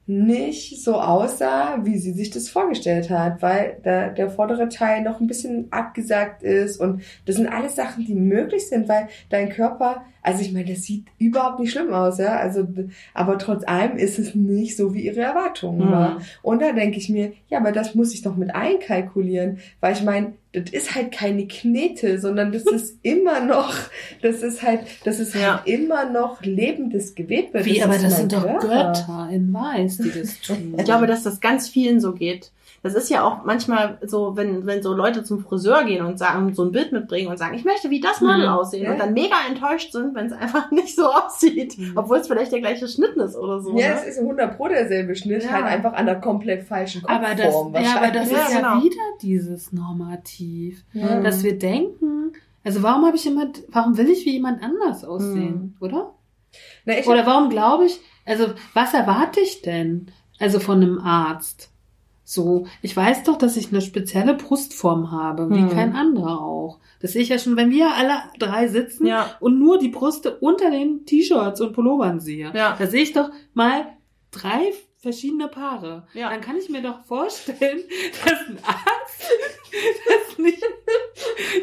[0.08, 5.20] nicht so aussah, wie sie sich das vorgestellt hat, weil der, der vordere Teil noch
[5.20, 10.06] ein bisschen abgesagt ist und das sind alles Sachen, die möglich sind, weil dein Körper,
[10.26, 12.68] also ich meine, das sieht überhaupt nicht schlimm aus, ja, also,
[13.14, 15.92] aber trotz allem ist es nicht so, wie ihre Erwartungen Mhm.
[15.92, 16.22] war.
[16.42, 20.04] Und da denke ich mir, ja, aber das muss ich doch mit einkalkulieren, weil ich
[20.04, 23.74] meine, das ist halt keine Knete, sondern das ist immer noch,
[24.22, 25.58] das ist halt, das ist Ja.
[25.58, 27.64] halt immer noch lebendes Gewebe.
[27.66, 28.44] Wie, aber ist das sind doch.
[28.60, 30.76] Götter in Weiß, die das tun.
[30.78, 32.52] Ich glaube, dass das ganz vielen so geht.
[32.86, 36.54] Das ist ja auch manchmal so, wenn, wenn so Leute zum Friseur gehen und sagen,
[36.54, 38.54] so ein Bild mitbringen und sagen, ich möchte wie das Model Mhm.
[38.54, 38.92] aussehen Ja.
[38.92, 41.94] und dann mega enttäuscht sind, wenn es einfach nicht so aussieht, Mhm.
[41.96, 43.72] obwohl es vielleicht der gleiche Schnitt ist oder so.
[43.76, 43.96] Ja, ne?
[43.96, 45.50] es ist 100 Pro derselbe Schnitt, Ja.
[45.50, 48.60] halt einfach an der komplett falschen aber das, Kopfform ja, aber das Ja, ist ja
[48.60, 48.84] genau.
[48.84, 51.22] wieder dieses Normativ, Ja.
[51.22, 52.34] dass wir denken,
[52.64, 56.14] also warum habe ich immer, warum will ich wie jemand anders aussehen, oder?
[56.86, 60.12] Na, ich Oder warum glaube ich, also was erwarte ich denn?
[60.40, 61.72] Also von einem Arzt.
[62.28, 65.70] So, ich weiß doch, dass ich eine spezielle Brustform habe, wie Hm.
[65.70, 66.80] kein anderer auch.
[67.00, 69.30] Das sehe ich ja schon, wenn wir alle drei sitzen Ja.
[69.40, 72.52] und nur die Brüste unter den T-Shirts und Pullovern sehe.
[72.56, 72.76] Ja.
[72.80, 73.86] Da sehe ich doch mal
[74.32, 74.74] drei
[75.06, 76.08] verschiedene Paare.
[76.14, 76.30] Ja.
[76.32, 77.82] Dann kann ich mir doch vorstellen,
[78.26, 79.30] dass ein Arzt
[80.08, 80.64] das nicht,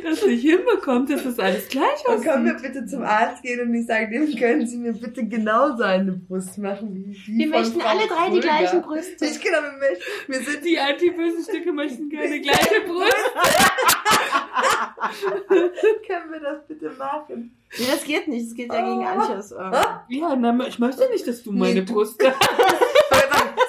[0.05, 2.73] das nicht hinbekommt, dass das alles gleich Und können wir aussieht.
[2.75, 6.59] bitte zum Arzt gehen und ich sage, dem können Sie mir bitte genauso eine Brust
[6.59, 8.41] machen wie die Wir von möchten Frau alle drei die Kröger.
[8.41, 9.25] gleichen Brüste.
[9.27, 13.13] Ich genau, wir, möchten- wir sind Die anti-bösen Stücke möchten gerne gleiche Brust.
[16.07, 17.57] können wir das bitte machen?
[17.79, 18.47] Nee, das geht nicht.
[18.47, 19.03] Das geht ja gegen Oh.
[19.07, 19.53] Antjes.
[19.53, 19.73] Ähm,
[20.09, 22.19] Ja, na, ich möchte nicht, dass du meine Nee, du- Brust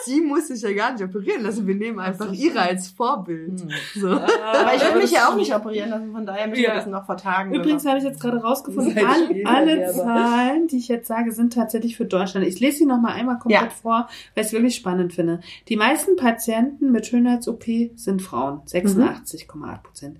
[0.05, 1.65] Sie muss sich ja gar nicht operieren lassen.
[1.67, 3.61] Wir nehmen einfach ihre als Vorbild.
[3.61, 3.69] Hm.
[3.95, 4.09] So.
[4.09, 6.69] Aber ich will mich ja auch nicht operieren lassen, von daher müssen Ja.
[6.71, 7.53] wir das noch vertagen.
[7.53, 9.91] Übrigens habe ich jetzt gerade rausgefunden, all, alle.
[9.93, 12.45] Zahlen, die ich jetzt sage, sind tatsächlich für Deutschland.
[12.47, 13.69] Ich lese sie noch mal einmal komplett Ja.
[13.69, 15.39] vor, weil ich es wirklich spannend finde.
[15.69, 20.17] Die meisten Patienten mit Schönheits-OP sind Frauen, 86,8 Prozent.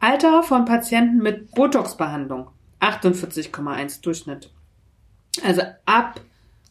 [0.00, 2.48] Alter von Patienten mit Botox-Behandlung,
[2.80, 4.50] 48,1 Durchschnitt.
[5.44, 6.20] Also ab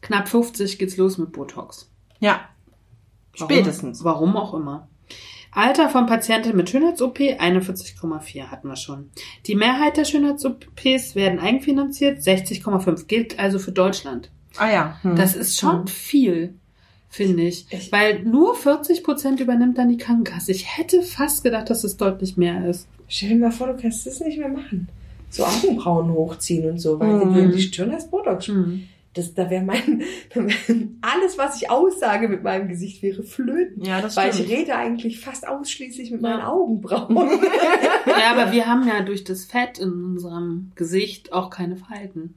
[0.01, 1.88] knapp 50 geht's los mit Botox.
[2.19, 2.41] Ja.
[3.37, 3.51] Warum?
[3.53, 4.03] Spätestens.
[4.03, 4.87] Warum auch immer.
[5.51, 9.09] Alter von Patienten mit Schönheits-OP 41,4 hatten wir schon.
[9.47, 14.29] Die Mehrheit der Schönheits-OPs werden eigenfinanziert, 60,5 gilt also für Deutschland.
[14.57, 14.97] Ah ja.
[15.01, 15.15] Hm.
[15.15, 16.53] Das ist schon viel,
[17.09, 17.65] finde ich.
[17.71, 20.51] Ich- Weil nur 40 Prozent übernimmt dann die Krankenkasse.
[20.51, 22.87] Ich hätte fast gedacht, dass es deutlich mehr ist.
[23.07, 24.87] Stell dir mal vor, du kannst das nicht mehr machen.
[25.31, 27.33] So Augenbrauen hochziehen und so, weil Mhm.
[27.33, 28.51] du die Stirn als Botox.
[29.15, 30.03] Das, da wäre mein,
[31.01, 33.83] alles, was ich aussage mit meinem Gesicht, wäre flöten.
[33.83, 34.51] ja, das Weil ich stimmt.
[34.51, 36.47] rede eigentlich fast ausschließlich mit meinen Ja.
[36.51, 37.17] Augenbrauen.
[38.05, 42.35] Ja, aber wir haben ja durch das Fett in unserem Gesicht auch keine Falten.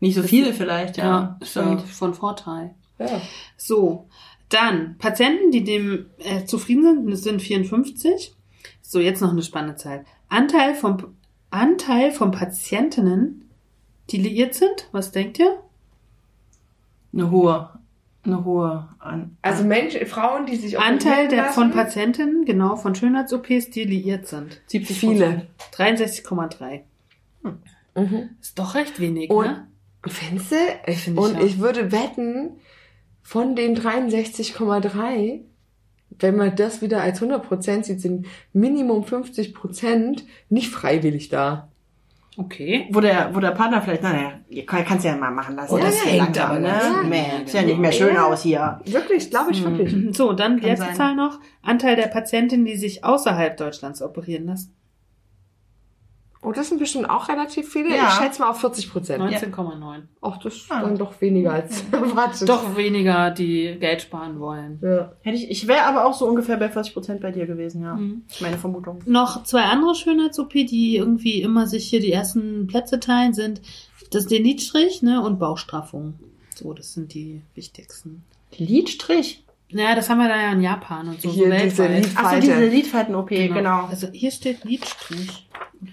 [0.00, 1.36] Nicht so viele vielleicht, ja.
[1.40, 2.74] ist ja von Vorteil.
[2.98, 3.20] ja.
[3.56, 4.06] So,
[4.48, 8.34] dann Patienten, die dem äh, zufrieden sind, das sind 54.
[8.82, 10.04] So, jetzt noch eine spannende Zahl.
[10.28, 11.16] Anteil von
[11.50, 13.48] Anteil von Patientinnen,
[14.10, 15.58] die liiert sind, was denkt ihr?
[17.12, 17.70] Eine hohe,
[18.24, 19.36] eine hohe an.
[19.42, 24.26] Also Menschen, Frauen, die sich Anteil der von lassen, Patientinnen, genau, von Schönheits-OPs, die liiert
[24.26, 24.60] sind.
[24.66, 25.46] 70 viele.
[25.74, 26.80] 63,3.
[27.94, 28.30] Mhm.
[28.40, 29.66] Ist doch recht wenig, Und- ne?
[30.06, 30.54] Findest
[30.86, 31.42] ich Und ja.
[31.44, 32.52] ich würde wetten,
[33.22, 35.40] von den 63,3,
[36.20, 41.67] wenn man das wieder als 100% sieht, sind Minimum 50% nicht freiwillig da.
[42.40, 42.86] Okay.
[42.92, 45.74] Wo der, wo der Partner vielleicht, naja, ihr kann- kannst ja mal machen lassen.
[45.74, 46.68] Oh, das ist hängt langsam, aber ne?
[46.68, 47.08] ganz.
[47.08, 48.26] Nee, ist ja nicht mehr schön Ja.
[48.26, 48.80] aus hier.
[48.86, 49.76] Wirklich, glaube ich Hm.
[49.76, 50.16] wirklich.
[50.16, 50.94] So, dann die Kann letzte sein.
[50.94, 51.40] Zahl noch.
[51.62, 54.72] Anteil der Patientinnen, die sich außerhalb Deutschlands operieren lassen.
[56.40, 57.94] Oh, das sind bestimmt auch relativ viele.
[57.96, 58.08] Ja.
[58.08, 59.16] Ich schätze mal auf 40%.
[59.18, 60.02] 19,9.
[60.22, 60.82] Ach, das ist Ah.
[60.82, 62.48] dann doch weniger als erwartet.
[62.48, 64.78] Doch weniger, die Geld sparen wollen.
[64.80, 65.12] Ja.
[65.22, 67.96] Hätte ich, ich wäre aber auch so ungefähr bei 40 Prozent bei dir gewesen, ja.
[67.96, 68.22] Mhm.
[68.40, 69.00] Meine Vermutung.
[69.06, 73.60] Noch zwei andere Schönheits-OP, die irgendwie immer sich hier die ersten Plätze teilen, sind
[74.12, 76.14] das den Lidstrich ne, und Bauchstraffung.
[76.54, 78.22] So, das sind die wichtigsten.
[78.56, 79.44] Lidstrich?
[79.70, 81.30] Ja, das haben wir da ja in Japan und so.
[81.30, 81.86] Hier so diese.
[81.88, 83.84] Lied- Achso, diese Lidfalten-OP, genau.
[83.90, 85.46] Also hier steht Lidstrich.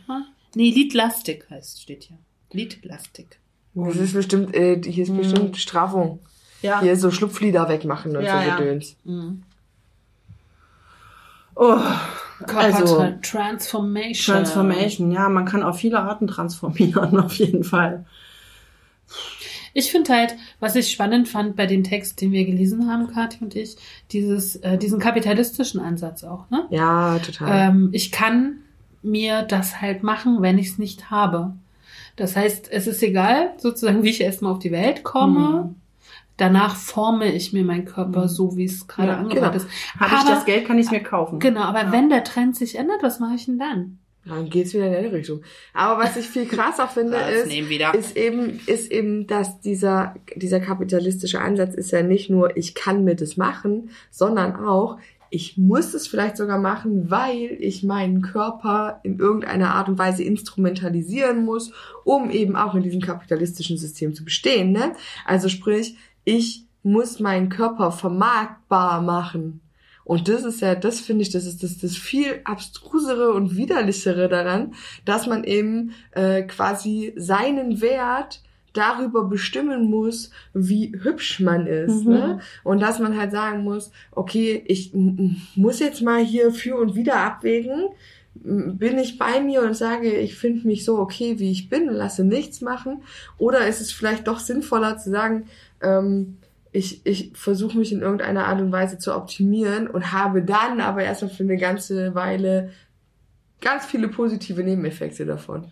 [0.07, 0.21] Ja.
[0.55, 2.17] Nee, Lidlastik heißt, steht hier.
[2.51, 3.39] Lidplastik.
[3.73, 6.19] Das ist bestimmt, äh, hier ist bestimmt Strafung.
[6.61, 6.81] Ja.
[6.81, 8.55] Hier so Schlupflieder wegmachen und Ja, so ja.
[8.57, 8.95] Gedöns.
[9.03, 9.43] Mhm.
[11.55, 11.77] Oh,
[12.53, 14.35] also Körper Transformation.
[14.35, 18.05] Transformation, ja, man kann auf viele Arten transformieren, auf jeden Fall.
[19.73, 23.43] Ich finde halt, was ich spannend fand bei dem Text, den wir gelesen haben, Kathi
[23.43, 23.75] und ich,
[24.11, 26.65] dieses, äh, diesen kapitalistischen Ansatz auch, ne?
[26.69, 27.69] Ja, total.
[27.69, 28.61] Ähm, ich kann
[29.05, 31.53] mir das halt machen, wenn ich es nicht habe.
[32.15, 35.63] Das heißt, es ist egal, sozusagen, wie ich erstmal auf die Welt komme.
[35.65, 35.75] Mhm.
[36.37, 38.27] Danach forme ich mir meinen Körper Mhm.
[38.29, 39.63] so, wie es gerade Ja, angebracht genau.
[39.65, 39.67] ist.
[39.99, 41.39] Habe ich das Geld, kann ich es mir kaufen.
[41.39, 41.91] Genau, aber Ja.
[41.91, 43.99] wenn der Trend sich ändert, was mache ich denn dann?
[44.27, 45.41] Dann geht's wieder in die andere Richtung.
[45.73, 51.39] Aber was ich viel krasser finde, ist, ist eben, ist eben, dass dieser, dieser kapitalistische
[51.41, 54.97] Ansatz ist ja nicht nur, ich kann mir das machen, sondern auch,
[55.35, 60.23] ich muss es vielleicht sogar machen, weil ich meinen Körper in irgendeiner Art und Weise
[60.23, 61.73] instrumentalisieren muss,
[62.05, 64.71] um eben auch in diesem kapitalistischen System zu bestehen.
[64.71, 64.93] Ne?
[65.25, 69.59] Also sprich, ich muss meinen Körper vermarktbar machen.
[70.05, 74.29] Und das ist ja, das finde ich, das ist das, das viel abstrusere und widerlichere
[74.29, 78.41] daran, dass man eben äh, quasi seinen Wert
[78.75, 82.05] darüber bestimmen muss, wie hübsch man ist.
[82.05, 82.11] Mhm.
[82.11, 82.39] Ne?
[82.63, 87.17] Und dass man halt sagen muss, okay, ich muss jetzt mal hier für und wieder
[87.17, 87.89] abwägen.
[88.33, 91.95] Bin ich bei mir und sage, ich finde mich so okay, wie ich bin und
[91.95, 93.01] lasse nichts machen?
[93.37, 95.47] Oder ist es vielleicht doch sinnvoller zu sagen,
[95.81, 96.37] ähm,
[96.73, 101.03] ich, ich versuche mich in irgendeiner Art und Weise zu optimieren und habe dann aber
[101.03, 102.71] erstmal für eine ganze Weile
[103.61, 105.71] ganz viele positive Nebeneffekte davon.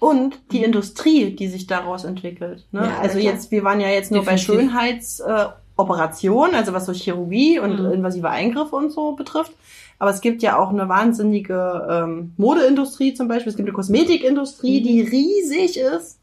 [0.00, 2.66] Und die Industrie, die sich daraus entwickelt.
[2.72, 2.80] Ne?
[2.80, 3.32] Ja, also klar.
[3.32, 4.70] jetzt, wir waren ja jetzt nur bei Definitiv.
[4.70, 7.92] Schönheitsoperationen, äh, also was so Chirurgie und Mhm.
[7.92, 9.52] invasive Eingriffe und so betrifft.
[9.98, 13.50] Aber es gibt ja auch eine wahnsinnige ähm, Modeindustrie zum Beispiel.
[13.50, 14.84] Es gibt eine Kosmetikindustrie, Mhm.
[14.84, 16.18] die riesig ist.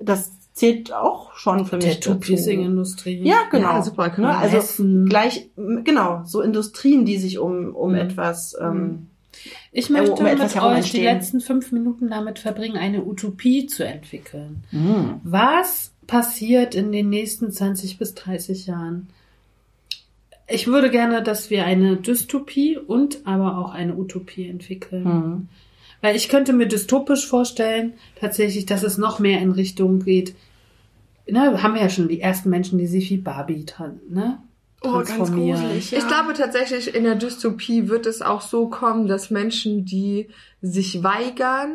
[0.00, 2.00] Das zählt auch schon für mich.
[2.00, 3.20] Tattoo-Piercing-Industrie.
[3.22, 3.72] Ja, genau.
[3.74, 4.36] Ja, super, ne?
[4.36, 5.06] Also essen.
[5.08, 7.96] gleich, genau, so Industrien, die sich um, um Mhm.
[7.96, 9.08] etwas ähm,
[9.72, 13.84] Ich Äh, möchte um mit euch die letzten fünf Minuten damit verbringen, eine Utopie zu
[13.84, 14.64] entwickeln.
[14.70, 15.20] mh.
[15.24, 19.08] Was passiert in den nächsten 20 bis 30 Jahren?
[20.46, 25.04] Ich würde gerne, dass wir eine Dystopie und aber auch eine Utopie entwickeln.
[25.04, 25.48] Mhm.
[26.02, 30.34] Weil ich könnte mir dystopisch vorstellen, tatsächlich, dass es noch mehr in Richtung geht.
[31.26, 33.64] Ne, haben wir ja schon die ersten Menschen, die sich wie Barbie
[34.10, 34.38] ne,
[34.84, 35.98] Oh, ganz gruselig, ja.
[35.98, 40.28] Ich glaube tatsächlich, in der Dystopie wird es auch so kommen, dass Menschen, die
[40.62, 41.74] sich weigern,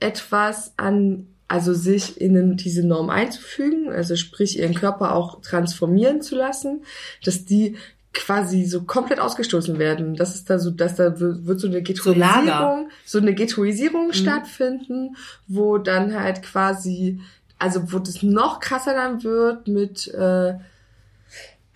[0.00, 6.34] etwas an, also sich in diese Norm einzufügen, also sprich ihren Körper auch transformieren zu
[6.36, 6.82] lassen,
[7.24, 7.76] dass die
[8.12, 10.16] quasi so komplett ausgestoßen werden.
[10.16, 12.84] Das ist da so, dass da wird so eine Ghettoisierung, Lager.
[13.04, 14.12] so eine Ghettoisierung Mhm.
[14.14, 15.16] stattfinden,
[15.48, 17.20] wo dann halt quasi,
[17.58, 20.54] also wo das noch krasser dann wird mit äh,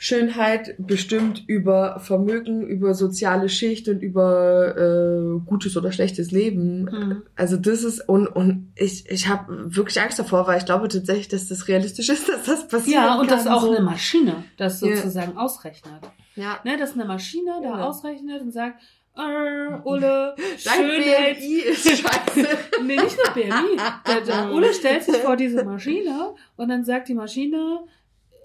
[0.03, 6.85] Schönheit bestimmt über Vermögen, über soziale Schicht und über äh, gutes oder schlechtes Leben.
[6.85, 7.23] Mhm.
[7.37, 11.29] Also das ist und und ich ich habe wirklich Angst davor, weil ich glaube tatsächlich,
[11.29, 12.97] dass das realistisch ist, dass das passiert.
[12.97, 13.73] Ja, und dass auch so.
[13.75, 14.97] eine Maschine das Ja.
[14.97, 16.01] sozusagen ausrechnet.
[16.35, 16.59] ja.
[16.65, 17.85] Ne, dass eine Maschine da Ja.
[17.87, 18.81] ausrechnet und sagt,
[19.19, 21.39] äh, Ulle, Dein Schönheit.
[21.41, 22.49] BMI ist scheiße.
[22.87, 23.77] Nee, nicht nur BMI.
[24.07, 27.81] Der, der Ulle stellt sich vor diese Maschine und dann sagt die Maschine,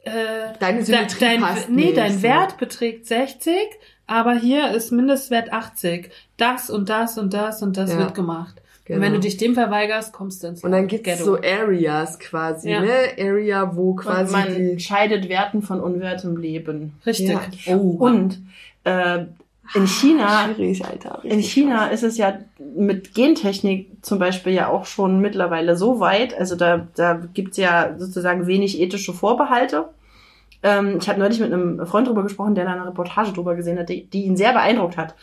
[0.06, 0.11] äh,
[0.60, 1.98] Deine de- Symmetrie dein, passt nee, nicht.
[1.98, 3.53] dein Wert beträgt 60,
[4.07, 6.11] aber hier ist Mindestwert 80.
[6.38, 7.99] Das und das und das und das Ja.
[7.99, 8.61] wird gemacht.
[8.86, 8.98] Genau.
[8.98, 11.23] Und wenn du dich dem verweigerst, kommst du ins und dann gibt's Ghetto.
[11.23, 12.82] so Areas quasi, Ja.
[12.82, 12.91] ne?
[13.18, 16.94] Area, wo Und quasi man die scheidet Werten von unwertem Leben.
[17.06, 17.30] Richtig.
[17.65, 17.76] Ja.
[17.77, 17.98] Oh.
[17.99, 18.40] Und
[18.84, 19.26] äh,
[19.73, 21.19] in China, schwierig, Alter.
[21.23, 22.39] in China ist es ja
[22.75, 26.37] mit Gentechnik zum Beispiel ja auch schon mittlerweile so weit.
[26.37, 29.89] Also da, da gibt's ja sozusagen wenig ethische Vorbehalte.
[30.63, 33.77] Ähm, ich habe neulich mit einem Freund drüber gesprochen, der da eine Reportage drüber gesehen
[33.77, 35.15] hat, die, die ihn sehr beeindruckt hat.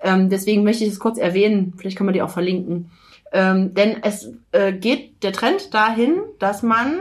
[0.00, 1.74] Ähm, deswegen möchte ich es kurz erwähnen.
[1.76, 2.90] Vielleicht können wir die auch verlinken.
[3.32, 7.00] Ähm, denn es äh, geht der Trend dahin, dass man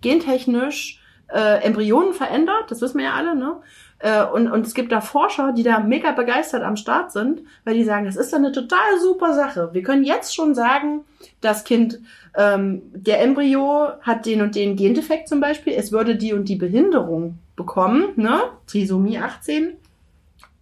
[0.00, 1.00] gentechnisch
[1.32, 2.70] äh, Embryonen verändert.
[2.70, 3.56] Das wissen wir ja alle, ne?
[4.00, 7.74] Äh, und, und es gibt da Forscher, die da mega begeistert am Start sind, weil
[7.74, 9.70] die sagen, das ist eine total super Sache.
[9.72, 11.02] Wir können jetzt schon sagen,
[11.40, 12.00] das Kind,
[12.36, 16.56] ähm, der Embryo hat den und den Gendefekt zum Beispiel, es würde die und die
[16.56, 18.40] Behinderung bekommen, ne?
[18.66, 19.74] Trisomie 18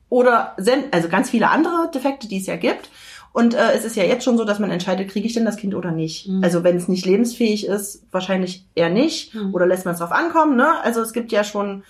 [0.08, 0.56] oder
[0.90, 2.90] also ganz viele andere Defekte, die es ja gibt.
[3.32, 5.58] Und äh, es ist ja jetzt schon so, dass man entscheidet, kriege ich denn das
[5.58, 6.28] Kind oder nicht.
[6.28, 6.42] Mhm.
[6.42, 9.34] Also wenn es nicht lebensfähig ist, wahrscheinlich eher nicht.
[9.34, 9.54] Mhm.
[9.54, 10.56] Oder lässt man es drauf ankommen.
[10.56, 10.80] Ne?
[10.82, 11.84] Also es gibt ja schon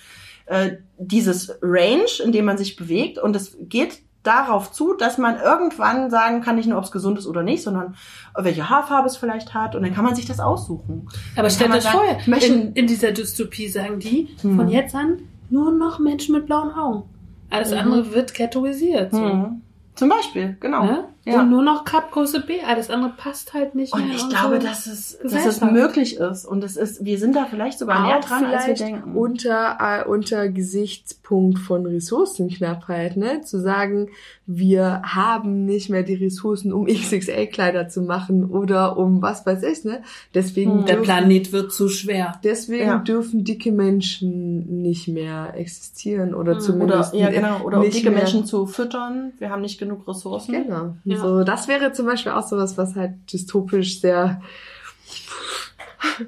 [0.49, 5.39] äh, dieses Range, in dem man sich bewegt und es geht darauf zu, dass man
[5.39, 7.95] irgendwann sagen kann, nicht nur, ob es gesund ist oder nicht, sondern
[8.35, 11.07] welche Haarfarbe es vielleicht hat und dann kann man sich das aussuchen.
[11.35, 14.57] Aber Dann stell kann man dir sagen, vor, in, in dieser Dystopie sagen die, Hm.
[14.57, 15.19] von jetzt an
[15.49, 17.03] nur noch Menschen mit blauen Augen.
[17.49, 17.77] Alles Mhm.
[17.77, 19.11] andere wird ghettoisiert.
[19.13, 19.19] So.
[19.23, 19.61] Hm.
[19.95, 20.83] Zum Beispiel, genau.
[20.83, 21.05] Ne?
[21.25, 21.41] Ja.
[21.41, 22.61] Und nur noch Cup-Größe B.
[22.65, 24.15] Alles andere passt halt nicht Und mehr.
[24.15, 26.45] ich in glaube, unsere dass es, dass es möglich ist.
[26.45, 29.15] Und es ist, wir sind da vielleicht sogar näher Auch dran, als wir denken.
[29.15, 33.41] unter, äh, unter Gesichtspunkt von Ressourcenknappheit, ne?
[33.41, 34.09] Zu sagen,
[34.45, 39.83] wir haben nicht mehr die Ressourcen, um XXL-Kleider zu machen oder um was weiß ich,
[39.83, 40.01] ne?
[40.33, 40.85] Deswegen, Hm.
[40.85, 42.39] Der dürfen, Planet wird zu schwer.
[42.43, 42.97] deswegen Ja.
[42.99, 46.57] dürfen dicke Menschen nicht mehr existieren oder Hm.
[46.57, 48.19] oder, zumindest ja, genau, oder um dicke mehr.
[48.19, 49.33] Menschen zu füttern.
[49.37, 50.51] Wir haben nicht genug Ressourcen.
[50.53, 50.95] Genau.
[51.11, 51.17] Ja.
[51.21, 54.41] So, das wäre zum Beispiel auch sowas, was halt dystopisch sehr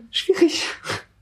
[0.09, 0.63] schwierig,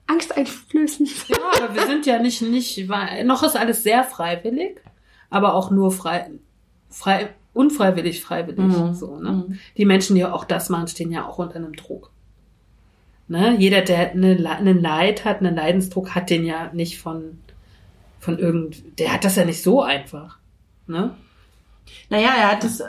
[0.07, 1.10] angsteinflößend.
[1.30, 4.77] Ja, aber wir sind ja nicht, nicht, weil- noch ist alles sehr freiwillig,
[5.30, 6.31] aber auch nur frei,
[6.90, 8.94] frei, unfreiwillig freiwillig, Mhm.
[8.94, 9.31] so, ne?
[9.48, 9.60] Mhm.
[9.77, 12.11] Die Menschen, die auch das machen, stehen ja auch unter einem Druck.
[13.27, 13.56] Ne?
[13.60, 17.40] Jeder, der eine, einen Leid hat, einen Leidensdruck, hat den ja nicht von,
[18.19, 20.38] von irgend, der hat das ja nicht so einfach.
[20.88, 21.15] Ne?
[22.10, 22.86] Naja, er hat es äh,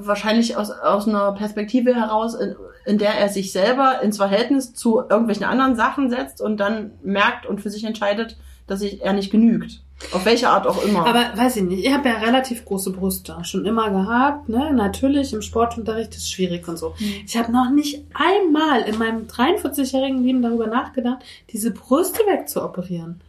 [0.00, 2.54] wahrscheinlich aus, aus einer Perspektive heraus, in,
[2.86, 7.46] in der er sich selber ins Verhältnis zu irgendwelchen anderen Sachen setzt und dann merkt
[7.46, 9.82] und für sich entscheidet, dass sich er nicht genügt.
[10.12, 11.06] Auf welche Art auch immer.
[11.06, 14.72] Aber weiß ich nicht, ich habe ja relativ große Brüste schon immer gehabt, ne?
[14.72, 16.94] Natürlich im Sportunterricht ist schwierig und so.
[17.26, 21.18] Ich habe noch nicht einmal in meinem 43-jährigen Leben darüber nachgedacht,
[21.50, 23.20] diese Brüste wegzuoperieren.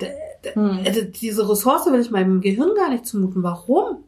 [0.00, 0.06] Da-
[0.54, 0.80] Hm.
[0.86, 3.42] also Diese Ressource will ich meinem Gehirn gar nicht zumuten.
[3.42, 3.98] Warum?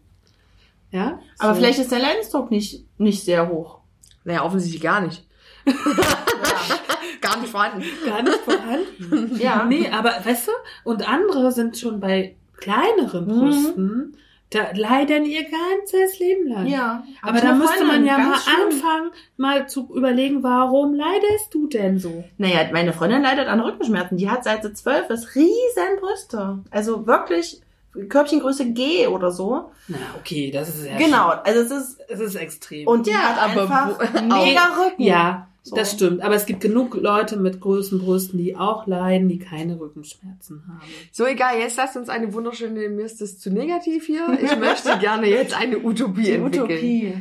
[0.91, 1.21] Ja?
[1.39, 1.61] Aber So.
[1.61, 3.79] vielleicht ist der Leidensdruck nicht, nicht sehr hoch.
[4.25, 5.25] Naja, offensichtlich gar nicht.
[7.21, 7.85] gar nicht vorhanden.
[8.07, 9.37] gar nicht vorhanden.
[9.41, 9.65] Ja.
[9.65, 10.53] Nee, aber weißt du,
[10.85, 13.41] und andere sind schon bei kleineren Mhm.
[13.41, 14.17] Brüsten,
[14.51, 16.67] da leiden ihr ganzes Leben lang.
[16.67, 17.05] Ja.
[17.23, 18.55] Aber da müsste man ja mal schlimm.
[18.67, 22.25] anfangen, mal zu überlegen, warum leidest du denn so?
[22.37, 24.17] Naja, meine Freundin leidet an Rückenschmerzen.
[24.19, 26.59] Die hat seit sie zwölf ist riesen Brüste.
[26.71, 27.61] Also wirklich
[28.09, 29.71] Körbchengröße G oder so.
[29.89, 31.29] Na, okay, das ist ja genau.
[31.45, 32.87] Also es ist, Es ist extrem.
[32.87, 35.03] und die Ja, hat aber einfach mega Rücken.
[35.03, 35.75] ja, So.
[35.77, 36.23] das stimmt.
[36.23, 40.81] Aber es gibt genug Leute mit großen Brüsten, die auch leiden, die keine Rückenschmerzen haben.
[41.11, 44.39] So, egal, jetzt lasst uns eine wunderschöne, mir ist das zu negativ hier.
[44.41, 46.65] Ich möchte gerne jetzt eine Utopie Die entwickeln.
[46.65, 47.15] Utopie.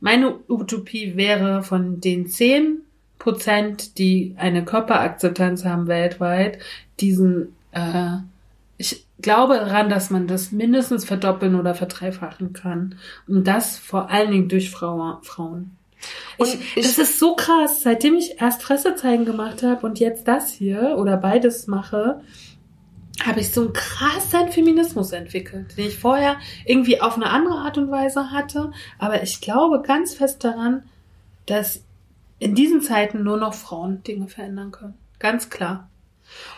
[0.00, 2.82] Meine Utopie wäre von den 10
[3.18, 6.60] Prozent, die eine Körperakzeptanz haben weltweit,
[7.00, 8.18] diesen, äh,
[9.20, 12.96] glaube daran, dass man das mindestens verdoppeln oder verdreifachen kann.
[13.26, 15.76] Und das vor allen Dingen durch Frau, Frauen.
[16.36, 20.28] Und Ich, ich- das ist so krass, seitdem ich erst Fressezeigen gemacht habe und jetzt
[20.28, 22.20] das hier oder beides mache,
[23.24, 27.76] habe ich so einen krassen Feminismus entwickelt, den ich vorher irgendwie auf eine andere Art
[27.76, 28.70] und Weise hatte.
[29.00, 30.84] Aber ich glaube ganz fest daran,
[31.46, 31.82] dass
[32.38, 34.94] in diesen Zeiten nur noch Frauen Dinge verändern können.
[35.18, 35.88] Ganz klar.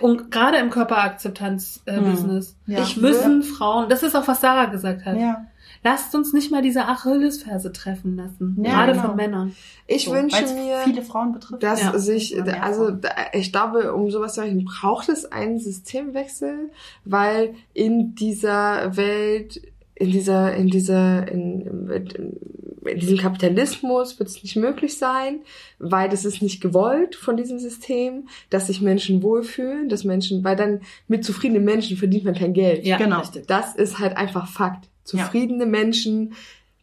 [0.01, 2.83] Und gerade im Körperakzeptanz-Business Ja.
[2.83, 5.47] Ich müssen Frauen, das ist auch was Sarah gesagt hat, Ja.
[5.85, 8.57] lasst uns nicht mal diese Achillesferse treffen lassen.
[8.63, 9.07] Ja, gerade genau.
[9.09, 9.55] von Männern.
[9.87, 11.63] Ich So, wünsche mir, viele Frauen betrifft.
[11.63, 11.99] dass Ja.
[11.99, 12.99] sich, also
[13.33, 16.71] ich glaube, um sowas zu erreichen, braucht es einen Systemwechsel,
[17.05, 19.61] weil in dieser Welt,
[20.01, 21.61] in dieser, in dieser, in,
[21.91, 22.37] in,
[22.87, 25.41] in diesem Kapitalismus wird es nicht möglich sein,
[25.79, 30.57] weil das ist nicht gewollt von diesem System, dass sich Menschen wohlfühlen, dass Menschen, weil
[30.57, 32.87] dann mit zufriedenen Menschen verdient man kein Geld.
[32.87, 33.21] Ja, Genau.
[33.21, 33.47] richtig.
[33.47, 34.89] Das ist halt einfach Fakt.
[35.05, 36.33] Zufriedene Menschen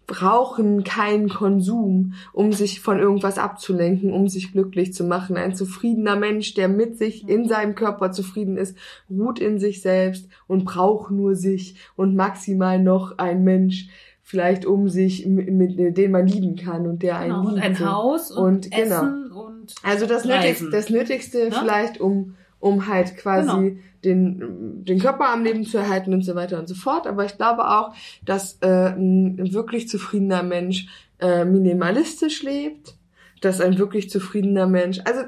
[0.07, 5.35] brauchen keinen Konsum, um sich von irgendwas abzulenken, um sich glücklich zu machen.
[5.35, 8.77] Ein zufriedener Mensch, der mit sich in seinem Körper zufrieden ist,
[9.09, 13.89] ruht in sich selbst und braucht nur sich und maximal noch ein Mensch,
[14.23, 17.47] vielleicht um sich, mit, mit den man lieben kann und der einen Genau.
[17.47, 17.65] Und liebt.
[17.65, 17.85] ein So.
[17.85, 18.95] Haus und, Und genau.
[18.95, 20.39] Essen und Also das Reisen.
[20.39, 21.55] Nötigste, das Nötigste Ne?
[21.59, 23.81] vielleicht, um, um halt quasi Genau.
[24.03, 27.07] den, den Körper am Leben zu erhalten und so weiter und so fort.
[27.07, 27.93] Aber ich glaube auch,
[28.25, 30.88] dass äh, ein wirklich zufriedener Mensch
[31.19, 32.95] äh, minimalistisch lebt,
[33.41, 35.21] dass ein wirklich zufriedener Mensch, also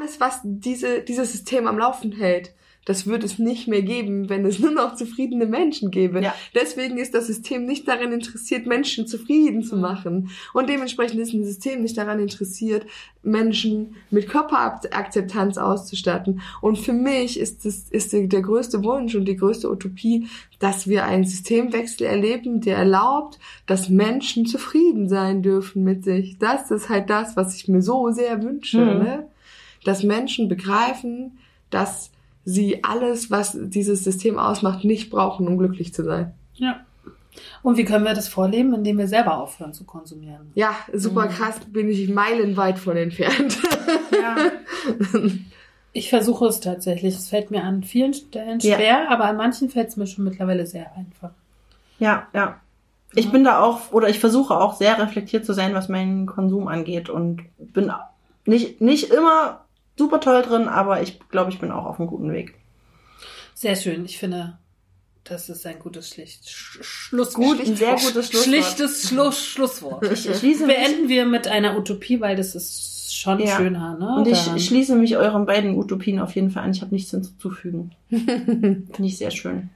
[0.00, 2.52] alles, was diese, dieses System am Laufen hält,
[2.84, 6.20] das wird es nicht mehr geben, wenn es nur noch zufriedene Menschen gäbe.
[6.22, 6.34] Ja.
[6.54, 9.80] Deswegen ist das System nicht daran interessiert, Menschen zufrieden zu Mhm.
[9.82, 10.30] machen.
[10.52, 12.86] Und dementsprechend ist ein System nicht daran interessiert,
[13.22, 16.40] Menschen mit Körperakzeptanz auszustatten.
[16.60, 20.26] Und für mich ist das ist der der größte Wunsch und die größte Utopie,
[20.58, 26.38] dass wir einen Systemwechsel erleben, der erlaubt, dass Menschen zufrieden sein dürfen mit sich.
[26.38, 29.02] Das ist halt das, was ich mir so sehr wünsche, Mhm.
[29.02, 29.26] ne?
[29.84, 31.38] dass Menschen begreifen,
[31.70, 32.11] dass
[32.44, 36.32] sie alles, was dieses System ausmacht, nicht brauchen, um glücklich zu sein.
[36.54, 36.80] Ja.
[37.62, 40.50] Und wie können wir das vorleben, indem wir selber aufhören zu konsumieren?
[40.54, 43.58] Ja, super krass, bin ich meilenweit von entfernt.
[44.12, 44.36] Ja.
[45.94, 47.14] Ich versuche es tatsächlich.
[47.14, 48.76] Es fällt mir an vielen Stellen Ja.
[48.76, 51.30] schwer, aber an manchen fällt es mir schon mittlerweile sehr einfach.
[51.98, 52.60] Ja, ja.
[53.14, 56.66] Ich bin da auch, oder ich versuche auch sehr reflektiert zu sein, was meinen Konsum
[56.66, 57.92] angeht und bin
[58.46, 59.64] nicht, nicht immer
[59.96, 62.54] super toll drin, aber ich glaube, ich bin auch auf einem guten Weg.
[63.54, 64.04] Sehr schön.
[64.04, 64.58] Ich finde,
[65.24, 67.58] das ist ein gutes Schlicht Sch Schlusswort.
[67.58, 68.44] Gut, ein sehr gutes Schlusswort.
[68.44, 70.10] Schlichtes Schluss Schlusswort.
[70.10, 73.56] Ich schließe mich, Beenden wir mit einer Utopie, weil das ist schon Ja.
[73.56, 74.16] schöner, ne?
[74.16, 74.58] und ich Daran.
[74.58, 76.72] schließe mich euren beiden Utopien auf jeden Fall an.
[76.72, 77.92] Ich habe nichts hinzuzufügen.
[78.08, 79.70] Finde ich sehr schön.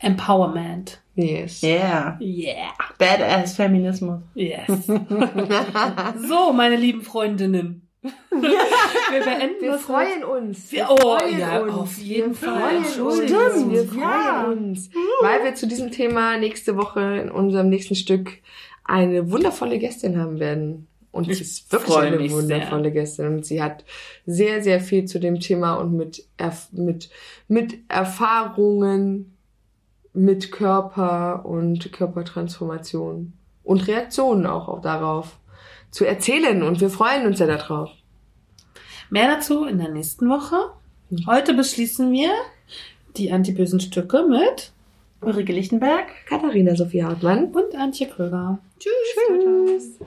[0.00, 1.00] Empowerment.
[1.16, 1.62] yes.
[1.62, 2.18] Yeah.
[2.20, 2.72] Yeah.
[2.98, 4.20] Badass Feminismus.
[4.34, 4.86] Yes.
[6.28, 7.87] so, meine lieben Freundinnen.
[8.30, 10.70] Wir beenden Wir das freuen uns.
[10.72, 11.72] Wir- oh, freuen ja, uns.
[11.74, 12.82] auf jeden wir Fall.
[12.84, 13.16] Freuen uns.
[13.30, 14.44] Stimmt, Wir freuen ja.
[14.44, 14.90] uns.
[15.22, 18.30] Weil wir zu diesem Thema nächste Woche in unserem nächsten Stück
[18.84, 20.86] eine wundervolle Gästin haben werden.
[21.10, 23.26] Und Ich sie ist wirklich eine wundervolle Gästin.
[23.26, 23.84] Und sie hat
[24.26, 27.10] sehr, sehr viel zu dem Thema und mit, Erf mit,
[27.48, 29.34] mit Erfahrungen
[30.14, 33.32] mit Körper und Körpertransformation
[33.62, 35.38] und Reaktionen auch, auch darauf
[35.90, 36.62] zu erzählen.
[36.62, 37.90] Und wir freuen uns ja darauf.
[39.10, 40.70] Mehr dazu in der nächsten Woche.
[41.26, 42.30] Heute beschließen wir
[43.16, 44.72] die antibösen Stücke mit
[45.22, 46.06] Ulrike Lichtenberg.
[46.28, 47.46] Katharina Sophie Hartmann.
[47.52, 48.58] und Antje Kröger.
[48.78, 49.98] Tschüss.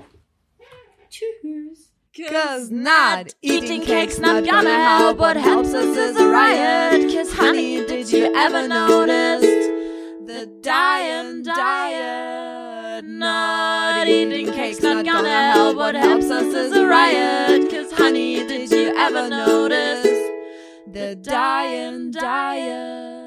[1.10, 1.92] Tschüss.
[2.30, 5.18] Cause not eating cake's not gonna help.
[5.18, 7.10] What helps us is a riot.
[7.14, 9.42] Cause honey, did you ever notice
[10.26, 13.06] the dying diet?
[13.06, 15.78] Not eating cake's not gonna help.
[15.78, 17.72] What helps us is a riot.
[18.02, 20.02] Honey, did you ever notice
[20.88, 23.21] the dying diet?